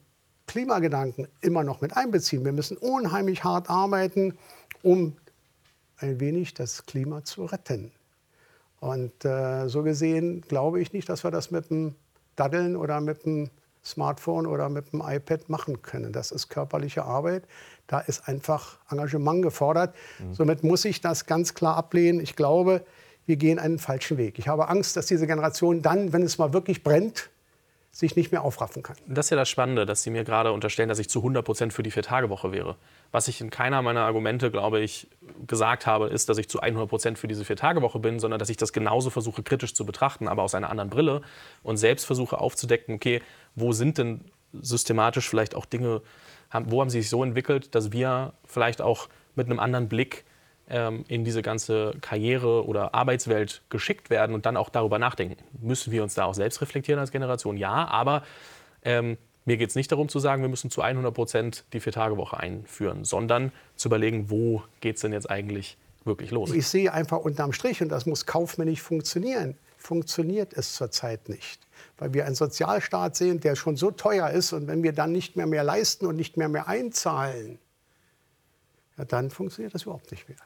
Klimagedanken 0.47 1.27
immer 1.41 1.63
noch 1.63 1.81
mit 1.81 1.95
einbeziehen. 1.95 2.45
Wir 2.45 2.51
müssen 2.51 2.77
unheimlich 2.77 3.43
hart 3.43 3.69
arbeiten, 3.69 4.37
um 4.81 5.15
ein 5.97 6.19
wenig 6.19 6.53
das 6.53 6.85
Klima 6.85 7.23
zu 7.23 7.45
retten. 7.45 7.91
Und 8.79 9.23
äh, 9.23 9.67
so 9.69 9.83
gesehen 9.83 10.41
glaube 10.41 10.81
ich 10.81 10.91
nicht, 10.91 11.07
dass 11.07 11.23
wir 11.23 11.31
das 11.31 11.51
mit 11.51 11.69
dem 11.69 11.95
Daddeln 12.35 12.75
oder 12.75 12.99
mit 12.99 13.25
dem 13.25 13.49
Smartphone 13.85 14.45
oder 14.45 14.69
mit 14.69 14.93
dem 14.93 15.01
iPad 15.05 15.49
machen 15.49 15.81
können. 15.81 16.13
Das 16.13 16.31
ist 16.31 16.49
körperliche 16.49 17.03
Arbeit. 17.03 17.43
Da 17.87 17.99
ist 17.99 18.27
einfach 18.27 18.79
Engagement 18.89 19.41
gefordert. 19.41 19.93
Somit 20.31 20.63
muss 20.63 20.85
ich 20.85 21.01
das 21.01 21.25
ganz 21.25 21.53
klar 21.53 21.75
ablehnen. 21.75 22.21
Ich 22.21 22.35
glaube, 22.35 22.85
wir 23.25 23.35
gehen 23.35 23.59
einen 23.59 23.79
falschen 23.79 24.17
Weg. 24.17 24.39
Ich 24.39 24.47
habe 24.47 24.69
Angst, 24.69 24.95
dass 24.95 25.05
diese 25.07 25.27
Generation 25.27 25.81
dann, 25.81 26.13
wenn 26.13 26.23
es 26.23 26.37
mal 26.37 26.53
wirklich 26.53 26.83
brennt, 26.83 27.29
sich 27.93 28.15
nicht 28.15 28.31
mehr 28.31 28.43
aufraffen 28.43 28.81
kann. 28.81 28.97
Das 29.07 29.27
ist 29.27 29.29
ja 29.29 29.37
das 29.37 29.47
Spannende, 29.49 29.85
dass 29.85 30.03
Sie 30.03 30.09
mir 30.09 30.23
gerade 30.23 30.51
unterstellen, 30.51 30.89
dass 30.89 30.99
ich 30.99 31.09
zu 31.09 31.19
100 31.19 31.45
Prozent 31.45 31.73
für 31.73 31.83
die 31.83 31.91
Vier-Tage-Woche 31.91 32.51
wäre. 32.51 32.75
Was 33.11 33.27
ich 33.27 33.39
in 33.39 33.51
keiner 33.51 33.81
meiner 33.83 34.01
Argumente, 34.01 34.49
glaube 34.49 34.79
ich, 34.79 35.07
gesagt 35.45 35.85
habe, 35.85 36.07
ist, 36.07 36.27
dass 36.27 36.39
ich 36.39 36.49
zu 36.49 36.59
100 36.59 36.89
Prozent 36.89 37.19
für 37.19 37.27
diese 37.27 37.45
Vier-Tage-Woche 37.45 37.99
bin, 37.99 38.19
sondern 38.19 38.39
dass 38.39 38.49
ich 38.49 38.57
das 38.57 38.73
genauso 38.73 39.11
versuche, 39.11 39.43
kritisch 39.43 39.75
zu 39.75 39.85
betrachten, 39.85 40.27
aber 40.27 40.41
aus 40.41 40.55
einer 40.55 40.71
anderen 40.71 40.89
Brille 40.89 41.21
und 41.61 41.77
selbst 41.77 42.05
versuche 42.05 42.39
aufzudecken, 42.39 42.95
okay, 42.95 43.21
wo 43.55 43.73
sind 43.73 43.99
denn 43.99 44.25
systematisch 44.53 45.29
vielleicht 45.29 45.55
auch 45.55 45.65
Dinge 45.65 46.01
wo 46.65 46.81
haben 46.81 46.89
sie 46.89 47.01
sich 47.01 47.09
so 47.09 47.23
entwickelt, 47.23 47.73
dass 47.73 47.91
wir 47.91 48.33
vielleicht 48.45 48.81
auch 48.81 49.09
mit 49.35 49.47
einem 49.47 49.59
anderen 49.59 49.89
Blick 49.89 50.25
ähm, 50.73 51.05
in 51.07 51.23
diese 51.23 51.41
ganze 51.41 51.93
Karriere- 52.01 52.65
oder 52.65 52.93
Arbeitswelt 52.95 53.61
geschickt 53.69 54.09
werden 54.09 54.33
und 54.33 54.45
dann 54.45 54.57
auch 54.57 54.69
darüber 54.69 54.97
nachdenken. 54.97 55.37
Müssen 55.61 55.91
wir 55.91 56.01
uns 56.03 56.15
da 56.15 56.25
auch 56.25 56.33
selbst 56.33 56.61
reflektieren 56.61 56.99
als 56.99 57.11
Generation? 57.11 57.57
Ja, 57.57 57.87
aber 57.87 58.23
ähm, 58.83 59.17
mir 59.45 59.57
geht 59.57 59.69
es 59.69 59.75
nicht 59.75 59.91
darum 59.91 60.09
zu 60.09 60.19
sagen, 60.19 60.41
wir 60.41 60.49
müssen 60.49 60.71
zu 60.71 60.81
100 60.81 61.13
Prozent 61.13 61.63
die 61.73 61.79
Vier-Tage-Woche 61.79 62.37
einführen, 62.37 63.05
sondern 63.05 63.51
zu 63.75 63.87
überlegen, 63.87 64.31
wo 64.31 64.63
geht 64.81 64.95
es 64.95 65.01
denn 65.01 65.13
jetzt 65.13 65.29
eigentlich 65.29 65.77
wirklich 66.05 66.31
los? 66.31 66.51
Ich 66.51 66.67
sehe 66.67 66.91
einfach 66.91 67.19
unterm 67.19 67.53
Strich, 67.53 67.81
und 67.81 67.89
das 67.89 68.05
muss 68.07 68.25
kaufmännisch 68.25 68.81
funktionieren, 68.81 69.55
funktioniert 69.77 70.53
es 70.53 70.73
zurzeit 70.73 71.29
nicht. 71.29 71.61
Weil 71.97 72.13
wir 72.13 72.25
einen 72.25 72.35
Sozialstaat 72.35 73.15
sehen, 73.15 73.41
der 73.41 73.55
schon 73.55 73.75
so 73.75 73.91
teuer 73.91 74.29
ist. 74.31 74.53
Und 74.53 74.67
wenn 74.67 74.81
wir 74.81 74.93
dann 74.93 75.11
nicht 75.11 75.35
mehr 75.35 75.45
mehr 75.45 75.63
leisten 75.63 76.07
und 76.07 76.15
nicht 76.15 76.35
mehr 76.37 76.49
mehr 76.49 76.67
einzahlen, 76.67 77.59
ja, 78.97 79.05
dann 79.05 79.29
funktioniert 79.29 79.73
das 79.73 79.83
überhaupt 79.83 80.11
nicht 80.11 80.27
mehr. 80.29 80.37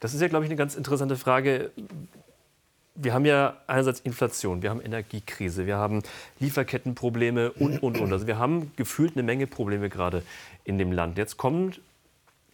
Das 0.00 0.14
ist 0.14 0.20
ja, 0.20 0.28
glaube 0.28 0.44
ich, 0.44 0.50
eine 0.50 0.56
ganz 0.56 0.74
interessante 0.74 1.16
Frage. 1.16 1.70
Wir 2.94 3.12
haben 3.12 3.24
ja 3.24 3.56
einerseits 3.66 4.00
Inflation, 4.00 4.62
wir 4.62 4.70
haben 4.70 4.80
Energiekrise, 4.80 5.66
wir 5.66 5.76
haben 5.76 6.02
Lieferkettenprobleme 6.38 7.52
und, 7.52 7.82
und, 7.82 7.98
und. 7.98 8.12
Also 8.12 8.26
wir 8.26 8.38
haben 8.38 8.72
gefühlt 8.76 9.16
eine 9.16 9.24
Menge 9.24 9.46
Probleme 9.46 9.88
gerade 9.88 10.22
in 10.62 10.78
dem 10.78 10.92
Land. 10.92 11.18
Jetzt 11.18 11.36
kommt, 11.36 11.80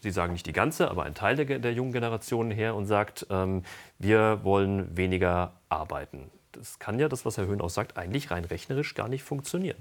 Sie 0.02 0.10
sagen 0.10 0.32
nicht 0.32 0.46
die 0.46 0.54
ganze, 0.54 0.90
aber 0.90 1.04
ein 1.04 1.14
Teil 1.14 1.36
der, 1.36 1.58
der 1.58 1.72
jungen 1.74 1.92
Generation 1.92 2.50
her 2.50 2.74
und 2.74 2.86
sagt, 2.86 3.26
ähm, 3.28 3.64
wir 3.98 4.40
wollen 4.44 4.96
weniger 4.96 5.52
arbeiten. 5.68 6.30
Das 6.52 6.78
kann 6.78 6.98
ja, 6.98 7.08
das 7.08 7.26
was 7.26 7.36
Herr 7.36 7.46
Höhn 7.46 7.60
auch 7.60 7.68
sagt, 7.68 7.98
eigentlich 7.98 8.30
rein 8.30 8.46
rechnerisch 8.46 8.94
gar 8.94 9.08
nicht 9.08 9.22
funktionieren. 9.22 9.76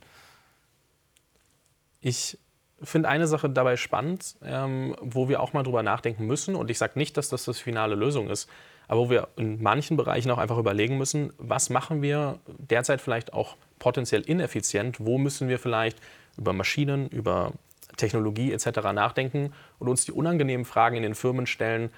Ich 2.01 2.37
finde 2.81 3.09
eine 3.09 3.27
Sache 3.27 3.49
dabei 3.49 3.77
spannend, 3.77 4.35
ähm, 4.43 4.95
wo 5.01 5.29
wir 5.29 5.41
auch 5.41 5.53
mal 5.53 5.63
drüber 5.63 5.83
nachdenken 5.83 6.25
müssen. 6.25 6.55
Und 6.55 6.69
ich 6.69 6.77
sage 6.77 6.97
nicht, 6.97 7.17
dass 7.17 7.29
das 7.29 7.45
das 7.45 7.59
finale 7.59 7.95
Lösung 7.95 8.29
ist, 8.29 8.49
aber 8.87 9.01
wo 9.01 9.09
wir 9.09 9.27
in 9.35 9.61
manchen 9.61 9.97
Bereichen 9.97 10.31
auch 10.31 10.37
einfach 10.37 10.57
überlegen 10.57 10.97
müssen, 10.97 11.33
was 11.37 11.69
machen 11.69 12.01
wir 12.01 12.39
derzeit 12.47 13.01
vielleicht 13.01 13.33
auch 13.33 13.55
potenziell 13.77 14.21
ineffizient, 14.21 14.97
wo 14.99 15.17
müssen 15.17 15.47
wir 15.47 15.59
vielleicht 15.59 15.99
über 16.37 16.53
Maschinen, 16.53 17.07
über 17.09 17.53
Technologie 17.97 18.51
etc. 18.51 18.67
nachdenken 18.93 19.53
und 19.77 19.87
uns 19.87 20.05
die 20.05 20.11
unangenehmen 20.11 20.65
Fragen 20.65 20.95
in 20.95 21.03
den 21.03 21.15
Firmen 21.15 21.45
stellen, 21.45 21.89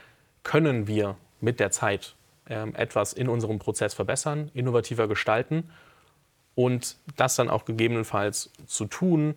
können 0.43 0.87
wir 0.87 1.15
mit 1.39 1.59
der 1.59 1.71
Zeit 1.71 2.15
ähm, 2.49 2.75
etwas 2.75 3.13
in 3.13 3.29
unserem 3.29 3.59
Prozess 3.59 3.93
verbessern, 3.93 4.49
innovativer 4.53 5.07
gestalten 5.07 5.69
und 6.55 6.97
das 7.15 7.35
dann 7.35 7.49
auch 7.49 7.65
gegebenenfalls 7.65 8.51
zu 8.65 8.85
tun, 8.85 9.35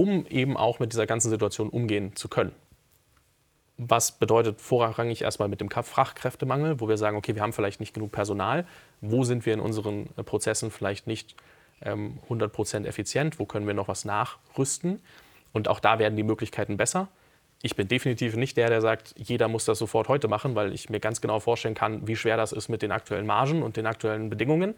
um 0.00 0.24
eben 0.30 0.56
auch 0.56 0.78
mit 0.78 0.94
dieser 0.94 1.06
ganzen 1.06 1.28
Situation 1.28 1.68
umgehen 1.68 2.16
zu 2.16 2.28
können. 2.28 2.52
Was 3.76 4.12
bedeutet 4.12 4.58
vorrangig 4.58 5.20
erstmal 5.20 5.50
mit 5.50 5.60
dem 5.60 5.70
Fachkräftemangel, 5.70 6.80
wo 6.80 6.88
wir 6.88 6.96
sagen, 6.96 7.18
okay, 7.18 7.34
wir 7.34 7.42
haben 7.42 7.52
vielleicht 7.52 7.80
nicht 7.80 7.92
genug 7.92 8.10
Personal, 8.10 8.66
wo 9.02 9.24
sind 9.24 9.44
wir 9.44 9.52
in 9.52 9.60
unseren 9.60 10.08
äh, 10.16 10.22
Prozessen 10.22 10.70
vielleicht 10.70 11.06
nicht 11.06 11.36
ähm, 11.82 12.18
100% 12.30 12.86
effizient, 12.86 13.38
wo 13.38 13.44
können 13.44 13.66
wir 13.66 13.74
noch 13.74 13.88
was 13.88 14.06
nachrüsten. 14.06 15.02
Und 15.52 15.68
auch 15.68 15.80
da 15.80 15.98
werden 15.98 16.16
die 16.16 16.22
Möglichkeiten 16.22 16.78
besser. 16.78 17.08
Ich 17.60 17.76
bin 17.76 17.86
definitiv 17.86 18.36
nicht 18.36 18.56
der, 18.56 18.70
der 18.70 18.80
sagt, 18.80 19.14
jeder 19.18 19.48
muss 19.48 19.66
das 19.66 19.78
sofort 19.78 20.08
heute 20.08 20.28
machen, 20.28 20.54
weil 20.54 20.72
ich 20.72 20.88
mir 20.88 21.00
ganz 21.00 21.20
genau 21.20 21.40
vorstellen 21.40 21.74
kann, 21.74 22.08
wie 22.08 22.16
schwer 22.16 22.38
das 22.38 22.52
ist 22.52 22.70
mit 22.70 22.80
den 22.80 22.90
aktuellen 22.90 23.26
Margen 23.26 23.62
und 23.62 23.76
den 23.76 23.86
aktuellen 23.86 24.30
Bedingungen. 24.30 24.76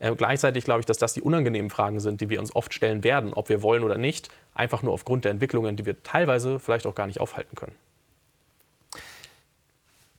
Äh, 0.00 0.16
gleichzeitig 0.16 0.64
glaube 0.64 0.80
ich, 0.80 0.86
dass 0.86 0.98
das 0.98 1.14
die 1.14 1.22
unangenehmen 1.22 1.70
Fragen 1.70 2.00
sind, 2.00 2.20
die 2.20 2.28
wir 2.28 2.40
uns 2.40 2.56
oft 2.56 2.74
stellen 2.74 3.04
werden, 3.04 3.32
ob 3.32 3.48
wir 3.48 3.62
wollen 3.62 3.84
oder 3.84 3.98
nicht, 3.98 4.30
einfach 4.54 4.82
nur 4.82 4.92
aufgrund 4.92 5.24
der 5.24 5.30
Entwicklungen, 5.30 5.76
die 5.76 5.86
wir 5.86 6.02
teilweise 6.02 6.58
vielleicht 6.58 6.86
auch 6.86 6.94
gar 6.94 7.06
nicht 7.06 7.20
aufhalten 7.20 7.54
können. 7.54 7.76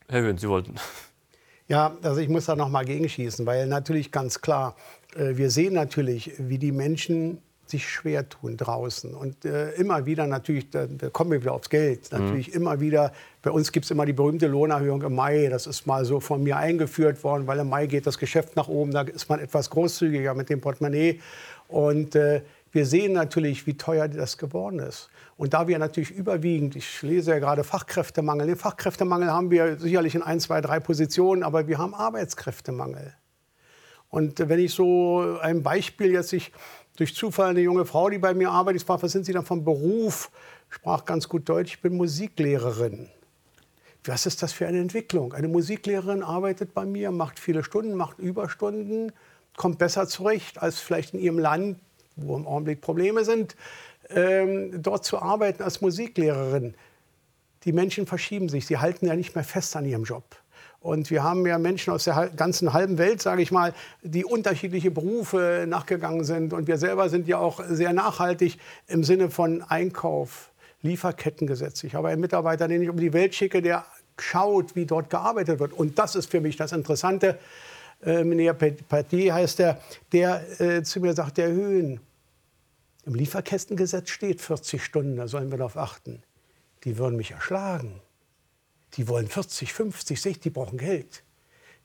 Herr 0.07 0.21
Höhn, 0.21 0.37
Sie 0.37 0.47
wollten. 0.47 0.75
Ja, 1.67 1.95
also 2.03 2.19
ich 2.19 2.29
muss 2.29 2.45
da 2.45 2.55
noch 2.55 2.69
mal 2.69 2.85
gegenschießen, 2.85 3.45
weil 3.45 3.65
natürlich 3.65 4.11
ganz 4.11 4.41
klar, 4.41 4.75
äh, 5.15 5.37
wir 5.37 5.49
sehen 5.49 5.73
natürlich, 5.73 6.33
wie 6.37 6.57
die 6.57 6.71
Menschen 6.71 7.41
sich 7.71 7.89
schwer 7.89 8.29
tun 8.29 8.57
draußen. 8.57 9.13
Und 9.13 9.45
äh, 9.45 9.71
immer 9.71 10.05
wieder 10.05 10.27
natürlich, 10.27 10.69
da, 10.69 10.85
kommen 11.11 11.31
wir 11.31 11.41
wieder 11.41 11.53
aufs 11.53 11.69
Geld, 11.69 12.11
natürlich 12.11 12.49
mhm. 12.49 12.53
immer 12.53 12.79
wieder, 12.79 13.11
bei 13.41 13.49
uns 13.49 13.71
gibt 13.71 13.85
es 13.85 13.91
immer 13.91 14.05
die 14.05 14.13
berühmte 14.13 14.47
Lohnerhöhung 14.47 15.01
im 15.01 15.15
Mai. 15.15 15.47
Das 15.49 15.65
ist 15.65 15.87
mal 15.87 16.05
so 16.05 16.19
von 16.19 16.43
mir 16.43 16.57
eingeführt 16.57 17.23
worden, 17.23 17.47
weil 17.47 17.59
im 17.59 17.69
Mai 17.69 17.87
geht 17.87 18.05
das 18.05 18.17
Geschäft 18.17 18.55
nach 18.55 18.67
oben, 18.67 18.91
da 18.91 19.01
ist 19.01 19.29
man 19.29 19.39
etwas 19.39 19.69
großzügiger 19.69 20.35
mit 20.35 20.49
dem 20.49 20.61
Portemonnaie. 20.61 21.19
Und 21.67 22.15
äh, 22.15 22.41
wir 22.71 22.85
sehen 22.85 23.13
natürlich, 23.13 23.65
wie 23.67 23.75
teuer 23.75 24.07
das 24.07 24.37
geworden 24.37 24.79
ist. 24.79 25.09
Und 25.37 25.53
da 25.53 25.67
wir 25.67 25.79
natürlich 25.79 26.11
überwiegend, 26.11 26.75
ich 26.75 27.01
lese 27.01 27.31
ja 27.31 27.39
gerade 27.39 27.63
Fachkräftemangel, 27.63 28.47
den 28.47 28.55
Fachkräftemangel 28.55 29.29
haben 29.31 29.51
wir 29.51 29.77
sicherlich 29.79 30.15
in 30.15 30.21
ein, 30.21 30.39
zwei, 30.39 30.61
drei 30.61 30.79
Positionen, 30.79 31.43
aber 31.43 31.67
wir 31.67 31.79
haben 31.79 31.93
Arbeitskräftemangel. 31.93 33.13
Und 34.11 34.39
wenn 34.47 34.59
ich 34.59 34.73
so 34.73 35.37
ein 35.41 35.63
Beispiel 35.63 36.11
jetzt, 36.11 36.33
ich 36.33 36.51
durch 36.97 37.15
Zufall 37.15 37.49
eine 37.49 37.61
junge 37.61 37.85
Frau, 37.85 38.09
die 38.09 38.17
bei 38.17 38.33
mir 38.33 38.51
arbeitet. 38.51 38.83
Fragte, 38.83 39.03
was 39.03 39.11
sind 39.11 39.25
Sie 39.25 39.33
denn 39.33 39.45
vom 39.45 39.63
Beruf? 39.63 40.31
Sprach 40.69 41.05
ganz 41.05 41.27
gut 41.27 41.47
Deutsch, 41.49 41.75
ich 41.75 41.81
bin 41.81 41.97
Musiklehrerin. 41.97 43.09
Was 44.03 44.25
ist 44.25 44.41
das 44.41 44.51
für 44.51 44.67
eine 44.67 44.79
Entwicklung? 44.79 45.33
Eine 45.33 45.47
Musiklehrerin 45.47 46.23
arbeitet 46.23 46.73
bei 46.73 46.85
mir, 46.85 47.11
macht 47.11 47.39
viele 47.39 47.63
Stunden, 47.63 47.93
macht 47.93 48.19
Überstunden, 48.19 49.11
kommt 49.57 49.77
besser 49.77 50.07
zurecht 50.07 50.61
als 50.61 50.79
vielleicht 50.79 51.13
in 51.13 51.19
ihrem 51.19 51.37
Land, 51.37 51.79
wo 52.15 52.35
im 52.35 52.47
Augenblick 52.47 52.81
Probleme 52.81 53.23
sind, 53.25 53.55
ähm, 54.09 54.81
dort 54.81 55.05
zu 55.05 55.21
arbeiten 55.21 55.61
als 55.61 55.81
Musiklehrerin. 55.81 56.73
Die 57.63 57.73
Menschen 57.73 58.07
verschieben 58.07 58.49
sich, 58.49 58.65
sie 58.65 58.79
halten 58.79 59.05
ja 59.05 59.15
nicht 59.15 59.35
mehr 59.35 59.43
fest 59.43 59.75
an 59.75 59.85
ihrem 59.85 60.03
Job. 60.03 60.23
Und 60.81 61.11
wir 61.11 61.23
haben 61.23 61.45
ja 61.45 61.59
Menschen 61.59 61.93
aus 61.93 62.05
der 62.05 62.31
ganzen 62.35 62.73
halben 62.73 62.97
Welt, 62.97 63.21
sage 63.21 63.43
ich 63.43 63.51
mal, 63.51 63.73
die 64.01 64.25
unterschiedliche 64.25 64.89
Berufe 64.89 65.65
nachgegangen 65.67 66.23
sind. 66.23 66.53
Und 66.53 66.67
wir 66.67 66.79
selber 66.79 67.07
sind 67.07 67.27
ja 67.27 67.37
auch 67.37 67.63
sehr 67.69 67.93
nachhaltig 67.93 68.57
im 68.87 69.03
Sinne 69.03 69.29
von 69.29 69.61
Einkauf, 69.61 70.49
Lieferkettengesetz. 70.81 71.83
Ich 71.83 71.93
habe 71.93 72.07
einen 72.07 72.19
Mitarbeiter, 72.19 72.67
den 72.67 72.81
ich 72.81 72.89
um 72.89 72.97
die 72.97 73.13
Welt 73.13 73.35
schicke, 73.35 73.61
der 73.61 73.85
schaut, 74.17 74.75
wie 74.75 74.87
dort 74.87 75.11
gearbeitet 75.11 75.59
wird. 75.59 75.71
Und 75.71 75.99
das 75.99 76.15
ist 76.15 76.31
für 76.31 76.41
mich 76.41 76.57
das 76.57 76.71
Interessante. 76.71 77.37
Äh, 78.03 78.53
Partier 78.89 79.35
heißt 79.35 79.59
er, 79.59 79.79
der 80.11 80.59
äh, 80.59 80.81
zu 80.81 80.99
mir 80.99 81.13
sagt, 81.13 81.37
der 81.37 81.49
Höhen. 81.49 81.99
Im 83.05 83.13
Lieferkettengesetz 83.13 84.09
steht 84.09 84.41
40 84.41 84.83
Stunden, 84.83 85.15
da 85.15 85.27
sollen 85.27 85.51
wir 85.51 85.57
darauf 85.59 85.77
achten. 85.77 86.23
Die 86.83 86.97
würden 86.97 87.17
mich 87.17 87.31
erschlagen. 87.31 88.01
Die 88.95 89.07
wollen 89.07 89.27
40, 89.27 89.73
50, 89.73 90.21
60, 90.21 90.41
die 90.41 90.49
brauchen 90.49 90.77
Geld. 90.77 91.23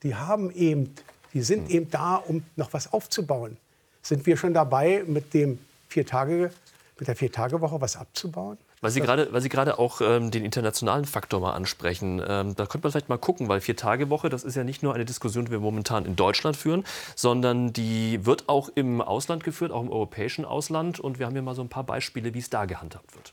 Die 0.02 0.14
haben 0.14 0.50
eben, 0.50 0.94
die 1.32 1.42
sind 1.42 1.70
eben 1.70 1.90
da, 1.90 2.16
um 2.16 2.44
noch 2.56 2.72
was 2.72 2.92
aufzubauen. 2.92 3.56
Sind 4.02 4.26
wir 4.26 4.36
schon 4.36 4.54
dabei, 4.54 5.04
mit 5.06 5.34
dem 5.34 5.58
vier 5.88 6.06
Tage, 6.06 6.52
mit 6.98 7.08
der 7.08 7.16
Vier-Tage-Woche 7.16 7.80
was 7.80 7.96
abzubauen? 7.96 8.58
Weil 8.82 8.90
Sie 8.90 9.00
gerade, 9.00 9.32
weil 9.32 9.40
Sie 9.40 9.48
gerade 9.48 9.78
auch 9.78 10.00
ähm, 10.00 10.30
den 10.30 10.44
internationalen 10.44 11.06
Faktor 11.06 11.40
mal 11.40 11.54
ansprechen. 11.54 12.22
Ähm, 12.26 12.54
da 12.54 12.66
könnte 12.66 12.86
man 12.86 12.92
vielleicht 12.92 13.08
mal 13.08 13.16
gucken, 13.16 13.48
weil 13.48 13.60
Vier-Tage-Woche, 13.60 14.28
das 14.28 14.44
ist 14.44 14.54
ja 14.54 14.64
nicht 14.64 14.82
nur 14.82 14.94
eine 14.94 15.04
Diskussion, 15.04 15.46
die 15.46 15.50
wir 15.50 15.60
momentan 15.60 16.04
in 16.04 16.14
Deutschland 16.14 16.56
führen, 16.56 16.84
sondern 17.14 17.72
die 17.72 18.24
wird 18.26 18.48
auch 18.48 18.68
im 18.74 19.00
Ausland 19.00 19.44
geführt, 19.44 19.72
auch 19.72 19.82
im 19.82 19.90
europäischen 19.90 20.44
Ausland. 20.44 21.00
Und 21.00 21.18
wir 21.18 21.26
haben 21.26 21.32
hier 21.32 21.42
mal 21.42 21.54
so 21.54 21.62
ein 21.62 21.68
paar 21.68 21.84
Beispiele, 21.84 22.34
wie 22.34 22.38
es 22.38 22.50
da 22.50 22.66
gehandhabt 22.66 23.14
wird. 23.16 23.32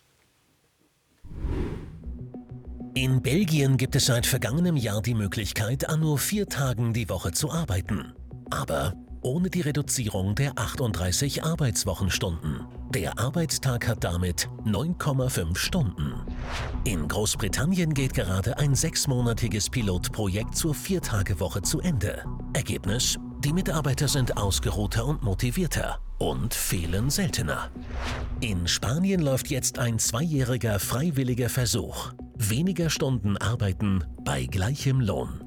In 2.96 3.24
Belgien 3.24 3.78
gibt 3.78 3.96
es 3.96 4.06
seit 4.06 4.28
vergangenem 4.28 4.78
Jahr 4.78 5.02
die 5.02 5.16
Möglichkeit, 5.16 5.90
an 5.90 6.02
nur 6.02 6.20
vier 6.20 6.48
Tagen 6.48 6.94
die 6.94 7.10
Woche 7.10 7.32
zu 7.32 7.50
arbeiten. 7.50 8.14
Aber 8.52 8.94
ohne 9.24 9.50
die 9.50 9.62
Reduzierung 9.62 10.36
der 10.36 10.60
38 10.60 11.44
Arbeitswochenstunden. 11.44 12.68
Der 12.94 13.18
Arbeitstag 13.18 13.88
hat 13.88 14.04
damit 14.04 14.48
9,5 14.66 15.58
Stunden. 15.58 16.14
In 16.84 17.08
Großbritannien 17.08 17.96
geht 17.96 18.14
gerade 18.14 18.60
ein 18.60 18.76
sechsmonatiges 18.76 19.72
Pilotprojekt 19.72 20.56
zur 20.56 20.76
Viertagewoche 20.76 21.64
zu 21.64 21.80
Ende. 21.80 22.24
Ergebnis? 22.54 23.18
Die 23.44 23.54
Mitarbeiter 23.54 24.08
sind 24.08 24.38
ausgeruhter 24.38 25.06
und 25.06 25.24
motivierter 25.24 26.00
und 26.24 26.54
fehlen 26.54 27.10
seltener. 27.10 27.70
In 28.40 28.66
Spanien 28.66 29.22
läuft 29.22 29.50
jetzt 29.50 29.78
ein 29.78 30.00
zweijähriger 30.00 30.80
freiwilliger 30.80 31.50
Versuch. 31.50 32.14
Weniger 32.38 32.90
Stunden 32.90 33.36
arbeiten 33.38 34.06
bei 34.24 34.46
gleichem 34.46 35.02
Lohn. 35.02 35.42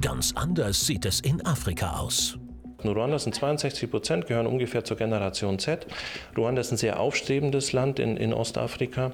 Ganz 0.00 0.32
anders 0.34 0.84
sieht 0.84 1.04
es 1.04 1.20
in 1.20 1.44
Afrika 1.46 1.98
aus. 1.98 2.38
In 2.82 2.90
Ruanda 2.90 3.18
sind 3.18 3.34
62 3.34 3.90
Prozent, 3.90 4.26
gehören 4.26 4.46
ungefähr 4.46 4.84
zur 4.84 4.96
Generation 4.96 5.58
Z. 5.58 5.86
Ruanda 6.36 6.60
ist 6.60 6.72
ein 6.72 6.76
sehr 6.76 6.98
aufstrebendes 6.98 7.72
Land 7.72 7.98
in, 8.00 8.16
in 8.16 8.32
Ostafrika. 8.32 9.12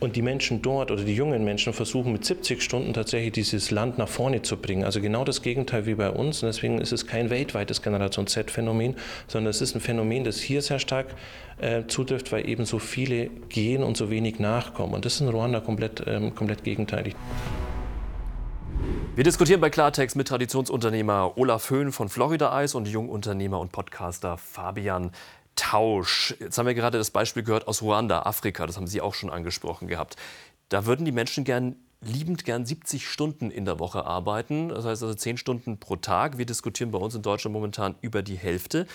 Und 0.00 0.16
die 0.16 0.22
Menschen 0.22 0.62
dort 0.62 0.90
oder 0.90 1.04
die 1.04 1.14
jungen 1.14 1.44
Menschen 1.44 1.74
versuchen 1.74 2.12
mit 2.12 2.24
70 2.24 2.62
Stunden 2.62 2.94
tatsächlich 2.94 3.32
dieses 3.32 3.70
Land 3.70 3.98
nach 3.98 4.08
vorne 4.08 4.40
zu 4.40 4.56
bringen. 4.56 4.82
Also 4.82 5.02
genau 5.02 5.24
das 5.24 5.42
Gegenteil 5.42 5.84
wie 5.84 5.94
bei 5.94 6.10
uns. 6.10 6.42
Und 6.42 6.46
deswegen 6.46 6.80
ist 6.80 6.90
es 6.90 7.06
kein 7.06 7.28
weltweites 7.28 7.82
Generation 7.82 8.26
Z-Phänomen, 8.26 8.96
sondern 9.28 9.50
es 9.50 9.60
ist 9.60 9.74
ein 9.74 9.80
Phänomen, 9.82 10.24
das 10.24 10.40
hier 10.40 10.62
sehr 10.62 10.78
stark 10.78 11.08
äh, 11.58 11.82
zutrifft, 11.86 12.32
weil 12.32 12.48
eben 12.48 12.64
so 12.64 12.78
viele 12.78 13.26
gehen 13.50 13.82
und 13.82 13.98
so 13.98 14.10
wenig 14.10 14.38
nachkommen. 14.38 14.94
Und 14.94 15.04
das 15.04 15.16
ist 15.16 15.20
in 15.20 15.28
Ruanda 15.28 15.60
komplett, 15.60 16.02
ähm, 16.06 16.34
komplett 16.34 16.64
gegenteilig. 16.64 17.14
Wir 19.16 19.24
diskutieren 19.24 19.60
bei 19.60 19.68
Klartext 19.68 20.16
mit 20.16 20.28
Traditionsunternehmer 20.28 21.36
Olaf 21.36 21.68
Höhn 21.68 21.92
von 21.92 22.08
Florida 22.08 22.54
Eis 22.54 22.74
und 22.74 22.88
Jungunternehmer 22.88 23.60
und 23.60 23.70
Podcaster 23.70 24.38
Fabian 24.38 25.10
Tausch. 25.60 26.34
Jetzt 26.40 26.56
haben 26.56 26.66
wir 26.66 26.74
gerade 26.74 26.96
das 26.96 27.10
Beispiel 27.10 27.42
gehört 27.42 27.68
aus 27.68 27.82
Ruanda, 27.82 28.22
Afrika, 28.22 28.66
das 28.66 28.78
haben 28.78 28.86
Sie 28.86 29.02
auch 29.02 29.12
schon 29.12 29.28
angesprochen 29.28 29.88
gehabt. 29.88 30.16
Da 30.70 30.86
würden 30.86 31.04
die 31.04 31.12
Menschen 31.12 31.44
gern 31.44 31.76
liebend 32.00 32.46
gern 32.46 32.64
70 32.64 33.06
Stunden 33.06 33.50
in 33.50 33.66
der 33.66 33.78
Woche 33.78 34.06
arbeiten, 34.06 34.70
das 34.70 34.86
heißt 34.86 35.02
also 35.02 35.14
10 35.14 35.36
Stunden 35.36 35.78
pro 35.78 35.96
Tag. 35.96 36.38
Wir 36.38 36.46
diskutieren 36.46 36.92
bei 36.92 36.98
uns 36.98 37.14
in 37.14 37.20
Deutschland 37.20 37.52
momentan 37.52 37.94
über 38.00 38.22
die 38.22 38.38
Hälfte. 38.38 38.86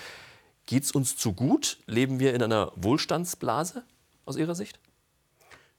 Geht 0.66 0.86
es 0.86 0.92
uns 0.92 1.16
zu 1.16 1.34
gut? 1.34 1.78
Leben 1.86 2.20
wir 2.20 2.34
in 2.34 2.42
einer 2.42 2.72
Wohlstandsblase 2.76 3.84
aus 4.26 4.36
Ihrer 4.36 4.56
Sicht? 4.56 4.80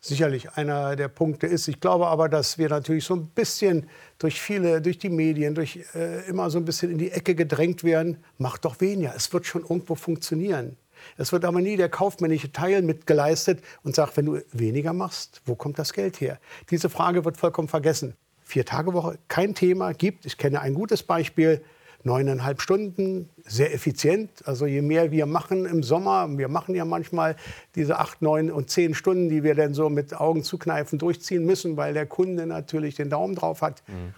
Sicherlich 0.06 0.52
einer 0.52 0.96
der 0.96 1.08
Punkte 1.08 1.46
ist. 1.46 1.68
Ich 1.68 1.80
glaube 1.80 2.06
aber, 2.06 2.28
dass 2.28 2.58
wir 2.58 2.68
natürlich 2.68 3.04
so 3.04 3.14
ein 3.14 3.26
bisschen 3.26 3.88
durch 4.18 4.40
viele, 4.40 4.80
durch 4.80 4.98
die 4.98 5.08
Medien, 5.08 5.54
durch 5.54 5.80
äh, 5.94 6.28
immer 6.28 6.50
so 6.50 6.58
ein 6.58 6.64
bisschen 6.64 6.90
in 6.90 6.98
die 6.98 7.10
Ecke 7.10 7.34
gedrängt 7.34 7.84
werden. 7.84 8.18
Mach 8.38 8.58
doch 8.58 8.80
weniger. 8.80 9.14
Es 9.16 9.32
wird 9.32 9.46
schon 9.46 9.62
irgendwo 9.62 9.94
funktionieren. 9.94 10.76
Es 11.16 11.32
wird 11.32 11.44
aber 11.44 11.60
nie 11.60 11.76
der 11.76 11.88
kaufmännische 11.88 12.52
Teil 12.52 12.82
mitgeleistet 12.82 13.62
und 13.82 13.94
sagt, 13.94 14.16
wenn 14.16 14.26
du 14.26 14.40
weniger 14.52 14.92
machst, 14.92 15.42
wo 15.44 15.54
kommt 15.54 15.78
das 15.78 15.92
Geld 15.92 16.20
her? 16.20 16.38
Diese 16.70 16.88
Frage 16.88 17.24
wird 17.24 17.36
vollkommen 17.36 17.68
vergessen. 17.68 18.14
Vier 18.44 18.64
Tage 18.64 18.92
Woche, 18.94 19.18
kein 19.28 19.54
Thema 19.54 19.92
gibt. 19.92 20.24
Ich 20.24 20.38
kenne 20.38 20.60
ein 20.60 20.74
gutes 20.74 21.02
Beispiel 21.02 21.62
neuneinhalb 22.06 22.62
Stunden, 22.62 23.28
sehr 23.44 23.74
effizient. 23.74 24.30
Also 24.46 24.64
je 24.64 24.80
mehr 24.80 25.10
wir 25.10 25.26
machen 25.26 25.66
im 25.66 25.82
Sommer, 25.82 26.26
wir 26.38 26.48
machen 26.48 26.74
ja 26.74 26.84
manchmal 26.84 27.36
diese 27.74 27.98
acht, 27.98 28.22
neun 28.22 28.50
und 28.50 28.70
zehn 28.70 28.94
Stunden, 28.94 29.28
die 29.28 29.42
wir 29.42 29.54
dann 29.54 29.74
so 29.74 29.90
mit 29.90 30.18
Augen 30.18 30.44
zukneifen 30.44 30.98
durchziehen 30.98 31.44
müssen, 31.44 31.76
weil 31.76 31.92
der 31.92 32.06
Kunde 32.06 32.46
natürlich 32.46 32.94
den 32.94 33.10
Daumen 33.10 33.34
drauf 33.34 33.60
hat. 33.60 33.82
Mhm. 33.88 34.14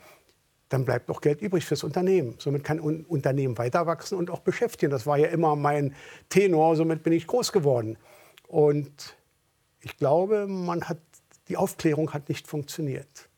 Dann 0.68 0.84
bleibt 0.84 1.08
noch 1.08 1.22
Geld 1.22 1.40
übrig 1.40 1.64
fürs 1.64 1.82
Unternehmen. 1.82 2.34
Somit 2.38 2.62
kann 2.62 2.78
ein 2.78 3.06
Unternehmen 3.06 3.56
weiter 3.56 3.86
wachsen 3.86 4.18
und 4.18 4.30
auch 4.30 4.40
beschäftigen. 4.40 4.92
Das 4.92 5.06
war 5.06 5.16
ja 5.16 5.28
immer 5.28 5.56
mein 5.56 5.94
Tenor, 6.28 6.76
somit 6.76 7.02
bin 7.02 7.14
ich 7.14 7.26
groß 7.26 7.52
geworden. 7.52 7.96
Und 8.48 9.16
ich 9.80 9.96
glaube, 9.96 10.46
man 10.46 10.84
hat, 10.84 10.98
die 11.48 11.56
Aufklärung 11.56 12.12
hat 12.12 12.28
nicht 12.28 12.46
funktioniert. 12.46 13.30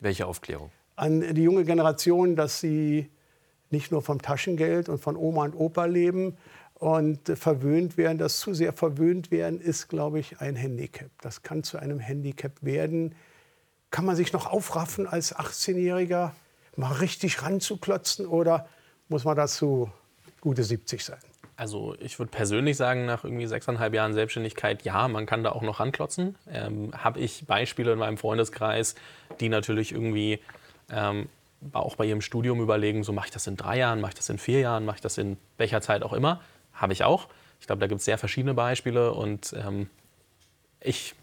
Welche 0.00 0.26
Aufklärung? 0.26 0.70
An 0.96 1.34
die 1.34 1.42
junge 1.42 1.64
Generation, 1.64 2.34
dass 2.34 2.60
sie 2.60 3.10
nicht 3.70 3.92
nur 3.92 4.02
vom 4.02 4.20
Taschengeld 4.20 4.88
und 4.88 4.98
von 4.98 5.16
Oma 5.16 5.44
und 5.44 5.54
Opa 5.54 5.84
leben 5.84 6.36
und 6.74 7.28
verwöhnt 7.38 7.96
werden. 7.96 8.18
Das 8.18 8.40
zu 8.40 8.54
sehr 8.54 8.72
verwöhnt 8.72 9.30
werden 9.30 9.60
ist, 9.60 9.88
glaube 9.88 10.18
ich, 10.18 10.40
ein 10.40 10.56
Handicap. 10.56 11.10
Das 11.20 11.42
kann 11.42 11.62
zu 11.62 11.78
einem 11.78 12.00
Handicap 12.00 12.52
werden. 12.62 13.14
Kann 13.90 14.04
man 14.04 14.16
sich 14.16 14.32
noch 14.32 14.46
aufraffen 14.46 15.06
als 15.06 15.36
18-Jähriger, 15.36 16.32
mal 16.76 16.92
richtig 16.92 17.42
ranzuklotzen 17.42 18.26
oder 18.26 18.66
muss 19.08 19.24
man 19.24 19.36
dazu 19.36 19.90
gute 20.40 20.62
70 20.62 21.04
sein? 21.04 21.18
Also 21.56 21.94
ich 22.00 22.18
würde 22.18 22.30
persönlich 22.30 22.78
sagen, 22.78 23.04
nach 23.04 23.24
irgendwie 23.24 23.46
sechseinhalb 23.46 23.92
Jahren 23.92 24.14
Selbstständigkeit, 24.14 24.82
ja, 24.82 25.06
man 25.08 25.26
kann 25.26 25.44
da 25.44 25.52
auch 25.52 25.60
noch 25.60 25.78
ranklotzen. 25.78 26.36
Ähm, 26.50 26.92
Habe 26.96 27.20
ich 27.20 27.44
Beispiele 27.46 27.92
in 27.92 27.98
meinem 27.98 28.16
Freundeskreis, 28.16 28.94
die 29.40 29.50
natürlich 29.50 29.92
irgendwie 29.92 30.38
ähm, 30.90 31.28
auch 31.72 31.96
bei 31.96 32.06
ihrem 32.06 32.20
Studium 32.20 32.60
überlegen, 32.60 33.02
so 33.04 33.12
mache 33.12 33.26
ich 33.26 33.32
das 33.32 33.46
in 33.46 33.56
drei 33.56 33.78
Jahren, 33.78 34.00
mache 34.00 34.10
ich 34.10 34.16
das 34.16 34.28
in 34.28 34.38
vier 34.38 34.60
Jahren, 34.60 34.84
mache 34.84 34.96
ich 34.96 35.02
das 35.02 35.18
in 35.18 35.36
welcher 35.58 35.80
Zeit 35.80 36.02
auch 36.02 36.12
immer. 36.12 36.40
Habe 36.72 36.92
ich 36.92 37.04
auch. 37.04 37.28
Ich 37.60 37.66
glaube, 37.66 37.80
da 37.80 37.86
gibt 37.86 37.98
es 37.98 38.04
sehr 38.04 38.18
verschiedene 38.18 38.54
Beispiele 38.54 39.12
und 39.12 39.54
ähm, 39.56 39.88
ich 40.80 41.14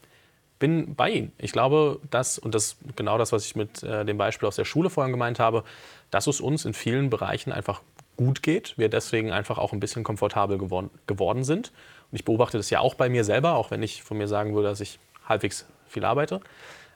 bin 0.60 0.96
bei 0.96 1.10
Ihnen. 1.10 1.32
Ich 1.38 1.52
glaube, 1.52 2.00
dass, 2.10 2.38
und 2.38 2.56
das 2.56 2.66
ist 2.66 2.78
genau 2.96 3.18
das, 3.18 3.32
was 3.32 3.46
ich 3.46 3.56
mit 3.56 3.84
äh, 3.84 4.06
dem 4.06 4.18
Beispiel 4.18 4.48
aus 4.48 4.56
der 4.56 4.66
Schule 4.66 4.90
vorhin 4.90 5.12
gemeint 5.12 5.40
habe, 5.40 5.64
dass 6.12 6.28
es 6.28 6.42
uns 6.42 6.66
in 6.66 6.74
vielen 6.74 7.10
Bereichen 7.10 7.52
einfach 7.52 7.82
gut 8.16 8.42
geht, 8.42 8.78
wir 8.78 8.90
deswegen 8.90 9.32
einfach 9.32 9.60
auch 9.60 9.74
ein 9.74 9.80
bisschen 9.80 10.04
komfortabel 10.04 10.58
geworden, 10.58 10.90
geworden 11.06 11.44
sind. 11.44 11.72
Und 12.12 12.16
ich 12.16 12.26
beobachte 12.26 12.58
das 12.58 12.70
ja 12.70 12.80
auch 12.80 12.96
bei 12.96 13.10
mir 13.10 13.24
selber, 13.24 13.56
auch 13.56 13.70
wenn 13.70 13.84
ich 13.84 14.04
von 14.04 14.18
mir 14.18 14.28
sagen 14.28 14.56
würde, 14.56 14.70
dass 14.70 14.80
ich 14.80 15.00
halbwegs 15.28 15.68
viel 15.88 16.04
arbeite. 16.04 16.42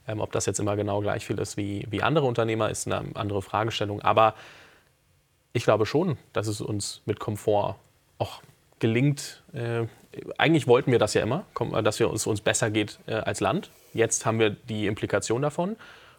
Ähm, 0.08 0.20
ob 0.20 0.32
das 0.32 0.46
jetzt 0.46 0.60
immer 0.60 0.76
genau 0.76 1.02
gleich 1.02 1.26
viel 1.26 1.38
ist 1.40 1.58
wie, 1.58 1.86
wie 1.90 2.02
andere 2.02 2.26
Unternehmer, 2.26 2.70
ist 2.70 2.88
eine 2.88 3.04
andere 3.16 3.42
Fragestellung. 3.42 4.02
Aber 4.02 4.36
ich 5.54 5.64
glaube 5.64 5.86
schon, 5.86 6.18
dass 6.34 6.48
es 6.48 6.62
uns 6.62 7.02
mit 7.06 7.20
Komfort 7.20 7.76
auch 8.18 8.42
gelingt. 8.80 9.44
Äh, 9.54 9.88
eigentlich 10.38 10.68
wollten 10.68 10.92
wir 10.92 11.00
das 11.00 11.14
ja 11.14 11.22
immer, 11.22 11.46
dass 11.84 12.00
es 12.00 12.08
uns, 12.08 12.28
uns 12.28 12.42
besser 12.42 12.72
geht 12.72 13.00
äh, 13.06 13.14
als 13.14 13.40
Land. 13.40 13.70
Jetzt 13.94 14.26
haben 14.26 14.40
wir 14.40 14.50
die 14.50 14.88
Implikation 14.88 15.42
davon. 15.42 15.76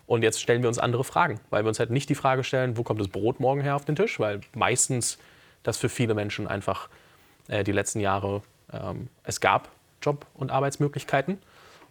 Und 0.06 0.22
jetzt 0.22 0.40
stellen 0.40 0.62
wir 0.62 0.68
uns 0.68 0.78
andere 0.78 1.04
Fragen, 1.04 1.40
weil 1.50 1.64
wir 1.64 1.68
uns 1.68 1.78
halt 1.78 1.90
nicht 1.90 2.08
die 2.08 2.14
Frage 2.14 2.44
stellen, 2.44 2.76
wo 2.76 2.82
kommt 2.82 3.00
das 3.00 3.08
Brot 3.08 3.40
morgen 3.40 3.60
her 3.60 3.76
auf 3.76 3.84
den 3.84 3.96
Tisch, 3.96 4.18
weil 4.18 4.40
meistens 4.54 5.18
das 5.62 5.78
für 5.78 5.88
viele 5.88 6.14
Menschen 6.14 6.48
einfach 6.48 6.88
äh, 7.48 7.64
die 7.64 7.72
letzten 7.72 8.00
Jahre 8.00 8.42
ähm, 8.72 9.08
es 9.24 9.40
gab 9.40 9.68
Job- 10.02 10.26
und 10.34 10.50
Arbeitsmöglichkeiten. 10.50 11.38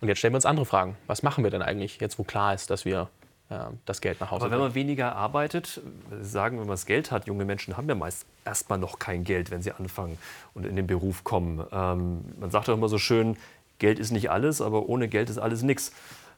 Und 0.02 0.08
jetzt 0.08 0.18
stellen 0.18 0.34
wir 0.34 0.38
uns 0.38 0.46
andere 0.46 0.66
Fragen. 0.66 0.98
Was 1.08 1.24
machen 1.24 1.44
wir 1.44 1.52
denn 1.52 1.62
eigentlich, 1.62 2.00
jetzt 2.02 2.20
wo 2.20 2.24
klar 2.24 2.54
ist, 2.54 2.70
dass 2.72 2.86
wir 2.86 3.10
äh, 3.50 3.60
das 3.86 4.02
Geld 4.02 4.20
nach 4.20 4.32
Hause 4.32 4.46
Aber 4.46 4.52
wenn 4.52 4.60
man 4.60 4.74
weniger 4.74 5.16
arbeitet, 5.16 5.80
Sie 6.10 6.30
sagen, 6.30 6.58
wenn 6.58 6.66
man 6.66 6.74
das 6.74 6.88
Geld 6.88 7.12
hat, 7.12 7.28
junge 7.28 7.46
Menschen 7.46 7.78
haben 7.78 7.88
ja 7.88 7.96
meist 7.96 8.26
erstmal 8.44 8.80
noch 8.80 8.98
kein 8.98 9.24
Geld, 9.24 9.52
wenn 9.52 9.62
sie 9.62 9.72
anfangen 9.72 10.18
und 10.56 10.66
in 10.66 10.76
den 10.76 10.88
Beruf 10.88 11.24
kommen. 11.24 11.64
Ähm, 11.72 12.22
man 12.40 12.50
sagt 12.50 12.68
doch 12.68 12.74
immer 12.74 12.90
so 12.90 12.98
schön, 12.98 13.38
Geld 13.78 14.00
ist 14.00 14.12
nicht 14.12 14.32
alles, 14.32 14.62
aber 14.62 14.90
ohne 14.90 15.08
Geld 15.08 15.30
ist 15.30 15.38
alles 15.38 15.62
nichts. 15.62 15.92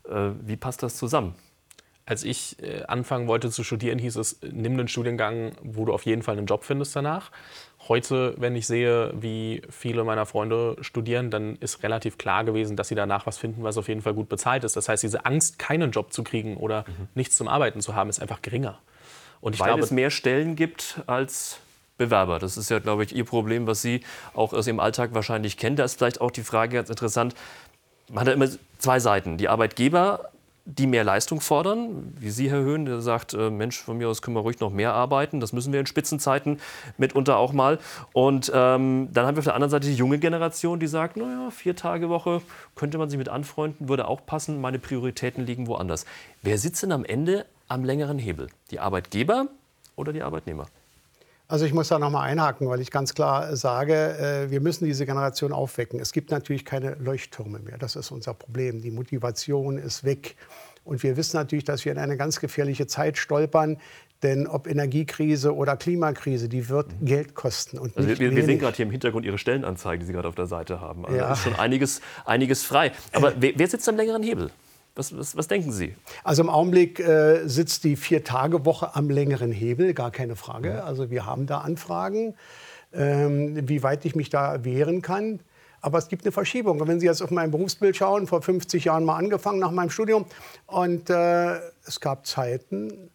Äh, 0.09 0.31
wie 0.41 0.57
passt 0.57 0.83
das 0.83 0.97
zusammen? 0.97 1.35
Als 2.05 2.23
ich 2.23 2.61
äh, 2.61 2.83
anfangen 2.83 3.27
wollte 3.27 3.49
zu 3.49 3.63
studieren, 3.63 3.97
hieß 3.97 4.17
es, 4.17 4.39
nimm 4.41 4.73
einen 4.73 4.89
Studiengang, 4.89 5.53
wo 5.61 5.85
du 5.85 5.93
auf 5.93 6.05
jeden 6.05 6.21
Fall 6.21 6.37
einen 6.37 6.47
Job 6.47 6.65
findest 6.65 6.95
danach. 6.95 7.31
Heute, 7.87 8.35
wenn 8.37 8.55
ich 8.55 8.67
sehe, 8.67 9.13
wie 9.15 9.61
viele 9.69 10.03
meiner 10.03 10.25
Freunde 10.25 10.75
studieren, 10.81 11.31
dann 11.31 11.55
ist 11.57 11.83
relativ 11.83 12.17
klar 12.17 12.43
gewesen, 12.43 12.75
dass 12.75 12.89
sie 12.89 12.95
danach 12.95 13.25
was 13.25 13.37
finden, 13.37 13.63
was 13.63 13.77
auf 13.77 13.87
jeden 13.87 14.01
Fall 14.01 14.13
gut 14.13 14.27
bezahlt 14.27 14.63
ist. 14.63 14.75
Das 14.75 14.89
heißt, 14.89 15.03
diese 15.03 15.25
Angst, 15.25 15.59
keinen 15.59 15.91
Job 15.91 16.11
zu 16.11 16.23
kriegen 16.23 16.57
oder 16.57 16.85
mhm. 16.87 17.07
nichts 17.15 17.37
zum 17.37 17.47
Arbeiten 17.47 17.81
zu 17.81 17.95
haben, 17.95 18.09
ist 18.09 18.21
einfach 18.21 18.41
geringer. 18.41 18.79
Und 19.39 19.59
Weil 19.59 19.67
glaube, 19.67 19.83
es 19.83 19.91
mehr 19.91 20.09
Stellen 20.09 20.55
gibt 20.55 21.01
als 21.07 21.59
Bewerber. 21.97 22.39
Das 22.39 22.57
ist 22.57 22.69
ja, 22.69 22.79
glaube 22.79 23.03
ich, 23.03 23.15
Ihr 23.15 23.25
Problem, 23.25 23.67
was 23.67 23.81
Sie 23.81 24.01
auch 24.33 24.53
aus 24.53 24.67
Ihrem 24.67 24.79
Alltag 24.79 25.13
wahrscheinlich 25.13 25.57
kennen. 25.57 25.75
Da 25.75 25.83
ist 25.83 25.97
vielleicht 25.97 26.21
auch 26.21 26.31
die 26.31 26.43
Frage 26.43 26.77
ganz 26.77 26.89
interessant. 26.89 27.35
Man 28.09 28.25
hat 28.25 28.33
immer 28.33 28.47
zwei 28.77 28.99
Seiten. 28.99 29.37
Die 29.37 29.49
Arbeitgeber 29.49 30.31
die 30.65 30.87
mehr 30.87 31.03
Leistung 31.03 31.41
fordern, 31.41 32.13
wie 32.17 32.29
Sie, 32.29 32.49
Herr 32.49 32.61
Höhn, 32.61 32.85
der 32.85 33.01
sagt, 33.01 33.33
äh, 33.33 33.49
Mensch, 33.49 33.81
von 33.81 33.97
mir 33.97 34.07
aus 34.07 34.21
können 34.21 34.35
wir 34.37 34.41
ruhig 34.41 34.59
noch 34.61 34.71
mehr 34.71 34.93
arbeiten. 34.93 35.41
Das 35.41 35.51
müssen 35.51 35.73
wir 35.73 35.79
in 35.79 35.85
Spitzenzeiten 35.85 36.59
mitunter 36.97 37.37
auch 37.37 37.51
mal. 37.51 37.79
Und 38.13 38.49
ähm, 38.53 39.09
dann 39.11 39.25
haben 39.25 39.35
wir 39.35 39.39
auf 39.39 39.45
der 39.45 39.55
anderen 39.55 39.71
Seite 39.71 39.87
die 39.87 39.95
junge 39.95 40.19
Generation, 40.19 40.79
die 40.79 40.87
sagt, 40.87 41.17
naja, 41.17 41.49
vier 41.51 41.75
Tage 41.75 42.09
Woche 42.09 42.41
könnte 42.75 42.97
man 42.97 43.09
sich 43.09 43.17
mit 43.17 43.27
anfreunden, 43.27 43.89
würde 43.89 44.07
auch 44.07 44.25
passen, 44.25 44.61
meine 44.61 44.79
Prioritäten 44.79 45.45
liegen 45.45 45.67
woanders. 45.67 46.05
Wer 46.41 46.57
sitzt 46.57 46.81
denn 46.81 46.93
am 46.93 47.03
Ende 47.03 47.45
am 47.67 47.83
längeren 47.83 48.17
Hebel? 48.17 48.47
Die 48.71 48.79
Arbeitgeber 48.79 49.47
oder 49.97 50.13
die 50.13 50.23
Arbeitnehmer? 50.23 50.67
Also 51.53 51.65
ich 51.67 51.73
muss 51.75 51.89
da 51.89 51.99
noch 51.99 52.09
mal 52.09 52.23
einhaken, 52.23 52.67
weil 52.67 52.81
ich 52.81 52.89
ganz 52.89 53.13
klar 53.13 53.55
sage, 53.55 53.93
äh, 53.93 54.49
wir 54.49 54.59
müssen 54.59 54.85
diese 54.85 55.05
Generation 55.05 55.51
aufwecken. 55.51 55.99
Es 55.99 56.11
gibt 56.11 56.31
natürlich 56.31 56.65
keine 56.65 56.95
Leuchttürme 56.95 57.59
mehr. 57.59 57.77
Das 57.77 57.95
ist 57.95 58.09
unser 58.09 58.33
Problem. 58.33 58.81
Die 58.81 58.89
Motivation 58.89 59.77
ist 59.77 60.03
weg. 60.03 60.35
Und 60.83 61.03
wir 61.03 61.15
wissen 61.15 61.37
natürlich, 61.37 61.63
dass 61.63 61.85
wir 61.85 61.91
in 61.91 61.99
eine 61.99 62.17
ganz 62.17 62.39
gefährliche 62.39 62.87
Zeit 62.87 63.19
stolpern. 63.19 63.77
Denn 64.23 64.47
ob 64.47 64.65
Energiekrise 64.65 65.55
oder 65.55 65.77
Klimakrise, 65.77 66.49
die 66.49 66.69
wird 66.69 66.87
mhm. 66.99 67.05
Geld 67.05 67.35
kosten. 67.35 67.77
Und 67.77 67.95
also 67.95 68.09
wir, 68.09 68.35
wir, 68.35 68.43
sehen 68.43 68.57
gerade 68.57 68.75
hier 68.75 68.87
im 68.87 68.91
Hintergrund 68.91 69.23
Ihre 69.23 69.37
Stellenanzeigen, 69.37 69.99
die 69.99 70.07
Sie 70.07 70.13
gerade 70.13 70.29
auf 70.29 70.35
der 70.35 70.47
Seite 70.47 70.81
haben. 70.81 71.05
Also 71.05 71.17
ja. 71.19 71.33
ist 71.33 71.43
schon 71.43 71.53
einiges, 71.53 72.01
einiges 72.25 72.63
frei. 72.63 72.93
Aber 73.11 73.33
wer, 73.39 73.51
wer 73.55 73.67
sitzt 73.67 73.87
am 73.87 73.95
längeren 73.95 74.23
Hebel? 74.23 74.49
Was, 74.95 75.17
was, 75.17 75.35
was, 75.35 75.47
denken 75.47 75.71
Sie? 75.71 75.95
Also 76.23 76.43
im 76.43 76.49
Augenblick 76.49 76.99
äh, 76.99 77.47
sitzt 77.47 77.83
die 77.83 77.95
Vier-Tage-Woche 77.95 78.95
am 78.95 79.09
längeren 79.09 79.51
Hebel, 79.51 79.95
gar 79.95 80.11
keine 80.11 80.35
Frage. 80.35 80.83
Also 80.83 81.09
wir 81.09 81.25
haben 81.25 81.47
da 81.47 81.59
Anfragen, 81.59 82.35
ähm, 82.93 83.67
wie 83.67 83.81
weit 83.81 84.05
ich 84.05 84.15
mich 84.15 84.29
da 84.29 84.63
wehren 84.63 85.01
kann. 85.01 85.39
Aber 85.81 85.97
es 85.97 86.07
gibt 86.09 86.23
eine 86.23 86.31
Verschiebung. 86.31 86.79
Und 86.79 86.87
wenn 86.87 86.99
Sie 86.99 87.07
jetzt 87.07 87.23
auf 87.23 87.31
mein 87.31 87.49
Berufsbild 87.49 87.97
schauen, 87.97 88.27
vor 88.27 88.41
50 88.43 88.85
Jahren 88.85 89.03
mal 89.03 89.17
angefangen 89.17 89.59
nach 89.59 89.71
meinem 89.71 89.89
Studium. 89.89 90.25
Und 90.67 91.09
äh, 91.09 91.55
es 91.85 91.99
gab 91.99 92.27
Zeiten, 92.27 93.09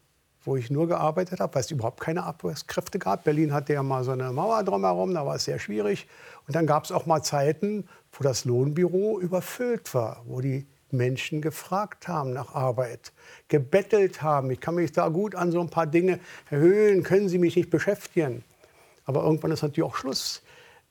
wo 0.45 0.57
ich 0.57 0.71
nur 0.71 0.89
gearbeitet 0.89 1.39
habe, 1.39 1.55
weil 1.55 1.61
es 1.61 1.71
überhaupt 1.71 2.01
keine 2.01 2.25
Abwehrkräfte 2.25 2.99
gab. 2.99 3.23
Berlin 3.23 3.53
hatte 3.55 3.73
ja 3.73 3.85
mal 3.85 4.03
so 4.03 4.11
eine 4.11 4.33
Mauer 4.33 4.65
drumherum, 4.65 5.15
da 5.15 5.25
war 5.25 5.37
es 5.37 5.45
sehr 5.45 5.61
schwierig. 5.61 6.09
Und 6.47 6.57
dann 6.57 6.67
gab 6.67 6.85
es 6.85 6.93
auch 6.93 7.07
mal 7.07 7.23
Zeiten, 7.23 7.89
wo 8.13 8.25
das 8.25 8.45
Lohnbüro 8.45 9.21
überfüllt 9.21 9.95
war, 9.95 10.23
wo 10.27 10.41
die 10.41 10.67
Menschen 10.93 11.41
gefragt 11.41 12.09
haben 12.09 12.33
nach 12.33 12.55
Arbeit, 12.55 13.13
gebettelt 13.49 14.23
haben. 14.23 14.51
Ich 14.51 14.61
kann 14.61 14.75
mich 14.75 14.93
da 14.93 15.09
gut 15.09 15.35
an 15.35 15.53
so 15.53 15.61
ein 15.61 15.71
paar 15.71 15.87
Dinge 15.87 16.21
erhöhen, 16.51 17.03
können 17.03 17.29
Sie 17.29 17.39
mich 17.39 17.57
nicht 17.57 17.71
beschäftigen. 17.71 18.45
Aber 19.05 19.23
irgendwann 19.23 19.51
ist 19.51 19.63
natürlich 19.63 19.89
auch 19.89 19.97
Schluss. 19.97 20.43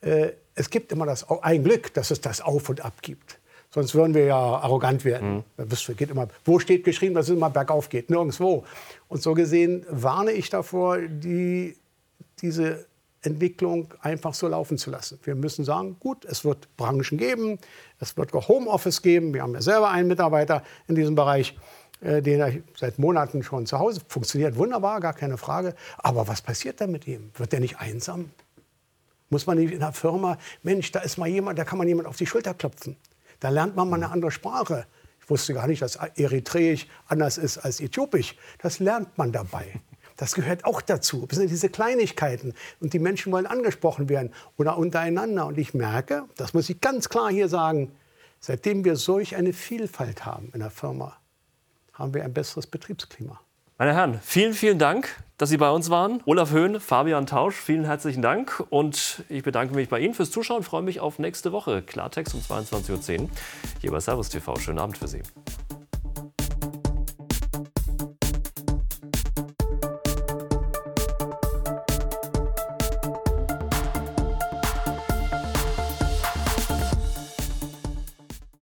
Äh, 0.02 0.32
es 0.56 0.70
gibt 0.70 0.92
immer 0.92 1.06
das, 1.06 1.30
ein 1.30 1.64
Glück, 1.64 1.94
dass 1.94 2.12
es 2.12 2.22
das 2.22 2.42
Auf 2.42 2.70
und 2.70 2.84
Ab 2.84 3.02
gibt. 3.02 3.40
Sonst 3.70 3.94
würden 3.94 4.14
wir 4.14 4.26
ja 4.26 4.38
arrogant 4.38 5.06
werden. 5.06 5.44
Mhm. 5.58 5.70
Das 5.70 5.86
geht 5.86 6.10
immer, 6.10 6.28
wo 6.46 6.58
steht 6.60 6.84
geschrieben, 6.84 7.14
dass 7.14 7.30
es 7.30 7.36
immer 7.36 7.50
bergauf 7.50 7.90
geht? 7.90 8.10
Nirgendwo. 8.10 8.64
Und 9.08 9.22
so 9.22 9.34
gesehen 9.34 9.86
warne 9.90 10.32
ich 10.32 10.50
davor, 10.50 11.00
die, 11.00 11.76
diese 12.42 12.86
Entwicklung 13.22 13.94
einfach 14.02 14.34
so 14.34 14.48
laufen 14.48 14.78
zu 14.78 14.92
lassen. 14.92 15.20
Wir 15.24 15.36
müssen 15.36 15.66
sagen, 15.66 15.98
gut, 16.00 16.26
es 16.26 16.46
wird 16.46 16.76
Branchen 16.78 17.18
geben, 17.18 17.60
es 18.00 18.16
wird 18.18 18.34
auch 18.34 18.48
Homeoffice 18.48 19.02
geben. 19.02 19.34
Wir 19.34 19.42
haben 19.42 19.54
ja 19.54 19.62
selber 19.62 19.90
einen 19.90 20.08
Mitarbeiter 20.08 20.64
in 20.88 20.96
diesem 20.96 21.16
Bereich, 21.16 21.58
äh, 22.02 22.22
der 22.22 22.54
seit 22.76 23.00
Monaten 23.00 23.44
schon 23.44 23.66
zu 23.66 23.80
Hause 23.80 24.02
funktioniert. 24.08 24.56
Wunderbar, 24.56 25.00
gar 25.00 25.14
keine 25.14 25.38
Frage. 25.38 25.76
Aber 25.98 26.28
was 26.28 26.42
passiert 26.42 26.80
dann 26.80 26.92
mit 26.92 27.08
ihm? 27.08 27.32
Wird 27.36 27.52
der 27.52 27.60
nicht 27.60 27.80
einsam? 27.80 28.32
Muss 29.30 29.46
man 29.46 29.58
nicht 29.58 29.74
in 29.74 29.80
der 29.80 29.94
Firma, 29.94 30.38
Mensch, 30.64 30.92
da 30.92 31.00
ist 31.00 31.18
mal 31.18 31.28
jemand, 31.28 31.60
da 31.60 31.66
kann 31.66 31.78
man 31.78 31.88
jemand 31.88 32.08
auf 32.08 32.16
die 32.16 32.26
Schulter 32.26 32.54
klopfen. 32.54 32.96
Da 33.40 33.50
lernt 33.50 33.76
man 33.76 33.90
mal 33.90 33.98
eine 33.98 34.10
andere 34.10 34.32
Sprache. 34.32 34.86
Ich 35.20 35.30
wusste 35.30 35.54
gar 35.54 35.68
nicht, 35.68 35.82
dass 35.82 35.98
Eritreisch 36.16 36.88
anders 37.08 37.38
ist 37.38 37.58
als 37.58 37.82
Äthiopisch. 37.82 38.36
Das 38.62 38.80
lernt 38.80 39.18
man 39.18 39.34
dabei. 39.34 39.82
Das 40.18 40.34
gehört 40.34 40.66
auch 40.66 40.82
dazu. 40.82 41.26
Das 41.28 41.38
sind 41.38 41.50
diese 41.50 41.70
Kleinigkeiten. 41.70 42.54
Und 42.80 42.94
die 42.94 43.00
Menschen 43.00 43.32
wollen 43.32 43.46
angesprochen 43.46 44.10
werden 44.10 44.34
oder 44.58 44.78
untereinander. 44.78 45.46
Und 45.46 45.58
ich 45.58 45.74
merke, 45.74 46.26
das 46.36 46.54
muss 46.54 46.70
ich 46.70 46.82
ganz 46.82 47.08
klar 47.08 47.32
hier 47.32 47.48
sagen, 47.48 47.92
seitdem 48.40 48.84
wir 48.84 48.96
solch 48.96 49.36
eine 49.36 49.54
Vielfalt 49.54 50.26
haben 50.26 50.50
in 50.54 50.60
der 50.60 50.72
Firma, 50.72 51.18
haben 51.94 52.14
wir 52.14 52.24
ein 52.24 52.34
besseres 52.34 52.68
Betriebsklima. 52.68 53.40
Meine 53.80 53.94
Herren, 53.94 54.20
vielen, 54.24 54.54
vielen 54.54 54.80
Dank, 54.80 55.24
dass 55.38 55.50
Sie 55.50 55.58
bei 55.58 55.70
uns 55.70 55.92
waren. 55.92 56.24
Olaf 56.26 56.50
Höhn, 56.50 56.80
Fabian 56.80 57.28
Tausch, 57.28 57.56
vielen 57.56 57.86
herzlichen 57.86 58.24
Dank. 58.24 58.64
Und 58.72 59.24
ich 59.30 59.44
bedanke 59.44 59.76
mich 59.76 59.88
bei 59.88 60.00
Ihnen 60.00 60.16
fürs 60.16 60.32
Zuschauen. 60.32 60.64
Freue 60.64 60.82
mich 60.82 61.00
auf 61.00 61.20
nächste 61.20 61.52
Woche. 61.52 61.84
Klartext 61.84 62.34
um 62.34 62.42
22.10 62.42 63.22
Uhr 63.22 63.30
hier 63.80 63.92
bei 63.92 64.00
Servus 64.00 64.30
TV. 64.30 64.56
Schönen 64.56 64.80
Abend 64.80 64.98
für 64.98 65.08
Sie. 65.08 65.22